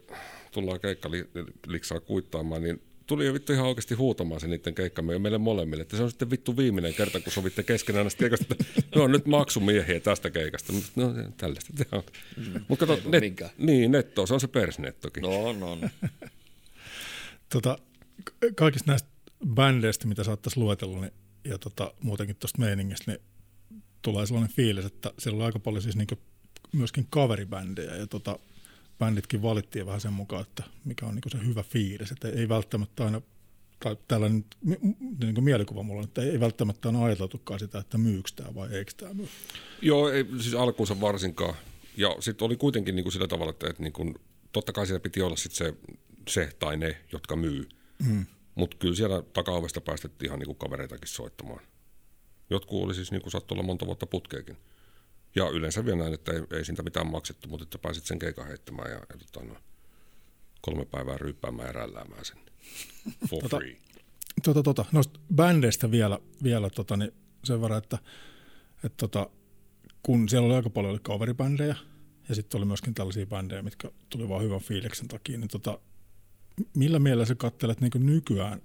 tullaan 0.53 0.81
keikka 0.81 1.11
li, 1.11 1.29
liksaa 1.67 2.01
kuittaamaan, 2.01 2.63
niin 2.63 2.83
tuli 3.07 3.27
jo 3.27 3.35
vittu 3.35 3.53
ihan 3.53 3.67
oikeasti 3.67 3.95
huutamaan 3.95 4.41
se 4.41 4.47
niiden 4.47 4.75
keikkamyyjä 4.75 5.19
meille 5.19 5.39
molemmille, 5.39 5.83
että 5.83 5.97
se 5.97 6.03
on 6.03 6.11
sitten 6.11 6.31
vittu 6.31 6.57
viimeinen 6.57 6.95
kerta, 6.95 7.21
kun 7.21 7.33
sovitte 7.33 7.63
keskenään 7.63 8.05
näistä 8.05 8.19
keikosta, 8.19 8.47
että 8.59 8.65
ne 8.95 9.03
on 9.03 9.13
nyt 9.13 9.27
maksumiehiä 9.27 10.01
tästä 10.01 10.31
keikasta. 10.31 10.73
No 10.97 11.15
tällaista 11.37 11.73
te 11.77 11.87
on. 11.93 12.03
Mutta 12.69 12.87
kato, 12.87 13.03
Ei 13.05 13.11
net, 13.11 13.21
minkään. 13.21 13.51
niin, 13.59 13.91
netto, 13.93 14.27
se 14.27 14.35
on 14.35 14.41
se 14.41 14.49
persnettokin. 14.49 15.23
No, 15.23 15.53
no, 15.53 15.75
no. 15.75 15.89
Tota, 17.49 17.79
ka- 18.25 18.33
kaikista 18.55 18.91
näistä 18.91 19.09
bändeistä, 19.49 20.07
mitä 20.09 20.25
saattaisi 20.25 20.61
luetella, 20.61 21.01
niin, 21.01 21.13
ja 21.45 21.59
tota, 21.59 21.95
muutenkin 22.01 22.37
tuosta 22.37 22.59
meiningistä, 22.61 23.11
niin 23.11 23.21
tulee 24.03 24.27
sellainen 24.27 24.57
fiilis, 24.57 24.85
että 24.85 25.13
siellä 25.19 25.37
oli 25.37 25.45
aika 25.45 25.59
paljon 25.59 25.83
siis 25.83 25.97
niinku 25.97 26.19
myöskin 26.73 27.07
kaveribändejä, 27.11 27.97
ja 27.97 28.07
tota, 28.07 28.39
bänditkin 28.99 29.43
valittiin 29.43 29.87
vähän 29.87 30.01
sen 30.01 30.13
mukaan, 30.13 30.43
että 30.43 30.63
mikä 30.85 31.07
on 31.07 31.15
niinku 31.15 31.29
se 31.29 31.39
hyvä 31.47 31.63
fiilis, 31.63 32.13
että 32.13 32.29
ei 32.29 32.49
välttämättä 32.49 33.05
aina, 33.05 33.21
tai 33.81 33.97
tällainen 34.09 34.45
niinku 35.21 35.41
mielikuva 35.41 35.83
mulla 35.83 36.01
on, 36.01 36.05
että 36.05 36.23
ei 36.23 36.41
välttämättä 36.41 36.89
aina 36.89 37.05
ajateltukaan 37.05 37.61
sitä, 37.61 37.79
että 37.79 37.99
myyks 37.99 38.33
tämä 38.33 38.55
vai 38.55 38.69
eikö 38.73 38.93
tämä 38.97 39.15
myy. 39.15 39.29
Joo, 39.83 40.09
ei, 40.09 40.27
siis 40.41 40.55
alkuunsa 40.55 41.01
varsinkaan. 41.01 41.55
Ja 41.97 42.17
sitten 42.21 42.47
oli 42.47 42.57
kuitenkin 42.57 42.97
niin 42.97 43.05
kuin 43.05 43.13
sillä 43.13 43.29
tavalla, 43.29 43.51
että, 43.51 43.71
että 43.71 43.83
niin 43.83 43.93
kuin, 43.93 44.15
totta 44.53 44.73
kai 44.73 44.87
siellä 44.87 45.01
piti 45.01 45.23
olla 45.23 45.37
sit 45.37 45.53
se, 45.53 45.75
se 46.29 46.51
tai 46.59 46.77
ne, 46.77 46.97
jotka 47.13 47.37
myy. 47.37 47.69
Mm. 48.07 48.27
Mutta 48.55 48.77
kyllä 48.77 48.95
siellä 48.95 49.23
takaovesta 49.23 49.81
päästettiin 49.81 50.29
ihan 50.29 50.39
niin 50.39 50.47
kuin 50.47 50.59
kavereitakin 50.59 51.09
soittamaan. 51.09 51.61
Jotkut 52.51 52.85
oli 52.85 52.95
siis 52.95 53.13
niin 53.13 53.23
kuin 53.23 53.33
saattoi 53.33 53.57
olla 53.57 53.67
monta 53.67 53.87
vuotta 53.87 54.07
putkeekin. 54.07 54.57
Ja 55.37 55.51
yleensä 55.51 55.85
vielä 55.85 55.99
näin, 55.99 56.15
että 56.15 56.33
ei, 56.33 56.43
ei 56.53 56.65
siitä 56.65 56.83
mitään 56.83 57.07
maksettu, 57.07 57.49
mutta 57.49 57.65
että 57.65 57.79
pääsit 57.79 58.05
sen 58.05 58.19
keikan 58.19 58.47
heittämään 58.47 58.91
ja, 58.91 58.97
ja 58.97 59.19
tota, 59.33 59.47
no, 59.47 59.57
kolme 60.61 60.85
päivää 60.85 61.19
ryyppäämään 61.19 61.67
ja 61.67 61.73
rälläämään 61.73 62.25
sen 62.25 62.39
for 63.29 63.43
Tota- 63.43 63.57
free. 63.57 63.77
Tota, 64.45 64.63
tota, 64.63 64.85
noista 64.93 65.21
bändeistä 65.35 65.91
vielä, 65.91 66.19
vielä 66.43 66.71
tota, 66.71 66.97
niin 66.97 67.13
sen 67.45 67.63
verran, 67.63 67.79
että, 67.79 67.99
että 68.85 68.97
tota, 68.97 69.31
kun 70.03 70.29
siellä 70.29 70.47
oli 70.47 70.55
aika 70.55 70.71
paljon 70.71 70.91
oli 70.91 70.99
coveribändejä 70.99 71.77
ja 72.29 72.35
sitten 72.35 72.59
oli 72.59 72.65
myöskin 72.65 72.95
tällaisia 72.95 73.27
bändejä, 73.27 73.63
mitkä 73.63 73.91
tuli 74.11 74.29
vaan 74.29 74.43
hyvän 74.43 74.61
fiiliksen 74.61 75.09
takia, 75.09 75.39
niin 75.39 75.49
tota, 75.49 75.79
millä 76.77 76.99
mielellä 76.99 77.25
sä 77.25 77.35
kattelet 77.35 77.81
niin 77.81 77.93
nykyään 77.97 78.63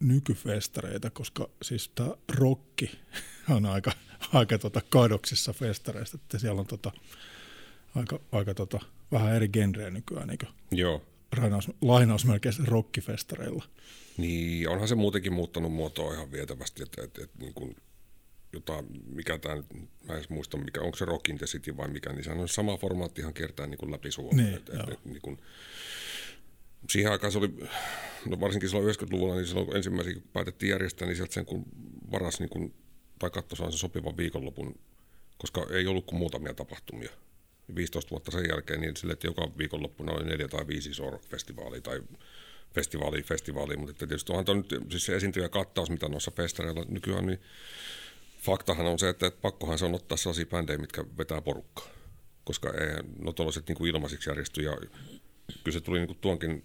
nykyfestareita, 0.00 1.10
koska 1.10 1.50
siis 1.62 1.88
tämä 1.94 2.14
rokki 2.32 2.98
on 3.50 3.66
aika, 3.66 3.92
aika 4.32 4.58
tota 4.58 4.80
kadoksissa 4.90 5.52
festareista, 5.52 6.18
että 6.22 6.38
siellä 6.38 6.60
on 6.60 6.66
tota, 6.66 6.92
aika, 7.94 8.20
aika 8.32 8.54
tota, 8.54 8.80
vähän 9.12 9.34
eri 9.34 9.48
genrejä 9.48 9.90
nykyään, 9.90 10.28
niin 10.28 10.38
Joo. 10.70 11.02
lainaus, 11.36 11.70
lainausmerkeissä 11.80 12.62
rockifestareilla. 12.66 13.64
Niin, 14.16 14.68
onhan 14.68 14.88
se 14.88 14.94
muutenkin 14.94 15.32
muuttanut 15.32 15.72
muotoa 15.72 16.14
ihan 16.14 16.32
vietävästi, 16.32 16.82
että, 16.82 17.02
että, 17.04 17.24
että 17.24 17.38
niin 17.38 17.54
kuin, 17.54 17.76
jota, 18.52 18.84
mikä 19.06 19.38
tämä, 19.38 19.62
mä 20.08 20.14
en 20.14 20.24
muista, 20.28 20.56
mikä, 20.56 20.80
onko 20.80 20.96
se 20.96 21.04
Rock 21.04 21.28
in 21.28 21.38
the 21.38 21.46
City 21.46 21.76
vai 21.76 21.88
mikä, 21.88 22.12
niin 22.12 22.24
sehän 22.24 22.40
on 22.40 22.48
sama 22.48 22.76
formaatti 22.76 23.20
ihan 23.20 23.34
kiertää 23.34 23.66
niin 23.66 23.78
kuin 23.78 23.92
läpi 23.92 24.10
Suomen. 24.10 24.44
Niin, 24.44 24.56
et, 24.56 24.68
et, 24.68 24.88
et, 24.88 25.04
niin 25.04 25.22
kuin, 25.22 25.38
siihen 26.90 27.12
aikaan 27.12 27.32
se 27.32 27.38
oli, 27.38 27.48
no 28.26 28.40
varsinkin 28.40 28.68
silloin 28.68 28.94
90-luvulla, 28.94 29.34
niin 29.34 29.46
silloin 29.46 30.14
kun 30.14 30.22
päätettiin 30.32 30.70
järjestää, 30.70 31.08
niin 31.08 31.16
sieltä 31.16 31.34
sen 31.34 31.46
kun 31.46 31.64
varas 32.12 32.40
niin 32.40 32.48
kuin, 32.48 32.74
tai 33.18 33.30
katsoi 33.30 33.70
sen 33.70 33.78
sopivan 33.78 34.16
viikonlopun, 34.16 34.78
koska 35.38 35.66
ei 35.70 35.86
ollut 35.86 36.06
kuin 36.06 36.18
muutamia 36.18 36.54
tapahtumia. 36.54 37.10
15 37.74 38.10
vuotta 38.10 38.30
sen 38.30 38.48
jälkeen, 38.48 38.80
niin 38.80 38.96
sille, 38.96 39.12
että 39.12 39.26
joka 39.26 39.48
viikonloppuna 39.58 40.12
oli 40.12 40.24
neljä 40.24 40.48
tai 40.48 40.66
viisi 40.66 40.90
isoa 40.90 41.10
rock-festivaalia 41.10 41.80
tai 41.80 42.02
festivaali, 42.74 43.22
festivaali, 43.22 43.76
mutta 43.76 43.90
että 43.90 44.06
tietysti 44.06 44.32
onhan 44.32 44.56
nyt 44.56 44.90
siis 44.90 45.06
se 45.06 45.16
esiintyjä 45.16 45.48
kattaus, 45.48 45.90
mitä 45.90 46.08
noissa 46.08 46.30
festareilla 46.30 46.84
nykyään, 46.88 47.26
niin 47.26 47.40
faktahan 48.38 48.86
on 48.86 48.98
se, 48.98 49.08
että, 49.08 49.26
että 49.26 49.40
pakkohan 49.40 49.78
se 49.78 49.84
on 49.84 49.94
ottaa 49.94 50.16
sellaisia 50.16 50.46
bändejä, 50.46 50.78
mitkä 50.78 51.04
vetää 51.18 51.40
porukkaa, 51.40 51.88
koska 52.44 52.72
eihän 52.80 53.04
no 53.18 53.32
tuollaiset 53.32 53.68
niin 53.68 53.86
ilmaisiksi 53.86 54.30
järjesty 54.30 54.62
ja 54.62 54.72
kyllä 55.64 55.74
se 55.78 55.80
tuli 55.80 55.98
niin 55.98 56.06
kuin 56.06 56.18
tuonkin 56.20 56.64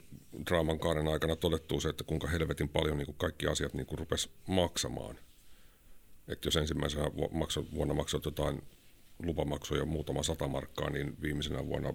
draaman 0.49 0.79
kaaren 0.79 1.07
aikana 1.07 1.35
todettua 1.35 1.79
se, 1.79 1.89
että 1.89 2.03
kuinka 2.03 2.27
helvetin 2.27 2.69
paljon 2.69 2.97
niin 2.97 3.05
kuin 3.05 3.17
kaikki 3.17 3.47
asiat 3.47 3.73
niin 3.73 3.85
kuin 3.85 3.99
rupesi 3.99 4.29
maksamaan. 4.47 5.19
Että 6.27 6.47
jos 6.47 6.55
ensimmäisenä 6.55 7.11
vuonna 7.73 7.93
maksoi 7.93 8.21
jotain 8.25 8.61
lupamaksuja 9.23 9.85
muutama 9.85 10.23
sata 10.23 10.47
markkaa, 10.47 10.89
niin 10.89 11.21
viimeisenä 11.21 11.65
vuonna 11.67 11.93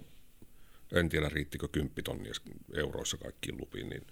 en 0.93 1.09
tiedä 1.09 1.29
riittikö 1.29 1.67
kymppitonnia 1.67 2.31
euroissa 2.75 3.17
kaikkiin 3.17 3.57
lupiin, 3.57 3.89
niin 3.89 4.07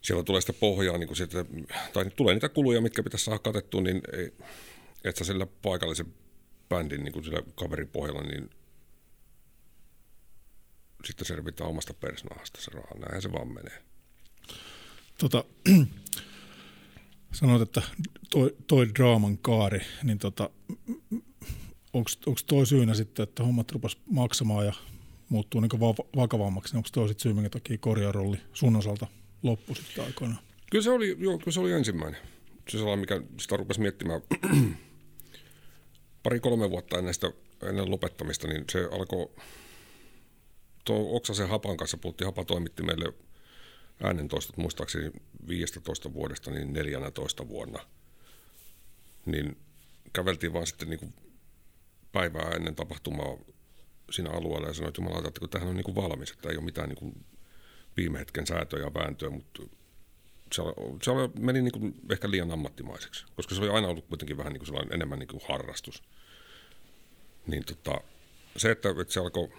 siellä 0.00 0.22
tulee 0.22 0.40
sitä 0.40 0.52
pohjaa, 0.52 0.98
niin 0.98 1.06
kuin 1.06 1.16
sieltä, 1.16 1.44
tai 1.92 2.10
tulee 2.16 2.34
niitä 2.34 2.48
kuluja, 2.48 2.80
mitkä 2.80 3.02
pitäisi 3.02 3.24
saada 3.24 3.38
katettua, 3.38 3.80
niin 3.80 4.00
ei, 4.12 4.32
et 5.04 5.16
sä 5.16 5.24
sillä 5.24 5.46
paikallisen 5.62 6.14
bändin 6.68 7.04
niin 7.04 7.12
kuin 7.12 7.24
sillä 7.24 7.42
kaverin 7.54 7.88
pohjalla, 7.88 8.22
niin 8.22 8.50
sitten 11.04 11.26
selvitään 11.26 11.70
omasta 11.70 11.94
persnahasta 11.94 12.60
se 12.60 12.70
raha. 12.70 12.98
Näinhän 12.98 13.22
se 13.22 13.32
vaan 13.32 13.48
menee. 13.48 13.82
Tota, 15.18 15.44
sanoit, 17.32 17.62
että 17.62 17.82
toi, 18.30 18.56
toi 18.66 18.88
draaman 18.98 19.38
kaari, 19.38 19.80
niin 20.02 20.18
tota, 20.18 20.50
onko 21.92 22.40
toi 22.46 22.66
syynä 22.66 22.94
sitten, 22.94 23.22
että 23.22 23.42
hommat 23.44 23.72
rupas 23.72 23.98
maksamaan 24.10 24.66
ja 24.66 24.72
muuttuu 25.28 25.60
niin 25.60 25.80
vakavammaksi, 26.16 26.72
niin 26.72 26.78
onko 26.78 26.88
toi 26.92 27.08
sitten 27.08 27.22
syy, 27.22 27.32
minkä 27.32 27.50
takia 27.50 27.78
korjaarolli 27.78 28.38
sun 28.52 28.76
osalta 28.76 29.06
loppui 29.42 29.76
sitten 29.76 30.04
aikoinaan? 30.04 30.42
Kyllä 30.70 30.82
se 30.82 30.90
oli, 30.90 31.16
joo, 31.18 31.38
kyllä 31.38 31.52
se 31.52 31.60
oli 31.60 31.72
ensimmäinen. 31.72 32.20
Se 32.68 32.78
sellainen, 32.78 32.98
mikä 32.98 33.22
sitä 33.40 33.56
rupesi 33.56 33.80
miettimään 33.80 34.20
pari-kolme 36.22 36.70
vuotta 36.70 36.98
ennen, 36.98 37.14
sitä, 37.14 37.32
ennen 37.62 37.90
lopettamista, 37.90 38.48
niin 38.48 38.64
se 38.72 38.88
alkoi, 38.92 39.30
tuo 40.84 41.16
Oksasen 41.16 41.48
Hapan 41.48 41.76
kanssa 41.76 41.96
puhuttiin, 41.96 42.26
Hapa 42.26 42.44
toimitti 42.44 42.82
meille 42.82 43.12
äänentoistot 44.02 44.56
muistaakseni 44.56 45.10
15 45.48 46.12
vuodesta, 46.12 46.50
niin 46.50 46.72
14 46.72 47.48
vuonna. 47.48 47.78
Niin 49.26 49.56
käveltiin 50.12 50.52
vaan 50.52 50.66
sitten 50.66 50.90
niin 50.90 51.00
kuin 51.00 51.14
päivää 52.12 52.50
ennen 52.50 52.74
tapahtumaa 52.74 53.36
siinä 54.10 54.30
alueella 54.30 54.68
ja 54.68 54.74
sanoi, 54.74 54.88
että 54.88 55.00
jumalauta, 55.00 55.28
että 55.28 55.40
kun 55.40 55.48
tämähän 55.48 55.70
on 55.70 55.76
niin 55.76 55.84
kuin 55.84 55.94
valmis, 55.94 56.30
että 56.30 56.48
ei 56.48 56.56
ole 56.56 56.64
mitään 56.64 56.88
niin 56.88 56.98
kuin 56.98 57.24
viime 57.96 58.18
hetken 58.18 58.46
säätöä 58.46 58.80
ja 58.80 58.94
vääntöä, 58.94 59.30
mutta 59.30 59.62
se, 60.52 60.62
se 61.02 61.10
meni 61.38 61.62
niin 61.62 61.72
kuin 61.72 61.94
ehkä 62.10 62.30
liian 62.30 62.50
ammattimaiseksi, 62.50 63.24
koska 63.36 63.54
se 63.54 63.60
oli 63.60 63.70
aina 63.70 63.88
ollut 63.88 64.06
kuitenkin 64.06 64.36
vähän 64.36 64.52
niin 64.52 64.60
kuin 64.60 64.66
sellainen 64.66 64.94
enemmän 64.94 65.18
niin 65.18 65.28
kuin 65.28 65.42
harrastus. 65.48 66.02
Niin 67.46 67.64
tota, 67.64 68.00
se, 68.56 68.70
että, 68.70 68.88
että 68.88 69.12
se 69.12 69.20
alkoi, 69.20 69.52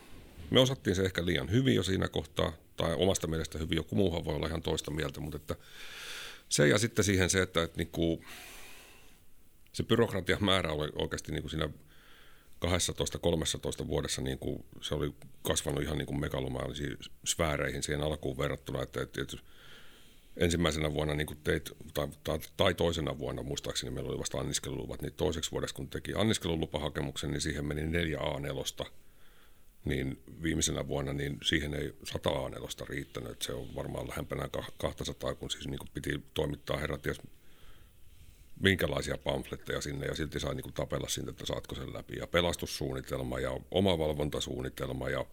me 0.51 0.59
osattiin 0.59 0.95
se 0.95 1.01
ehkä 1.01 1.25
liian 1.25 1.51
hyvin 1.51 1.75
jo 1.75 1.83
siinä 1.83 2.07
kohtaa, 2.07 2.53
tai 2.77 2.95
omasta 2.97 3.27
mielestä 3.27 3.57
hyvin, 3.57 3.75
joku 3.75 3.95
muuhan 3.95 4.25
voi 4.25 4.35
olla 4.35 4.47
ihan 4.47 4.61
toista 4.61 4.91
mieltä, 4.91 5.19
mutta 5.19 5.37
että 5.37 5.55
se 6.49 6.67
ja 6.67 6.77
sitten 6.77 7.05
siihen 7.05 7.29
se, 7.29 7.41
että, 7.41 7.63
että 7.63 7.77
niin 7.77 7.91
kuin, 7.91 8.25
se 9.73 9.83
byrokratian 9.83 10.43
määrä 10.43 10.71
oli 10.71 10.89
oikeasti 10.95 11.31
niin 11.31 11.41
kuin 11.43 11.51
siinä 11.51 11.69
12-13 13.83 13.87
vuodessa 13.87 14.21
niin 14.21 14.39
kuin, 14.39 14.65
se 14.81 14.95
oli 14.95 15.13
kasvanut 15.41 15.83
ihan 15.83 15.97
niin 15.97 16.05
kuin 16.05 16.21
sfääreihin 17.25 17.83
siihen 17.83 18.01
alkuun 18.01 18.37
verrattuna, 18.37 18.81
että, 18.81 19.01
että, 19.01 19.21
että 19.21 19.37
ensimmäisenä 20.37 20.93
vuonna 20.93 21.13
niin 21.13 21.27
teit, 21.43 21.71
tai, 21.93 22.07
tai, 22.23 22.39
tai, 22.57 22.73
toisena 22.73 23.19
vuonna, 23.19 23.43
muistaakseni 23.43 23.91
meillä 23.91 24.09
oli 24.09 24.19
vasta 24.19 24.37
anniskeluluvat, 24.37 25.01
niin 25.01 25.13
toiseksi 25.13 25.51
vuodessa 25.51 25.75
kun 25.75 25.89
teki 25.89 26.11
anniskelulupahakemuksen, 26.15 27.31
niin 27.31 27.41
siihen 27.41 27.65
meni 27.65 27.87
neljä 27.87 28.17
A4, 28.17 28.85
niin 29.85 30.23
viimeisenä 30.43 30.87
vuonna 30.87 31.13
niin 31.13 31.37
siihen 31.43 31.73
ei 31.73 31.93
100 32.03 32.29
A4 32.29 32.85
riittänyt, 32.89 33.31
että 33.31 33.45
se 33.45 33.53
on 33.53 33.75
varmaan 33.75 34.09
lähempänä 34.09 34.49
200, 34.77 35.35
kun 35.35 35.51
siis 35.51 35.67
niin 35.67 35.79
kuin 35.79 35.89
piti 35.93 36.23
toimittaa 36.33 36.77
herrat 36.77 37.01
ties 37.01 37.21
minkälaisia 38.59 39.17
pamfletteja 39.17 39.81
sinne 39.81 40.05
ja 40.05 40.15
silti 40.15 40.39
sai 40.39 40.55
niin 40.55 40.63
kuin 40.63 40.73
tapella 40.73 41.09
siitä, 41.09 41.29
että 41.29 41.45
saatko 41.45 41.75
sen 41.75 41.93
läpi. 41.93 42.17
Ja 42.17 42.27
pelastussuunnitelma 42.27 43.39
ja 43.39 43.59
omavalvontasuunnitelma 43.71 45.09
ja 45.09 45.25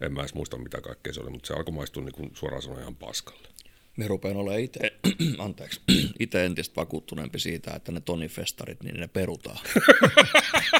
en 0.00 0.12
mä 0.12 0.20
edes 0.20 0.34
muista 0.34 0.58
mitä 0.58 0.80
kaikkea 0.80 1.12
se 1.12 1.20
oli, 1.20 1.30
mutta 1.30 1.46
se 1.46 1.54
alkoi 1.54 1.74
maistua 1.74 2.02
niin 2.02 2.12
kuin 2.12 2.30
suoraan 2.34 2.62
sanoen 2.62 2.80
ihan 2.80 2.96
paskalle. 2.96 3.48
Me 3.96 4.08
rupean 4.08 4.36
olemaan 4.36 4.60
itse, 4.60 4.80
anteeksi, 5.38 5.80
itse 6.18 6.44
entistä 6.44 6.76
vakuuttuneempi 6.76 7.38
siitä, 7.38 7.74
että 7.76 7.92
ne 7.92 8.00
tonifestarit, 8.00 8.82
niin 8.82 9.00
ne 9.00 9.08
perutaan. 9.08 9.58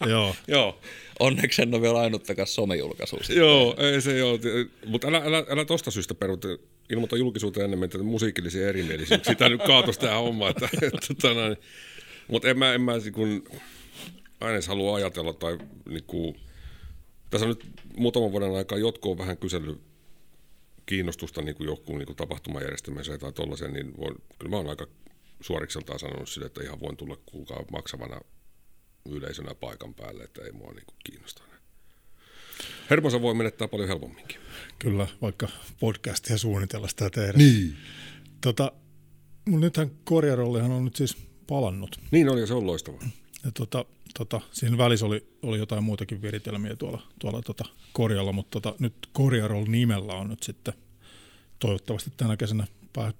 Joo. 0.10 0.36
Joo. 0.48 0.80
Onneksi 1.20 1.62
en 1.62 1.74
ole 1.74 1.82
vielä 1.82 2.00
ainuttakaan 2.00 2.46
somejulkaisu. 2.46 3.18
Joo, 3.36 3.74
ei 3.78 4.00
se 4.00 4.18
joo. 4.18 4.38
Mutta 4.86 5.08
älä, 5.08 5.22
älä, 5.24 5.44
älä 5.48 5.64
tosta 5.64 5.90
syystä 5.90 6.14
peruta. 6.14 6.48
Ilmoita 6.90 7.16
julkisuuteen 7.16 7.64
enemmän, 7.64 7.84
että 7.84 7.98
musiikillisia 7.98 8.68
erimielisyyksiä. 8.68 9.32
Sitä 9.32 9.48
nyt 9.48 9.62
kaatosi 9.62 10.00
tämä 10.00 10.14
homma. 10.14 10.48
Että, 10.48 10.68
että, 10.72 10.86
että, 10.96 11.14
tota 11.14 11.56
mutta 12.28 12.48
en 12.48 12.58
mä, 12.58 12.74
en 12.74 12.80
mä 12.80 12.92
kun 13.12 13.44
aina 14.40 14.52
edes 14.52 14.68
halua 14.68 14.96
ajatella 14.96 15.32
tai 15.32 15.58
niin 15.88 16.04
kuin, 16.06 16.40
tässä 17.30 17.46
on 17.46 17.48
nyt 17.48 17.66
muutaman 17.96 18.32
vuoden 18.32 18.54
aikaa 18.54 18.78
jotkut 18.78 19.10
on 19.10 19.18
vähän 19.18 19.36
kysellyt 19.36 19.80
kiinnostusta 20.86 21.42
niin 21.42 21.54
kuin 21.54 21.66
joku 21.66 21.96
niin 21.96 22.06
kuin 22.06 22.16
tapahtumajärjestämiseen 22.16 23.20
tai 23.20 23.32
tollaiseen, 23.32 23.72
niin 23.72 23.96
voin, 23.96 24.14
kyllä 24.38 24.50
mä 24.50 24.56
oon 24.56 24.68
aika 24.68 24.86
suorikseltaan 25.40 25.98
sanonut 25.98 26.28
sille, 26.28 26.46
että 26.46 26.62
ihan 26.62 26.80
voin 26.80 26.96
tulla 26.96 27.16
kuulkaa 27.26 27.64
maksavana 27.72 28.20
yleisönä 29.10 29.54
paikan 29.54 29.94
päälle, 29.94 30.22
että 30.22 30.42
ei 30.44 30.52
mua 30.52 30.72
niin 30.72 30.84
kiinnosta. 31.04 31.42
Hermonsa 32.90 33.22
voi 33.22 33.34
menettää 33.34 33.68
paljon 33.68 33.88
helpomminkin. 33.88 34.40
Kyllä, 34.78 35.06
vaikka 35.22 35.48
podcastia 35.80 36.38
suunnitella 36.38 36.88
sitä 36.88 37.10
tehdä. 37.10 37.38
Niin. 37.38 37.76
Tota, 38.40 38.72
mun 39.44 39.60
nythän 39.60 39.90
korjarollihan 40.04 40.70
on 40.70 40.84
nyt 40.84 40.96
siis 40.96 41.16
palannut. 41.46 42.00
Niin 42.10 42.28
oli, 42.28 42.40
ja 42.40 42.46
se 42.46 42.54
on 42.54 42.66
loistavaa. 42.66 43.08
Ja 43.44 43.50
tota, 43.54 43.84
tota, 44.18 44.40
siinä 44.52 44.78
välissä 44.78 45.06
oli, 45.06 45.26
oli 45.42 45.58
jotain 45.58 45.84
muutakin 45.84 46.22
viritelmiä 46.22 46.76
tuolla, 46.76 47.02
tuolla 47.18 47.42
tota 47.42 47.64
korjalla, 47.92 48.32
mutta 48.32 48.60
tota, 48.60 48.76
nyt 48.78 48.94
Korjarol 49.12 49.64
nimellä 49.68 50.12
on 50.12 50.28
nyt 50.28 50.42
sitten 50.42 50.74
toivottavasti 51.58 52.10
tänä 52.16 52.36
kesänä 52.36 52.66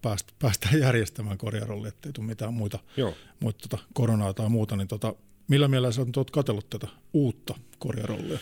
päästä, 0.02 0.32
päästään 0.38 0.80
järjestämään 0.80 1.38
korjarolli, 1.38 1.88
ettei 1.88 2.12
tule 2.12 2.26
mitään 2.26 2.54
muita, 2.54 2.78
Joo. 2.96 3.14
muita 3.40 3.68
tota, 3.68 3.84
koronaa 3.94 4.34
tai 4.34 4.48
muuta, 4.48 4.76
niin 4.76 4.88
tota, 4.88 5.14
millä 5.48 5.68
mielellä 5.68 5.92
sä 5.92 6.06
oot 6.16 6.30
katsellut 6.30 6.70
tätä 6.70 6.88
uutta 7.12 7.54
korjarollia? 7.78 8.38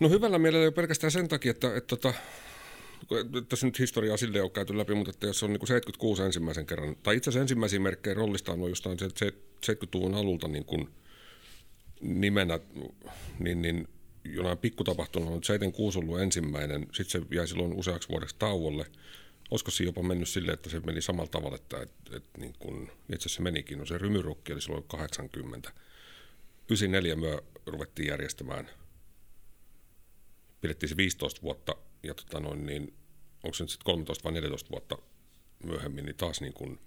No 0.00 0.08
hyvällä 0.08 0.38
mielellä 0.38 0.64
jo 0.64 0.72
pelkästään 0.72 1.10
sen 1.10 1.28
takia, 1.28 1.50
että, 1.50 1.76
että, 1.76 1.96
että 1.96 2.12
tässä 3.48 3.66
nyt 3.66 3.78
historiaa 3.78 4.16
sille 4.16 4.42
on 4.42 4.50
käyty 4.50 4.78
läpi, 4.78 4.94
mutta 4.94 5.10
että 5.10 5.26
jos 5.26 5.42
on 5.42 5.50
niin 5.50 5.60
kuin 5.60 5.68
76 5.68 6.22
ensimmäisen 6.22 6.66
kerran, 6.66 6.96
tai 7.02 7.16
itse 7.16 7.30
asiassa 7.30 7.42
ensimmäisiä 7.42 7.80
merkkejä 7.80 8.14
rollista 8.14 8.52
on 8.52 8.68
jostain 8.68 8.98
70-luvun 9.66 10.14
alulta 10.14 10.48
niin 10.48 10.64
kuin 10.64 10.88
nimenä, 12.00 12.60
niin, 13.38 13.62
niin 13.62 13.88
jonain 14.24 14.58
pikkutapahtumana 14.58 15.30
on 15.30 15.44
76 15.44 15.98
ollut 15.98 16.20
ensimmäinen, 16.20 16.86
sitten 16.92 17.22
se 17.22 17.36
jäi 17.36 17.48
silloin 17.48 17.72
useaksi 17.72 18.08
vuodeksi 18.08 18.36
tauolle. 18.38 18.86
Olisiko 19.50 19.70
se 19.70 19.84
jopa 19.84 20.02
mennyt 20.02 20.28
silleen, 20.28 20.54
että 20.54 20.70
se 20.70 20.80
meni 20.80 21.02
samalla 21.02 21.30
tavalla, 21.30 21.56
että, 21.56 21.82
että, 21.82 22.16
että 22.16 22.40
niin 22.40 22.54
kuin, 22.58 22.82
itse 22.82 23.14
asiassa 23.14 23.36
se 23.36 23.42
menikin, 23.42 23.78
no 23.78 23.86
se 23.86 23.98
rymyrukki 23.98 24.52
oli 24.52 24.60
silloin 24.60 24.84
80. 24.84 25.72
94 26.68 27.16
myö 27.16 27.42
ruvettiin 27.66 28.08
järjestämään, 28.08 28.70
pidettiin 30.60 30.90
se 30.90 30.96
15 30.96 31.42
vuotta 31.42 31.76
ja 32.02 32.14
tota 32.14 32.40
noin, 32.40 32.66
niin, 32.66 32.94
onko 33.44 33.54
se 33.54 33.64
nyt 33.64 33.70
sitten 33.70 33.84
13 33.84 34.24
vai 34.24 34.32
14 34.32 34.70
vuotta 34.70 34.98
myöhemmin, 35.64 36.04
niin 36.04 36.16
taas 36.16 36.40
niin 36.40 36.52
kuin 36.52 36.80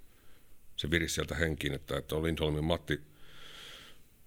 se 0.76 0.92
virisi 0.92 1.16
sieltä 1.16 1.36
henkiin, 1.36 1.74
että, 1.74 1.98
että 1.98 2.24
Lindholmin 2.24 2.64
Matti 2.64 3.02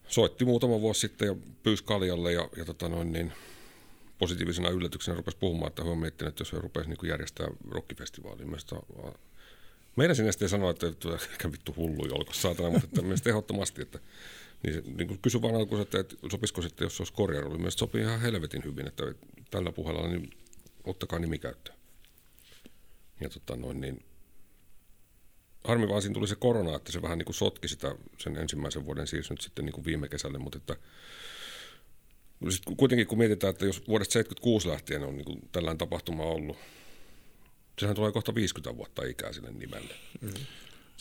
soitti 0.09 0.45
muutama 0.45 0.81
vuosi 0.81 1.01
sitten 1.01 1.27
ja 1.27 1.37
pyysi 1.63 1.85
Kaljalle 1.85 2.33
ja, 2.33 2.49
ja 2.57 2.65
tota 2.65 2.89
noin, 2.89 3.13
niin 3.13 3.33
positiivisena 4.19 4.69
yllätyksenä 4.69 5.17
rupesi 5.17 5.37
puhumaan, 5.37 5.69
että 5.69 5.85
hän 5.85 5.99
miettinyt, 5.99 6.29
että 6.29 6.41
jos 6.41 6.53
he 6.53 6.59
rupesi 6.59 6.89
niin 6.89 7.09
järjestää 7.09 7.47
rockifestivaalia. 7.71 8.47
Meidän 9.97 10.17
sinne 10.17 10.33
sitten 10.33 10.49
sanoa, 10.49 10.71
että, 10.71 10.87
että 10.87 11.53
vittu 11.53 11.75
hullu 11.77 12.07
jolko 12.07 12.33
saatana, 12.33 12.71
mutta 12.71 12.87
että 12.87 13.31
ehdottomasti, 13.31 13.83
että 13.83 13.99
niin, 14.63 14.97
niin 14.97 15.19
kysy 15.19 15.43
vaan 15.43 15.55
alkuun, 15.55 15.81
että, 15.81 16.01
että 16.01 16.17
sopisiko 16.31 16.63
sitten, 16.63 16.85
jos 16.85 16.97
se 16.97 17.03
olisi 17.03 17.13
korjarooli. 17.13 17.59
Mielestäni 17.59 17.79
sopii 17.79 18.03
ihan 18.03 18.21
helvetin 18.21 18.65
hyvin, 18.65 18.87
että 18.87 19.03
tällä 19.51 19.73
puheella 19.73 20.09
niin 20.09 20.31
ottakaa 20.85 21.19
nimi 21.19 21.39
käyttöön. 21.39 21.79
Ja 23.21 23.29
tota 23.29 23.57
noin, 23.57 23.81
niin 23.81 24.05
harmi 25.65 25.89
vaan 25.89 26.03
siinä 26.03 26.15
tuli 26.15 26.29
se 26.29 26.37
korona, 26.37 26.77
että 26.77 26.93
se 26.93 27.03
vähän 27.03 27.19
niin 27.19 27.27
kuin 27.27 27.35
sotki 27.35 27.69
sitä 27.69 27.95
sen 28.19 28.37
ensimmäisen 28.37 28.87
vuoden 28.87 29.07
siirsi 29.07 29.33
nyt 29.33 29.41
sitten 29.41 29.65
niin 29.65 29.73
kuin 29.73 29.85
viime 29.85 30.09
kesälle, 30.09 30.39
mutta 30.39 30.59
että 30.59 30.77
sit 32.49 32.63
kuitenkin 32.77 33.07
kun 33.07 33.19
mietitään, 33.19 33.51
että 33.51 33.67
jos 33.67 33.89
vuodesta 33.89 34.13
76 34.13 34.69
lähtien 34.69 35.03
on 35.03 35.17
niin 35.17 35.25
kuin 35.25 35.49
tällainen 35.53 35.79
tapahtuma 35.79 36.23
ollut, 36.23 36.57
sehän 37.79 37.97
tulee 37.97 38.13
kohta 38.13 38.35
50 38.35 38.77
vuotta 38.77 39.05
ikää 39.05 39.33
sille 39.33 39.53
nimelle. 39.53 39.95
Mm. 40.21 40.33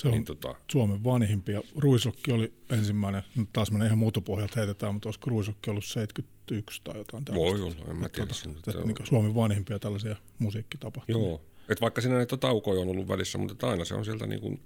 Se 0.01 0.07
on 0.07 0.13
niin, 0.13 0.25
tota... 0.25 0.55
Suomen 0.71 1.03
vanhimpia. 1.03 1.61
Ruisokki 1.77 2.31
oli 2.31 2.53
ensimmäinen, 2.69 3.23
nyt 3.35 3.49
taas 3.53 3.71
menee 3.71 3.85
ihan 3.85 3.97
muutopohjalta 3.97 4.53
heitetään, 4.55 4.93
mutta 4.93 5.09
olisiko 5.09 5.29
Ruisokki 5.29 5.69
ollut 5.69 5.85
71 5.85 6.81
tai 6.83 6.97
jotain 6.97 7.25
tällaista. 7.25 7.59
Voi 7.59 7.67
olla, 7.67 7.91
en 7.91 7.97
mä 7.97 8.09
tiedä. 8.09 8.27
Tuota, 8.27 8.59
että, 8.59 8.71
että, 8.71 8.83
niin 8.83 9.07
Suomen 9.07 9.35
vanhimpia 9.35 9.79
tällaisia 9.79 10.15
musiikkitapahtumia. 10.39 11.21
Joo, 11.21 11.41
et 11.69 11.81
vaikka 11.81 12.01
siinä 12.01 12.15
näitä 12.15 12.37
taukoja 12.37 12.81
on 12.81 12.87
ollut 12.87 13.07
välissä, 13.07 13.37
mutta 13.37 13.69
aina 13.69 13.85
se 13.85 13.95
on 13.95 14.05
sieltä 14.05 14.27
niin 14.27 14.41
kuin, 14.41 14.61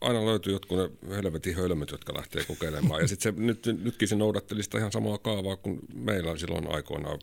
aina 0.00 0.26
löytyy 0.26 0.52
jotkut 0.52 0.78
ne 0.78 1.16
helvetin 1.16 1.56
hölmöt, 1.56 1.90
jotka 1.90 2.14
lähtee 2.14 2.44
kokeilemaan. 2.44 3.00
ja 3.00 3.08
sitten 3.08 3.46
nyt, 3.46 3.66
nytkin 3.82 4.08
se 4.08 4.16
noudatteli 4.16 4.62
sitä 4.62 4.78
ihan 4.78 4.92
samaa 4.92 5.18
kaavaa 5.18 5.56
kuin 5.56 5.78
meillä 5.94 6.36
silloin 6.36 6.74
aikoinaan 6.74 7.18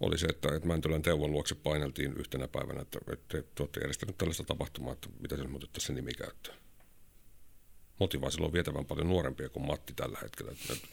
oli 0.00 0.18
se, 0.18 0.26
että, 0.26 0.54
että 0.54 0.68
Mäntylän 0.68 1.02
Teuvon 1.02 1.32
luokse 1.32 1.54
paineltiin 1.54 2.12
yhtenä 2.12 2.48
päivänä, 2.48 2.80
että, 2.80 2.98
että 3.12 3.38
te 3.54 3.62
olette 3.62 3.80
järjestäneet 3.80 4.18
tällaista 4.18 4.44
tapahtumaa, 4.44 4.92
että 4.92 5.08
mitä 5.20 5.36
se 5.36 5.46
muutettaisiin 5.46 5.86
se 5.86 5.92
nimi 5.92 6.12
käyttöön. 6.12 6.58
Motivaa 8.00 8.30
silloin 8.30 8.52
vietävän 8.52 8.84
paljon 8.84 9.08
nuorempia 9.08 9.48
kuin 9.48 9.66
Matti 9.66 9.92
tällä 9.92 10.18
hetkellä. 10.22 10.52
Että, 10.52 10.72
että 10.72 10.88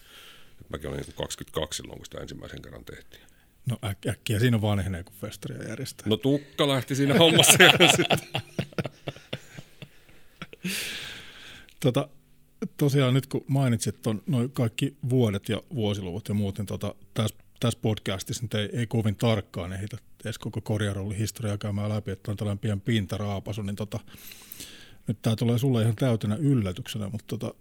mäkin 0.70 0.89
olin 0.89 1.06
22 1.16 1.78
silloin, 1.78 1.99
kun 1.99 2.06
sitä 2.06 2.20
ensimmäisen 2.22 2.62
kerran 2.62 2.86
tehtiin. 2.86 3.24
No 3.66 3.78
äk- 3.86 4.10
äkkiä 4.10 4.39
siinä 4.39 4.58
on 4.58 4.62
vanhenee, 4.62 5.04
kun 5.04 5.16
festaria 5.22 5.64
järjestää. 5.70 6.10
No 6.10 6.18
tukka 6.18 6.68
lähti 6.68 6.95
siinä 6.95 7.14
hommassa. 7.14 7.58
tota, 11.84 12.10
tosiaan 12.78 13.14
nyt 13.14 13.28
kun 13.28 13.45
mainitsit 13.47 14.08
on 14.08 14.24
noin 14.28 14.52
kaikki 14.52 14.97
vuodet 15.10 15.49
ja 15.49 15.64
vuosiluvut 15.76 16.28
ja 16.28 16.34
muuten, 16.34 16.66
tota, 16.66 16.95
tässä, 17.14 17.36
tässä 17.62 17.80
podcastissa 17.82 18.43
nyt 18.43 18.53
ei, 18.53 18.70
ei 18.74 18.88
kovin 18.88 19.16
tarkkaan 19.16 19.74
ehitä 19.74 19.97
edes 20.26 20.38
koko 20.38 20.62
korjarollin 20.62 21.18
historiaa 21.18 21.57
käymään 21.57 21.89
läpi, 21.89 22.12
että 22.12 22.32
on 22.32 22.38
tällainen 22.38 22.59
pieni 22.59 22.82
pintaraapasu, 22.86 23.62
niin 23.62 23.76
tota, 23.76 23.99
nyt 25.07 25.18
tämä 25.22 25.36
tulee 25.36 25.57
sulle 25.57 25.82
ihan 25.82 25.95
täytenä 25.95 26.36
yllätyksenä, 26.36 27.09
mutta 27.09 27.38
tota, 27.38 27.53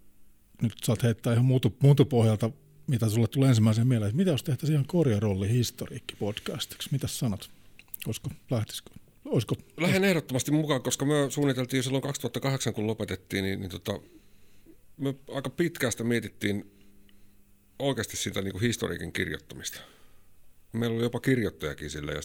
nyt 0.61 0.73
saat 0.83 1.03
heittää 1.03 1.33
ihan 1.33 1.45
muutu, 1.45 1.77
muutu 1.79 2.05
pohjalta 2.05 2.51
mitä 2.87 3.09
sulle 3.09 3.27
tulee 3.27 3.49
ensimmäisen 3.49 3.87
mieleen, 3.87 4.09
että 4.09 4.17
mitä 4.17 4.31
jos 4.31 4.43
tehtäisiin 4.43 4.73
ihan 4.73 4.87
korjarolli 4.87 5.49
historiikki 5.49 6.15
podcastiksi, 6.15 6.89
mitä 6.91 7.07
sanot? 7.07 7.49
Olisiko, 8.07 8.29
lähtisikö? 8.51 8.89
Olisiko, 9.25 9.55
Lähden 9.77 10.03
ehdottomasti 10.03 10.51
mukaan, 10.51 10.81
koska 10.81 11.05
me 11.05 11.13
suunniteltiin 11.29 11.77
jo 11.79 11.83
silloin 11.83 12.01
2008, 12.01 12.73
kun 12.73 12.87
lopetettiin, 12.87 13.43
niin, 13.43 13.59
niin 13.59 13.71
tota, 13.71 13.99
me 14.97 15.15
aika 15.33 15.49
pitkästä 15.49 16.03
mietittiin 16.03 16.71
oikeasti 17.81 18.17
sitä 18.17 18.41
niin 18.41 18.51
kuin 18.51 18.61
historiikin 18.61 19.13
kirjoittamista. 19.13 19.81
Meillä 20.73 20.95
oli 20.95 21.03
jopa 21.03 21.19
kirjoittajakin 21.19 21.89
sille, 21.89 22.13
ja 22.13 22.21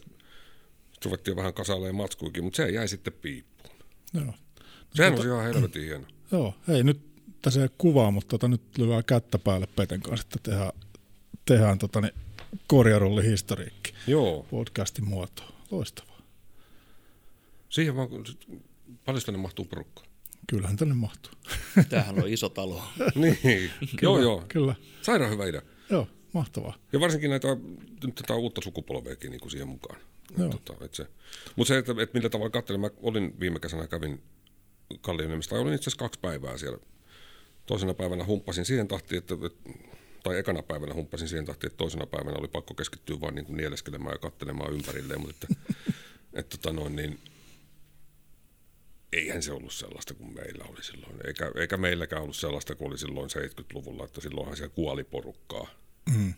ruvettiin 1.04 1.36
vähän 1.36 1.54
kasailemaan 1.54 1.94
matskuikin, 1.94 2.44
mutta 2.44 2.56
se 2.56 2.70
jäi 2.70 2.88
sitten 2.88 3.12
piippuun. 3.12 3.76
Joo. 4.14 4.34
Sehän 4.94 5.14
tota, 5.14 5.28
on 5.28 5.40
ihan 5.40 5.54
helvetin 5.54 5.84
hieno. 5.84 6.04
Joo, 6.32 6.54
hei 6.68 6.84
nyt 6.84 7.00
tässä 7.42 7.62
ei 7.62 7.68
kuvaa, 7.78 8.10
mutta 8.10 8.28
tota, 8.28 8.48
nyt 8.48 8.78
lyödään 8.78 9.04
kättä 9.04 9.38
päälle 9.38 9.66
Peten 9.66 10.00
kanssa, 10.00 10.26
että 10.26 10.50
tehdään, 10.50 10.72
tehdään 11.44 11.78
tota, 11.78 12.00
niin, 12.00 12.12
korjarulli 12.66 13.24
historiikki 13.24 13.94
Joo. 14.06 14.46
podcastin 14.50 15.08
muotoon. 15.08 15.52
Loistavaa. 15.70 16.20
Siihen 17.68 17.96
vaan, 17.96 18.08
paljon 19.04 19.22
tänne 19.26 19.40
mahtuu 19.40 19.64
porukkaa? 19.64 20.04
Kyllähän 20.46 20.76
tänne 20.76 20.94
mahtuu. 20.94 21.32
Tämähän 21.88 22.22
on 22.22 22.28
iso 22.28 22.48
talo. 22.48 22.82
niin, 23.14 23.70
joo 24.02 24.20
joo. 24.20 24.44
Kyllä, 24.48 24.74
Sairaan 25.02 25.32
hyvä 25.32 25.46
idea. 25.46 25.62
joo, 25.90 26.08
mahtavaa. 26.32 26.74
Ja 26.92 27.00
varsinkin 27.00 27.30
näitä, 27.30 27.48
nyt 28.04 28.14
tätä 28.14 28.34
uutta 28.34 28.60
sukupolveakin 28.60 29.30
niin 29.30 29.40
kuin 29.40 29.50
siihen 29.50 29.68
mukaan. 29.68 30.00
Joo. 30.38 30.48
Tota, 30.48 30.84
et 30.84 30.94
se, 30.94 31.06
mutta 31.56 31.68
se, 31.68 31.78
että, 31.78 31.92
että 32.02 32.18
millä 32.18 32.28
tavalla 32.28 32.50
katselin, 32.50 32.80
mä 32.80 32.90
olin 33.02 33.40
viime 33.40 33.60
kesänä, 33.60 33.86
kävin 33.86 34.22
Kallioniemessä, 35.00 35.48
tai 35.48 35.58
olin 35.58 35.74
itse 35.74 35.82
asiassa 35.82 36.04
kaksi 36.04 36.20
päivää 36.20 36.58
siellä. 36.58 36.78
Toisena 37.66 37.94
päivänä 37.94 38.24
humppasin 38.24 38.64
siihen 38.64 38.88
tahtiin, 38.88 39.18
että, 39.18 39.34
että 39.46 39.70
tai 40.22 40.38
ekana 40.38 40.62
päivänä 40.62 40.94
humppasin 40.94 41.28
siihen 41.28 41.44
tahtiin, 41.44 41.68
että 41.68 41.76
toisena 41.76 42.06
päivänä 42.06 42.38
oli 42.38 42.48
pakko 42.48 42.74
keskittyä 42.74 43.20
vain 43.20 43.34
niin 43.34 43.44
kuin 43.44 43.56
nieleskelemään 43.56 44.14
ja 44.14 44.18
katselemaan 44.18 44.72
ympärilleen, 44.72 45.20
mutta 45.20 45.46
että, 45.50 45.72
että 46.40 46.56
tota 46.56 46.72
noin, 46.72 46.96
niin 46.96 47.18
eihän 49.16 49.42
se 49.42 49.52
ollut 49.52 49.72
sellaista 49.72 50.14
kuin 50.14 50.34
meillä 50.34 50.64
oli 50.64 50.84
silloin. 50.84 51.26
Eikä, 51.26 51.52
eikä 51.54 51.76
meilläkään 51.76 52.22
ollut 52.22 52.36
sellaista 52.36 52.74
kuin 52.74 52.88
oli 52.88 52.98
silloin 52.98 53.30
70-luvulla, 53.30 54.04
että 54.04 54.20
silloinhan 54.20 54.56
siellä 54.56 54.74
kuoli 54.74 55.04
porukkaa. 55.04 55.70
Mm. 56.16 56.34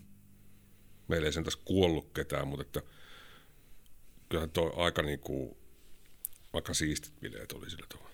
Meillä 1.08 1.26
ei 1.26 1.32
sen 1.32 1.44
tässä 1.44 1.60
kuollut 1.64 2.12
ketään, 2.14 2.48
mutta 2.48 2.62
että 2.62 2.82
kyllähän 4.28 4.50
tuo 4.50 4.72
aika, 4.76 5.02
niin 5.02 5.18
kuin, 5.18 5.56
aika 6.52 6.74
siistit 6.74 7.20
bileet 7.20 7.52
oli 7.52 7.70
sillä 7.70 7.86
tavalla. 7.88 8.10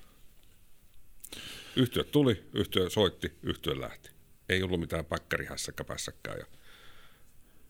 Yhtiö 1.77 2.05
tuli, 2.05 2.45
yhtiö 2.53 2.91
soitti, 2.91 3.33
yhtiö 3.43 3.81
lähti. 3.81 4.11
Ei 4.49 4.63
ollut 4.63 4.81
mitään 4.81 5.05
päkkärihässäkkä 5.05 5.85
pässäkkää 5.85 6.35
ja, 6.35 6.47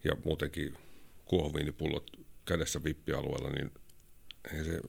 ja 0.05 0.17
muutenkin 0.25 0.79
kuohuviinipullot 1.25 2.11
kädessä 2.45 2.85
vippialueella, 2.85 3.51
niin 3.51 3.73
ei 4.55 4.65
se 4.65 4.81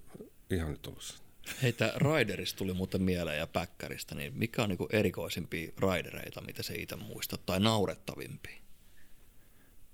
ihan 0.49 0.71
nyt 0.71 0.87
ollut 0.87 1.24
Heitä 1.61 1.93
Raiderista 1.95 2.57
tuli 2.57 2.73
muuten 2.73 3.01
mieleen 3.01 3.39
ja 3.39 3.47
Päkkäristä, 3.47 4.15
niin 4.15 4.33
mikä 4.35 4.63
on 4.63 4.69
niinku 4.69 4.87
erikoisimpia 4.91 5.71
raidereita, 5.77 6.41
mitä 6.41 6.63
se 6.63 6.75
itse 6.75 6.95
muistat, 6.95 7.45
tai 7.45 7.59
naurettavimpia? 7.59 8.57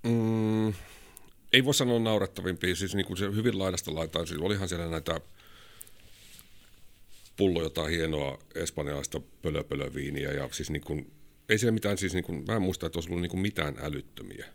Mm, 0.03 0.73
ei 1.53 1.65
voi 1.65 1.73
sanoa 1.73 1.99
naurettavimpia, 1.99 2.75
siis 2.75 2.95
niin 2.95 3.05
kuin 3.05 3.17
se 3.17 3.25
hyvin 3.25 3.59
laidasta 3.59 3.95
laitaan, 3.95 4.27
siis 4.27 4.41
olihan 4.41 4.69
siellä 4.69 4.87
näitä 4.87 5.21
pullo 7.37 7.63
jotain 7.63 7.91
hienoa 7.91 8.39
espanjalaista 8.55 9.19
pölöpölöviiniä 9.41 10.31
ja 10.31 10.49
siis 10.51 10.69
niin 10.69 10.81
kuin, 10.81 11.11
ei 11.49 11.57
siellä 11.57 11.73
mitään, 11.73 11.97
siis 11.97 12.13
niin 12.13 12.23
kuin, 12.23 12.43
mä 12.47 12.55
en 12.55 12.61
muista, 12.61 12.85
että 12.85 12.97
olisi 12.97 13.09
ollut 13.09 13.21
niin 13.21 13.29
kuin 13.29 13.41
mitään 13.41 13.75
älyttömiä. 13.81 14.45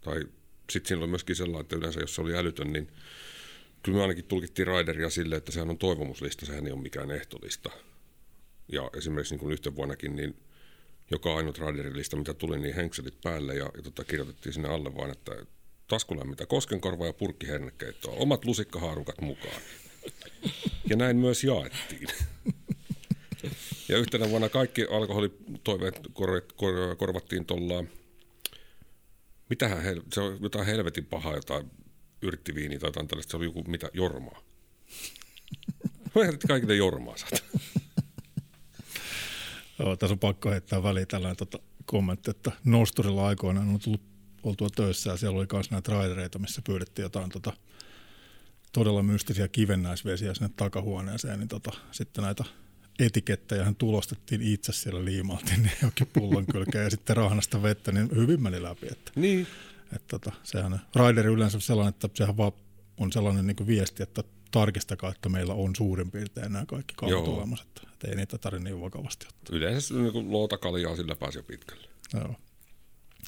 Tai 0.00 0.24
sitten 0.70 0.88
siinä 0.88 1.00
oli 1.00 1.10
myöskin 1.10 1.36
sellainen, 1.36 1.60
että 1.60 1.76
yleensä 1.76 2.00
jos 2.00 2.14
se 2.14 2.20
oli 2.20 2.34
älytön, 2.34 2.72
niin 2.72 2.88
kyllä 3.82 3.96
me 3.96 4.02
ainakin 4.02 4.24
tulkittiin 4.24 4.66
Raideria 4.66 5.10
sille, 5.10 5.36
että 5.36 5.52
sehän 5.52 5.70
on 5.70 5.78
toivomuslista, 5.78 6.46
sehän 6.46 6.66
ei 6.66 6.72
ole 6.72 6.82
mikään 6.82 7.10
ehtolista. 7.10 7.70
Ja 8.72 8.90
esimerkiksi 8.96 9.34
niin 9.34 9.40
kuin 9.40 9.52
yhten 9.52 9.76
vuonnakin, 9.76 10.16
niin 10.16 10.36
joka 11.10 11.36
ainut 11.36 11.58
Raiderilista, 11.58 12.16
mitä 12.16 12.34
tuli, 12.34 12.58
niin 12.58 12.74
henkselit 12.74 13.20
päälle 13.22 13.54
ja, 13.54 13.70
ja 13.76 13.82
tota, 13.82 14.04
kirjoitettiin 14.04 14.52
sinne 14.52 14.68
alle 14.68 14.94
vaan, 14.94 15.10
että 15.10 15.32
taskulämmintä 15.88 16.46
koskenkorva 16.46 17.06
ja 17.06 17.12
purkki 17.12 17.48
hernekeittoa, 17.48 18.14
omat 18.14 18.44
lusikkahaarukat 18.44 19.20
mukaan. 19.20 19.62
Ja 20.90 20.96
näin 20.96 21.16
myös 21.16 21.44
jaettiin. 21.44 22.08
Ja 23.88 23.98
yhtenä 23.98 24.30
vuonna 24.30 24.48
kaikki 24.48 24.86
alkoholitoiveet 24.90 26.00
kor- 26.12 26.42
kor- 26.56 26.96
korvattiin 26.96 27.46
tuolla, 27.46 27.84
mitähän, 29.48 29.82
hel- 29.82 30.02
se 30.12 30.20
on 30.20 30.38
jotain 30.42 30.66
helvetin 30.66 31.06
pahaa, 31.06 31.34
jotain 31.34 31.70
yrttiviiniä 32.22 32.78
tai 32.78 32.88
jotain 32.88 33.08
tällaista, 33.08 33.30
se 33.30 33.36
oli 33.36 33.44
joku 33.44 33.64
mitä, 33.64 33.90
jormaa. 33.92 34.42
Mä 36.14 36.22
kaikille 36.48 36.76
jormaa 36.76 37.16
saada. 37.16 37.38
Joo, 39.78 39.96
tässä 39.96 40.14
on 40.14 40.18
pakko 40.18 40.50
heittää 40.50 40.82
väliin 40.82 41.08
tällainen 41.08 41.36
tota, 41.36 41.58
kommentti, 41.84 42.30
että 42.30 42.52
Nosturilla 42.64 43.26
aikoinaan 43.26 43.68
on 43.68 43.80
tullut 43.80 44.02
oltua 44.42 44.68
töissä 44.76 45.10
ja 45.10 45.16
siellä 45.16 45.38
oli 45.38 45.46
myös 45.52 45.70
näitä 45.70 45.92
raidereita, 45.92 46.38
missä 46.38 46.62
pyydettiin 46.66 47.02
jotain 47.02 47.30
tota, 47.30 47.52
todella 48.72 49.02
mystisiä 49.02 49.48
kivennäisvesiä 49.48 50.34
sinne 50.34 50.50
takahuoneeseen, 50.56 51.38
niin 51.38 51.48
tota, 51.48 51.72
sitten 51.90 52.24
näitä 52.24 52.44
etikettejä 52.98 53.64
hän 53.64 53.76
tulostettiin 53.76 54.42
itse 54.42 54.72
siellä 54.72 55.04
liimaltiin 55.04 55.62
niin 55.62 55.76
jokin 55.82 56.06
pullon 56.12 56.46
kylkeen 56.46 56.84
ja 56.84 56.90
sitten 56.90 57.16
rahnasta 57.16 57.62
vettä, 57.62 57.92
niin 57.92 58.08
hyvin 58.16 58.42
meni 58.42 58.62
läpi. 58.62 58.86
Että, 58.90 59.12
Niin, 59.16 59.46
että 59.96 60.18
tota, 60.18 60.32
sehän 60.42 60.80
raideri 60.94 61.32
yleensä 61.32 61.60
sellainen, 61.60 61.88
että 61.88 62.08
sehän 62.14 62.36
vaan 62.36 62.52
on 62.98 63.12
sellainen 63.12 63.46
niin 63.46 63.66
viesti, 63.66 64.02
että 64.02 64.24
tarkistakaa, 64.50 65.10
että 65.10 65.28
meillä 65.28 65.54
on 65.54 65.76
suurin 65.76 66.10
piirtein 66.10 66.52
nämä 66.52 66.66
kaikki 66.66 66.94
kaupat 66.96 67.28
olemassa, 67.28 67.64
että, 67.68 67.90
että 67.92 68.08
ei 68.08 68.16
niitä 68.16 68.38
tarvitse 68.38 68.68
niin 68.68 68.80
vakavasti 68.80 69.26
ottaa. 69.28 69.56
yleensä 69.56 69.94
niin 69.94 70.12
kuin 70.12 70.32
lootakaljaa 70.32 70.96
sillä 70.96 71.16
pääsi 71.16 71.38
jo 71.38 71.42
pitkälle. 71.42 71.88
Joo. 72.14 72.34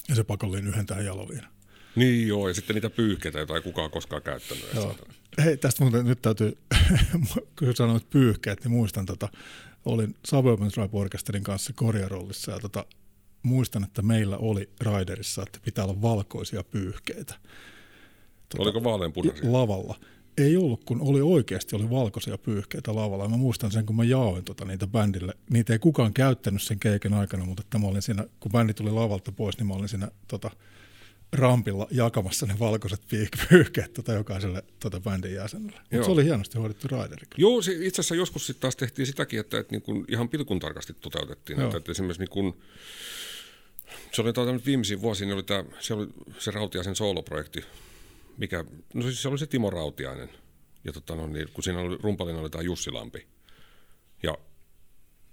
Ja 0.09 0.15
se 0.15 0.25
pakollinen 0.25 0.69
yhdentää 0.69 1.01
jaloviina. 1.01 1.49
Niin 1.97 2.29
joo, 2.29 2.49
ja 2.49 2.55
sitten 2.55 2.75
niitä 2.75 2.91
pyyhkeitä, 2.91 3.39
joita 3.39 3.57
ei 3.57 3.63
kukaan 3.63 3.91
koskaan 3.91 4.23
käyttänyt. 4.23 4.69
Joo. 4.75 4.97
Hei, 5.45 5.57
tästä 5.57 5.85
muuten 5.85 6.07
nyt 6.07 6.23
täytyy, 6.23 6.59
kun 7.59 7.77
sanoit 7.77 8.11
pyyhkeet, 8.11 8.65
niin 8.65 8.73
muistan, 8.73 9.07
tota, 9.07 9.29
olin 9.85 10.15
Suburban 10.27 10.71
Tribe 10.71 10.99
Orchesterin 10.99 11.43
kanssa 11.43 11.73
korjarollissa 11.73 12.53
ja 12.53 12.59
tota, 12.59 12.87
muistan, 13.43 13.85
että 13.85 14.03
meillä 14.03 14.37
oli 14.37 14.71
Raiderissa, 14.81 15.43
että 15.43 15.59
pitää 15.65 15.85
olla 15.85 16.03
valkoisia 16.03 16.65
pyyhkeitä. 16.65 17.35
Tota, 18.49 18.63
Oliko 18.63 18.85
vaaleanpunaisia? 18.85 19.53
Lavalla. 19.53 20.01
Ei 20.39 20.57
ollut, 20.57 20.85
kun 20.85 21.01
oli 21.01 21.21
oikeasti 21.21 21.77
oli 21.77 21.91
valkoisia 21.91 22.39
pyyhkeitä 22.39 22.95
lavalla. 22.95 23.29
Mä 23.29 23.37
muistan 23.37 23.71
sen, 23.71 23.87
kun 23.87 23.97
mä 23.97 24.05
jaoin 24.05 24.45
tota 24.45 24.65
niitä 24.65 24.87
bändille. 24.87 25.35
Niitä 25.51 25.73
ei 25.73 25.79
kukaan 25.79 26.13
käyttänyt 26.13 26.63
sen 26.63 26.79
keiken 26.79 27.15
aikana, 27.15 27.45
mutta 27.45 27.61
että 27.61 27.79
mä 27.79 27.87
olin 27.87 28.03
siinä, 28.03 28.27
kun 28.41 28.53
bändi 28.53 28.75
tuli 28.75 28.91
lavalta 28.91 29.33
pois, 29.33 29.59
niin 29.59 29.67
mä 29.67 29.75
olin 29.75 29.89
siinä 29.89 30.09
tota, 30.29 30.51
rampilla 31.33 31.87
jakamassa 31.91 32.47
ne 32.47 32.59
valkoiset 32.59 33.01
pyyhkeet 33.49 33.93
tota, 33.93 34.13
jokaiselle 34.13 34.65
tota, 34.81 35.01
bändin 35.01 35.35
jäsenelle. 35.35 35.81
Mutta 35.93 36.05
se 36.05 36.11
oli 36.11 36.25
hienosti 36.25 36.59
hoidettu 36.59 36.89
raideri. 36.89 37.27
Joo, 37.37 37.63
se, 37.63 37.73
itse 37.73 37.89
asiassa 37.89 38.15
joskus 38.15 38.47
sitten 38.47 38.61
taas 38.61 38.77
tehtiin 38.77 39.07
sitäkin, 39.07 39.41
että, 39.41 39.59
että 39.59 39.73
niin 39.73 39.83
kuin 39.83 40.05
ihan 40.09 40.29
pilkun 40.29 40.59
tarkasti 40.59 40.95
toteutettiin. 41.01 41.61
Että, 41.61 41.77
että 41.77 41.93
esimerkiksi 41.93 42.21
niin 42.21 42.31
kuin, 42.31 42.55
se 44.13 44.23
oli 44.23 44.33
tuota, 44.33 44.65
viimeisiin 44.67 45.03
vuosiin, 45.03 45.29
niin 45.29 45.35
oli 45.35 45.43
tämä, 45.43 45.65
se 45.81 45.95
oli 45.95 46.07
se 46.39 46.51
Rautiaisen 46.51 46.95
sooloprojekti, 46.95 47.65
mikä, 48.37 48.65
no 48.95 49.03
siis 49.03 49.23
se 49.23 49.29
oli 49.29 49.39
se 49.39 49.47
Timo 49.47 49.71
Rautiainen. 49.71 50.29
Ja 50.85 50.93
tota, 50.93 51.15
no, 51.15 51.27
niin, 51.27 51.49
kun 51.53 51.65
siinä 51.65 51.81
oli, 51.81 51.99
rumpalina 52.03 52.39
oli 52.39 52.51
tämä 52.51 52.63
Jussi 52.63 52.91
Lampi. 52.91 53.27
Ja 54.23 54.39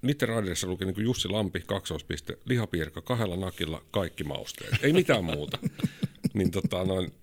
niiden 0.02 0.30
raiderissa 0.30 0.68
luki 0.68 0.86
niin 0.86 1.04
Jussi 1.04 1.28
Lampi, 1.28 1.64
kaksoispiste, 1.66 2.38
lihapiirka, 2.46 3.02
kahdella 3.02 3.36
nakilla, 3.36 3.84
kaikki 3.92 4.24
mausteet. 4.24 4.84
Ei 4.84 4.94
mitään 4.94 5.24
muuta. 5.24 5.58
niin 6.34 6.52
tota, 6.52 6.84
noin, 6.84 7.14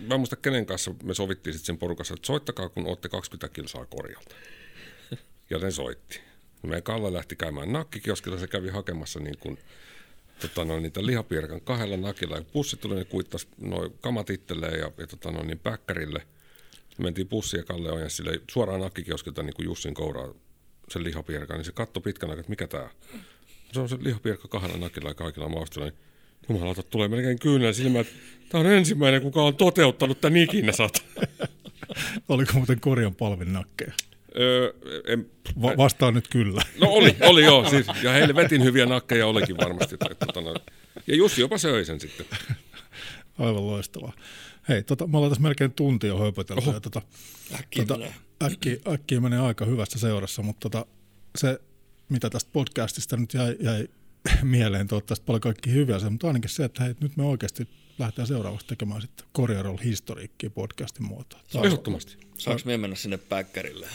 mä 0.00 0.14
en 0.14 0.20
muista 0.20 0.36
kenen 0.36 0.66
kanssa 0.66 0.94
me 1.02 1.14
sovittiin 1.14 1.54
sitten 1.54 1.66
sen 1.66 1.78
porukassa, 1.78 2.14
että 2.14 2.26
soittakaa 2.26 2.68
kun 2.68 2.86
olette 2.86 3.08
20 3.08 3.48
kilsaa 3.48 3.86
korjalta. 3.86 4.34
Ja 5.50 5.58
ne 5.58 5.70
soitti. 5.70 6.27
Meidän 6.62 6.82
Kalle 6.82 7.12
lähti 7.12 7.36
käymään 7.36 7.72
nakkikioskilla, 7.72 8.38
se 8.38 8.46
kävi 8.46 8.68
hakemassa 8.68 9.20
niin 9.20 9.38
kuin, 9.38 9.58
tota 10.40 10.64
noin, 10.64 10.82
niitä 10.82 11.06
lihapiirakan 11.06 11.60
kahdella 11.60 11.96
nakilla. 11.96 12.36
Ja 12.36 12.44
pussi 12.52 12.76
tuli, 12.76 12.94
ne 12.94 13.04
kuittasi 13.04 13.48
noin 13.60 13.92
kamat 14.00 14.30
itselleen 14.30 14.78
ja, 14.78 14.90
ja 14.98 15.06
tota 15.06 15.30
noin, 15.30 15.46
niin 15.46 15.58
päkkärille. 15.58 16.22
Mentiin 16.98 17.28
pussiin 17.28 17.58
ja 17.58 17.64
Kalle 17.64 17.92
ojensi 17.92 18.16
sille 18.16 18.40
suoraan 18.50 18.80
nakkikioskilta 18.80 19.42
niin 19.42 19.54
kuin 19.54 19.66
Jussin 19.66 19.94
kouraa 19.94 20.34
sen 20.88 21.04
lihapiirakan, 21.04 21.56
niin 21.56 21.64
se 21.64 21.72
katsoi 21.72 22.02
pitkän 22.02 22.30
aikaa, 22.30 22.40
että 22.40 22.50
mikä 22.50 22.66
tämä 22.66 22.88
Se 23.72 23.80
on 23.80 23.88
se 23.88 23.96
lihapiirakka 24.00 24.48
kahdella 24.48 24.76
nakilla 24.76 25.10
ja 25.10 25.14
kaikilla 25.14 25.48
mausteilla. 25.48 25.90
Niin 25.90 25.98
Jumalauta, 26.48 26.82
tulee 26.82 27.08
melkein 27.08 27.38
kyynel 27.38 27.72
silmään, 27.72 28.06
että 28.06 28.18
tämä 28.48 28.60
on 28.60 28.66
ensimmäinen, 28.66 29.22
kuka 29.22 29.42
on 29.42 29.56
toteuttanut 29.56 30.20
tämän 30.20 30.36
ikinä 30.36 30.72
sata. 30.72 31.02
Oliko 32.28 32.52
muuten 32.52 32.80
korjan 32.80 33.14
palvin 33.14 33.52
nakkeja? 33.52 33.92
Öö, 34.38 34.72
en, 35.06 35.30
Va- 35.62 35.76
vastaan 35.76 36.14
nyt 36.14 36.28
kyllä. 36.28 36.62
no 36.80 36.88
oli, 36.88 37.16
oli 37.20 37.44
joo. 37.44 37.70
Siis, 37.70 37.86
ja 38.02 38.12
heille 38.12 38.34
vetin 38.34 38.64
hyviä 38.64 38.86
nakkeja 38.86 39.26
olikin 39.26 39.56
varmasti. 39.56 39.94
Että, 39.94 40.06
että, 40.10 40.26
tota, 40.26 40.60
ja 41.06 41.16
Jussi 41.16 41.40
jopa 41.40 41.58
söi 41.58 41.84
sen 41.84 42.00
sitten. 42.00 42.26
Aivan 43.38 43.66
loistavaa. 43.66 44.12
Hei, 44.68 44.82
tota, 44.82 45.06
me 45.06 45.16
ollaan 45.16 45.30
tässä 45.30 45.42
melkein 45.42 45.72
tunti 45.72 46.06
jo 46.06 46.18
höpötelty. 46.18 46.70
Ja, 46.70 46.80
tota, 46.80 47.02
Äkkiä 47.54 47.84
tota, 47.84 47.98
menee. 47.98 48.14
äkkiä, 48.42 48.76
äkkiä 48.92 49.20
menee 49.20 49.38
aika 49.38 49.64
hyvässä 49.64 49.98
seurassa, 49.98 50.42
mutta 50.42 50.70
tota, 50.70 50.86
se, 51.38 51.60
mitä 52.08 52.30
tästä 52.30 52.50
podcastista 52.52 53.16
nyt 53.16 53.34
jäi, 53.34 53.56
jäi 53.60 53.88
mieleen, 54.42 54.88
toivottavasti 54.88 55.24
paljon 55.26 55.40
kaikki 55.40 55.72
hyviä, 55.72 55.98
se, 55.98 56.10
mutta 56.10 56.26
ainakin 56.26 56.50
se, 56.50 56.64
että 56.64 56.84
hei, 56.84 56.94
nyt 57.00 57.16
me 57.16 57.22
oikeasti 57.24 57.68
lähdetään 57.98 58.28
seuraavaksi 58.28 58.66
tekemään 58.66 59.02
sitten 59.02 59.26
Corrier 59.36 59.66
historiikkia 59.84 60.50
podcastin 60.50 61.06
muotoa. 61.06 61.40
Ehdottomasti. 61.64 62.16
Saanko 62.38 62.62
me 62.64 62.76
mennä 62.76 62.96
sinne 62.96 63.16
päkkärille 63.16 63.88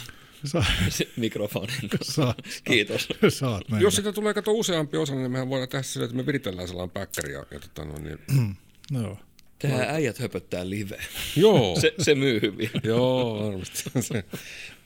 Sa- 0.44 0.64
mikrofonin 1.16 1.88
kanssa? 1.90 2.12
Saa, 2.12 2.34
Kiitos. 2.64 3.08
saat. 3.28 3.62
Jos 3.80 3.96
sitä 3.96 4.12
tulee 4.12 4.34
kato 4.34 4.52
useampi 4.52 4.96
osa, 4.96 5.14
niin 5.14 5.30
mehän 5.30 5.48
voidaan 5.48 5.68
tehdä 5.68 5.82
sillä, 5.82 6.04
että 6.04 6.16
me 6.16 6.26
viritellään 6.26 6.68
sellainen 6.68 6.90
päkkäri 6.94 7.32
ja, 7.32 7.46
ja 7.50 7.60
tota, 7.60 7.84
no, 7.84 7.94
niin, 7.98 8.18
No. 8.90 9.18
Tehdään 9.58 9.94
äijät 9.94 10.18
höpöttää 10.18 10.70
live. 10.70 10.98
Joo. 11.36 11.76
Se, 11.80 11.94
se 11.98 12.14
myy 12.14 12.40
hyvin. 12.42 12.70
Joo, 12.82 13.46
varmasti. 13.46 13.82
Se- 14.00 14.24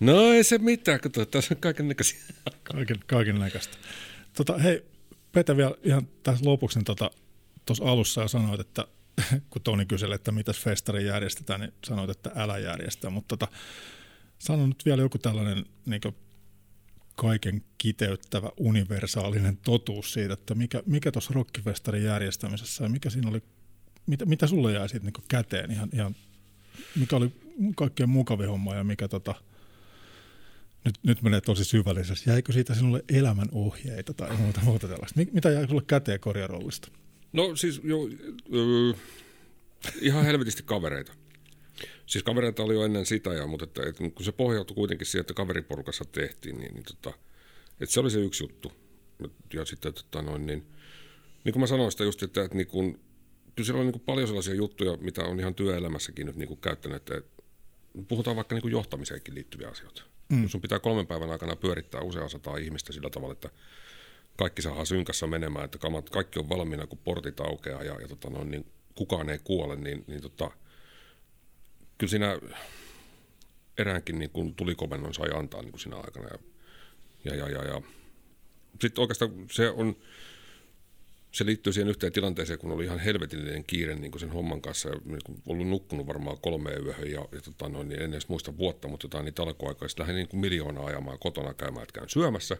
No 0.00 0.32
ei 0.32 0.44
se 0.44 0.59
mitään, 0.59 1.00
kato, 1.00 1.26
tässä 1.26 1.54
on 1.54 1.61
kaiken 1.61 1.88
näköisiä. 1.88 2.18
Kaiken, 2.62 2.96
kaiken 3.06 3.38
näköistä. 3.38 3.76
Tota, 4.36 4.59
hei, 4.59 4.84
Pete 5.32 5.56
vielä 5.56 5.74
ihan 5.84 6.09
tässä 6.22 6.44
lopuksi, 6.44 6.78
niin 6.78 6.84
tota, 6.84 7.11
tuossa 7.66 7.84
alussa 7.84 8.20
jo 8.22 8.28
sanoit, 8.28 8.61
että 8.61 8.84
kun 9.50 9.62
Toni 9.62 9.86
kyseli, 9.86 10.14
että 10.14 10.32
mitäs 10.32 10.59
festari 10.61 11.06
järjestetään, 11.06 11.61
niin 11.61 11.72
sanoit, 11.84 12.11
että 12.11 12.30
älä 12.36 12.59
järjestä. 12.59 13.11
Mutta 13.11 13.36
tota, 13.36 13.52
sano 14.39 14.66
nyt 14.66 14.84
vielä 14.84 15.03
joku 15.03 15.18
tällainen 15.18 15.64
niin 15.86 16.01
kaiken 17.16 17.62
kiteyttävä 17.78 18.51
universaalinen 18.57 19.57
totuus 19.57 20.12
siitä, 20.12 20.34
että 20.34 20.55
mikä, 20.55 20.82
mikä 20.86 21.12
tuossa 21.12 21.34
rockifestarin 21.34 22.05
järjestämisessä 22.05 22.84
ja 22.84 22.91
mikä 22.91 23.11
siinä 23.11 23.28
oli, 23.28 23.43
mitä, 24.07 24.26
mitä 24.26 24.47
sulle 24.47 24.72
jäi 24.72 24.89
siitä 24.89 25.07
niin 25.07 25.26
käteen 25.28 25.70
ihan, 25.70 25.89
ihan, 25.93 26.14
mikä 26.97 27.16
oli 27.16 27.32
kaikkein 27.76 28.11
mukavin 28.11 28.49
homma 28.49 28.74
ja 28.74 28.84
mikä 28.84 29.09
tota, 29.09 29.34
nyt, 30.84 30.95
nyt 31.03 31.22
menee 31.22 31.41
tosi 31.41 31.64
syvällisesti. 31.64 32.30
Jäikö 32.30 32.53
siitä 32.53 32.74
sinulle 32.74 33.05
elämän 33.09 33.49
ohjeita 33.53 34.14
tai 34.14 34.36
muuta, 34.36 34.61
muuta 34.64 34.89
tällaista? 34.89 35.20
Mi- 35.20 35.30
Mitä 35.32 35.51
jäi 35.51 35.68
sulle 35.68 35.82
käteen 35.86 36.20
korjarollista? 36.20 36.89
No 37.32 37.57
siis 37.57 37.80
jo, 37.84 37.99
öö, 38.55 38.93
ihan 40.01 40.24
helvetisti 40.24 40.62
kavereita. 40.62 41.12
Siis 42.07 42.24
kavereita 42.24 42.62
oli 42.62 42.74
jo 42.74 42.85
ennen 42.85 43.07
sitä, 43.07 43.35
ja, 43.35 43.47
mutta 43.47 43.64
että, 43.64 43.83
että 43.89 44.11
kun 44.11 44.24
se 44.24 44.33
pohjautui 44.33 44.74
kuitenkin 44.74 45.07
siihen, 45.07 45.20
että 45.20 45.35
kaveriporukassa 45.35 46.05
tehtiin, 46.05 46.59
niin, 46.59 46.74
niin 46.74 46.85
tota, 46.85 47.18
että 47.81 47.93
se 47.93 48.01
oli 48.01 48.11
se 48.11 48.20
yksi 48.20 48.45
juttu. 48.45 48.72
Ja 49.55 49.64
sitten 49.64 49.95
tota, 49.95 50.22
noin, 50.22 50.47
niin, 50.47 50.66
niin 51.45 51.53
kuin 51.53 51.61
mä 51.61 51.66
sanoin 51.66 51.93
sitä 51.93 52.05
just, 52.05 52.22
että, 52.22 52.45
että 52.45 52.57
niin 52.57 52.66
kun, 52.66 53.01
kyllä 53.57 53.66
siellä 53.66 53.81
on 53.81 53.87
niin 53.87 54.01
paljon 54.01 54.26
sellaisia 54.26 54.55
juttuja, 54.55 54.97
mitä 54.97 55.24
on 55.24 55.41
ihan 55.41 55.55
työelämässäkin 55.55 56.26
nyt 56.26 56.37
niin 56.37 56.49
kuin 56.49 56.61
käyttänyt, 56.61 56.97
että 56.97 57.22
puhutaan 58.09 58.37
vaikka 58.37 58.55
niin 58.55 58.62
kuin 58.62 58.72
johtamiseenkin 58.72 59.35
liittyviä 59.35 59.68
asioita. 59.68 60.03
Mm. 60.29 60.43
Jos 60.43 60.53
sun 60.53 60.61
pitää 60.61 60.79
kolmen 60.79 61.07
päivän 61.07 61.31
aikana 61.31 61.57
pyörittää 61.57 62.01
useaa 62.01 62.29
sataa 62.29 62.57
ihmistä 62.57 62.93
sillä 62.93 63.11
tavalla, 63.11 63.33
että 63.33 63.51
kaikki 64.37 64.62
saadaan 64.62 64.87
synkassa 64.87 65.26
menemään, 65.26 65.64
että 65.64 65.79
kamat, 65.79 66.11
kaikki 66.11 66.39
on 66.39 66.49
valmiina, 66.49 66.87
kun 66.87 66.99
portit 66.99 67.41
aukeaa 67.41 67.83
ja, 67.83 68.01
ja 68.01 68.09
tota 68.09 68.31
noin, 68.31 68.51
niin 68.51 68.66
kukaan 68.95 69.29
ei 69.29 69.39
kuole, 69.45 69.76
niin, 69.76 70.05
niin 70.07 70.22
tota, 70.22 70.51
kyllä 71.99 72.11
siinä 72.11 72.38
eräänkin 73.78 74.18
niin 74.18 74.30
kuin 74.30 74.55
tulikomennon 74.55 75.14
sai 75.14 75.30
antaa 75.34 75.62
niin 75.62 75.72
kuin 75.72 75.80
siinä 75.80 75.96
aikana. 75.96 76.28
Ja, 76.28 76.38
ja, 77.24 77.34
ja, 77.34 77.49
ja, 77.49 77.64
ja. 77.64 77.82
Sitten 78.80 79.03
oikeastaan 79.03 79.30
se 79.51 79.70
on, 79.70 79.96
se 81.32 81.46
liittyy 81.46 81.72
siihen 81.72 81.88
yhteen 81.88 82.12
tilanteeseen, 82.12 82.59
kun 82.59 82.72
oli 82.72 82.84
ihan 82.84 82.99
helvetillinen 82.99 83.64
kiire 83.64 83.94
niin 83.94 84.11
kuin 84.11 84.20
sen 84.20 84.30
homman 84.30 84.61
kanssa. 84.61 84.88
Ja 84.88 84.94
niin 85.05 85.20
kuin 85.24 85.42
ollut 85.46 85.68
nukkunut 85.68 86.07
varmaan 86.07 86.38
kolmeen 86.40 86.84
yöhön 86.84 87.11
ja, 87.11 87.28
ja 87.32 87.40
tota 87.40 87.68
noin, 87.68 87.88
niin 87.88 88.03
en 88.03 88.12
edes 88.12 88.28
muista 88.28 88.57
vuotta, 88.57 88.88
mutta 88.88 89.05
jotain 89.05 89.24
niitä 89.24 89.42
alkuaikoja. 89.42 89.88
Sitten 89.88 90.03
lähdin 90.03 90.16
niin 90.16 90.28
kuin 90.28 90.40
miljoonaa 90.40 90.86
ajamaan 90.86 91.18
kotona 91.18 91.55
käymään, 91.55 91.82
että 91.82 91.92
käyn 91.92 92.09
syömässä 92.09 92.57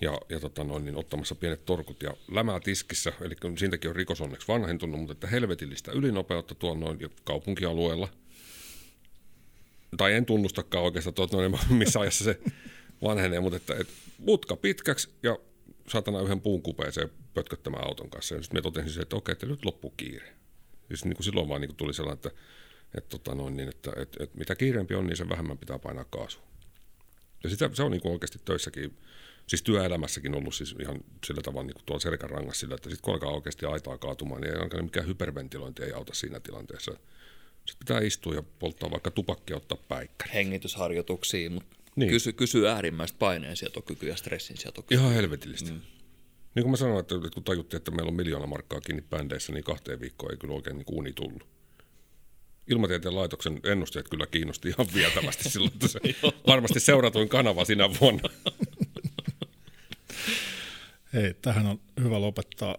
ja, 0.00 0.20
ja 0.28 0.40
tota 0.40 0.64
noin, 0.64 0.84
niin 0.84 0.96
ottamassa 0.96 1.34
pienet 1.34 1.64
torkut 1.64 2.02
ja 2.02 2.14
lämää 2.28 2.60
tiskissä, 2.60 3.12
eli 3.20 3.34
siitäkin 3.58 3.90
on 3.90 3.96
rikos 3.96 4.20
onneksi 4.20 4.48
vanhentunut, 4.48 5.00
mutta 5.00 5.12
että 5.12 5.26
helvetillistä 5.26 5.92
ylinopeutta 5.92 6.54
tuolla 6.54 6.80
noin 6.80 6.98
kaupunkialueella. 7.24 8.08
Tai 9.96 10.12
en 10.12 10.26
tunnustakaan 10.26 10.84
oikeastaan 10.84 11.14
tuota 11.14 11.36
noin, 11.36 11.58
missä 11.70 12.00
ajassa 12.00 12.24
se 12.24 12.40
vanhenee, 13.02 13.40
mutta 13.40 13.56
että, 13.56 13.74
että 13.74 13.92
mutka 14.18 14.56
pitkäksi 14.56 15.10
ja 15.22 15.38
saatana 15.88 16.20
yhden 16.20 16.40
puun 16.40 16.62
kupeeseen 16.62 17.10
pötköttämään 17.34 17.84
auton 17.84 18.10
kanssa. 18.10 18.34
Ja 18.34 18.42
sitten 18.42 18.58
me 18.58 18.62
totesin 18.62 18.90
se, 18.90 19.00
että 19.00 19.16
okei, 19.16 19.32
että 19.32 19.46
nyt 19.46 19.64
loppuu 19.64 19.90
kiire. 19.90 20.34
Ja 20.90 20.96
sit 20.96 21.04
niin 21.04 21.16
kuin 21.16 21.24
silloin 21.24 21.48
vaan 21.48 21.60
niin 21.60 21.68
kuin 21.68 21.76
tuli 21.76 21.94
sellainen, 21.94 22.16
että, 22.16 22.30
että, 22.94 23.08
tota 23.08 23.34
noin, 23.34 23.56
niin, 23.56 23.68
että, 23.68 23.92
että, 23.96 24.24
että 24.24 24.38
mitä 24.38 24.54
kiireempi 24.54 24.94
on, 24.94 25.06
niin 25.06 25.16
sen 25.16 25.28
vähemmän 25.28 25.58
pitää 25.58 25.78
painaa 25.78 26.04
kaasua. 26.04 26.42
Ja 27.44 27.50
sitä, 27.50 27.70
se 27.72 27.82
on 27.82 27.90
niin 27.90 28.00
kuin 28.00 28.12
oikeasti 28.12 28.38
töissäkin, 28.44 28.98
siis 29.46 29.62
työelämässäkin 29.62 30.34
ollut 30.34 30.54
siis 30.54 30.74
ihan 30.80 31.00
sillä 31.26 31.42
tavalla 31.42 31.66
niin 31.66 31.74
kuin 31.74 31.84
tuolla 31.86 32.00
selkärangassa 32.00 32.60
sillä, 32.60 32.74
että 32.74 32.90
sitten 32.90 33.02
kun 33.02 33.14
alkaa 33.14 33.30
oikeasti 33.30 33.66
aitaa 33.66 33.98
kaatumaan, 33.98 34.40
niin 34.40 34.52
ei 34.52 34.58
ainakaan 34.58 34.84
mikään 34.84 35.06
hyperventilointi 35.06 35.82
ei 35.82 35.92
auta 35.92 36.14
siinä 36.14 36.40
tilanteessa. 36.40 36.92
Sitten 37.68 37.86
pitää 37.86 38.00
istua 38.00 38.34
ja 38.34 38.42
polttaa 38.58 38.90
vaikka 38.90 39.10
tupakkia 39.10 39.56
ottaa 39.56 39.78
päikkäri. 39.88 40.34
Hengitysharjoituksia, 40.34 41.50
mutta 41.50 41.76
Niin. 41.96 42.10
kysy, 42.10 42.32
kysy 42.32 42.68
äärimmäistä 42.68 43.18
paineensietokykyä 43.18 44.08
ja 44.08 44.16
stressinsietokykyä. 44.16 44.98
Ihan 44.98 45.12
helvetillistä. 45.14 45.70
Mm. 45.72 45.80
Niin 46.54 46.62
kuin 46.62 46.70
mä 46.70 46.76
sanoin, 46.76 47.00
että 47.00 47.14
kun 47.34 47.44
tajuttiin, 47.44 47.78
että 47.78 47.90
meillä 47.90 48.08
on 48.10 48.16
miljoona 48.16 48.46
markkaa 48.46 48.80
kiinni 48.80 49.02
bändeissä, 49.10 49.52
niin 49.52 49.64
kahteen 49.64 50.00
viikkoon 50.00 50.32
ei 50.32 50.38
kyllä 50.38 50.54
oikein 50.54 50.76
niin 50.76 50.86
uni 50.92 51.12
tullut. 51.12 51.46
Ilmatieteen 52.70 53.16
laitoksen 53.16 53.60
ennusteet 53.64 54.08
kyllä 54.08 54.26
kiinnosti 54.26 54.68
ihan 54.68 54.86
vietävästi 54.94 55.48
silloin, 55.50 55.72
että 55.72 55.88
se 55.88 56.00
varmasti 56.46 56.80
seuratuin 56.80 57.28
kanava 57.28 57.64
sinä 57.64 57.90
vuonna. 58.00 58.28
Hei, 61.12 61.34
tähän 61.42 61.66
on 61.66 61.80
hyvä 62.02 62.20
lopettaa 62.20 62.78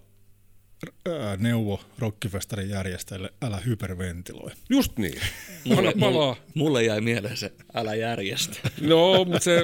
neuvo 1.38 1.82
rockifestarin 2.00 2.70
järjestäjille, 2.70 3.34
älä 3.42 3.58
hyperventiloi. 3.58 4.52
Just 4.70 4.98
niin. 4.98 5.22
Anna 5.78 5.92
palaa. 6.00 6.36
mulle 6.56 6.84
jäi 6.84 7.02
mieleen 7.02 7.38
se, 7.38 7.54
älä 7.74 7.96
järjestä. 7.96 8.58
No, 8.82 9.26
mutta 9.26 9.40
se... 9.40 9.62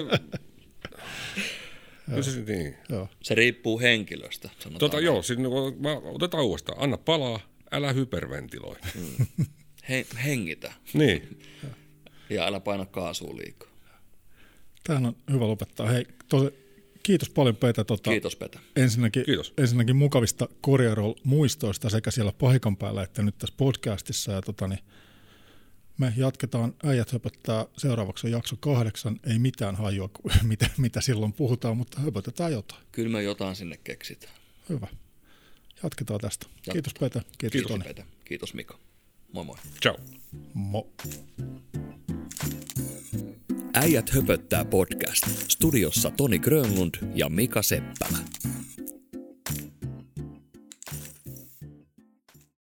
Kyllä 2.06 2.22
se 2.24 2.42
niin. 2.42 2.78
Joo. 2.90 3.10
Se 3.24 3.36
riippuu 3.36 3.80
henkilöstä, 3.80 4.50
sanotaan. 4.60 4.80
Tota, 4.80 5.00
joo, 5.00 5.22
siis, 5.22 5.40
mä 5.80 5.94
otetaan 6.04 6.44
uudestaan. 6.44 6.78
Anna 6.84 6.98
palaa, 6.98 7.40
älä 7.72 7.94
hyperventiloi. 7.94 8.76
He, 9.90 10.06
hengitä 10.26 10.74
Niin. 10.94 11.40
ja 12.30 12.46
älä 12.48 12.60
paina 12.60 12.86
kaasua 12.86 13.38
liikaa. 13.38 13.70
Tähän 14.84 15.06
on 15.06 15.16
hyvä 15.32 15.48
lopettaa. 15.48 15.88
Hei, 15.88 16.08
tosi, 16.30 16.65
kiitos 17.06 17.30
paljon 17.30 17.56
Petä. 17.56 17.84
Tota, 17.84 18.10
Kiitos 18.10 18.36
Petä. 18.36 18.60
Ensinnäkin, 18.76 19.26
Kiitos. 19.26 19.54
ensinnäkin 19.58 19.96
mukavista 19.96 20.50
Corriero-muistoista 20.66 21.90
sekä 21.90 22.12
siellä 22.12 22.32
paikan 22.32 22.78
päällä 22.78 23.04
että 23.04 23.24
nyt 23.24 23.38
tässä 23.38 23.56
podcastissa. 23.58 24.32
Ja 24.32 24.42
tota, 24.42 24.68
niin 24.68 24.80
me 25.98 26.14
jatketaan, 26.18 26.74
äijät 26.86 27.12
höpöttää 27.12 27.66
seuraavaksi 27.78 28.28
on 28.28 28.32
jakso 28.32 28.56
kahdeksan, 28.60 29.20
ei 29.24 29.40
mitään 29.40 29.76
hajua, 29.76 30.10
mitä, 30.44 30.70
mitä 30.78 31.02
silloin 31.02 31.34
puhutaan, 31.34 31.78
mutta 31.78 32.02
höpötetään 32.02 32.52
jotain. 32.52 32.84
Kyllä 32.92 33.10
me 33.10 33.24
jotain 33.24 33.56
sinne 33.56 33.78
keksitään. 33.84 34.34
Hyvä. 34.70 34.88
Jatketaan 35.84 36.20
tästä. 36.20 36.46
Kiitos 36.72 36.94
Petä, 36.94 37.20
kiitos, 37.20 37.36
Kiitos, 37.38 37.52
Kiitos 37.52 37.72
Toni. 37.72 37.84
Petä. 37.84 38.06
Kiitos 38.26 38.54
Mika. 38.54 38.80
Moi 39.32 39.46
moi. 39.46 39.58
Ciao. 39.82 39.98
Mo. 40.54 40.88
Äijät 43.76 44.10
höpöttää 44.10 44.66
podcast. 44.66 45.24
Studiossa 45.52 46.12
Toni 46.18 46.40
Grönlund 46.40 46.96
ja 47.16 47.30
Mika 47.30 47.62
Seppälä. 47.62 48.18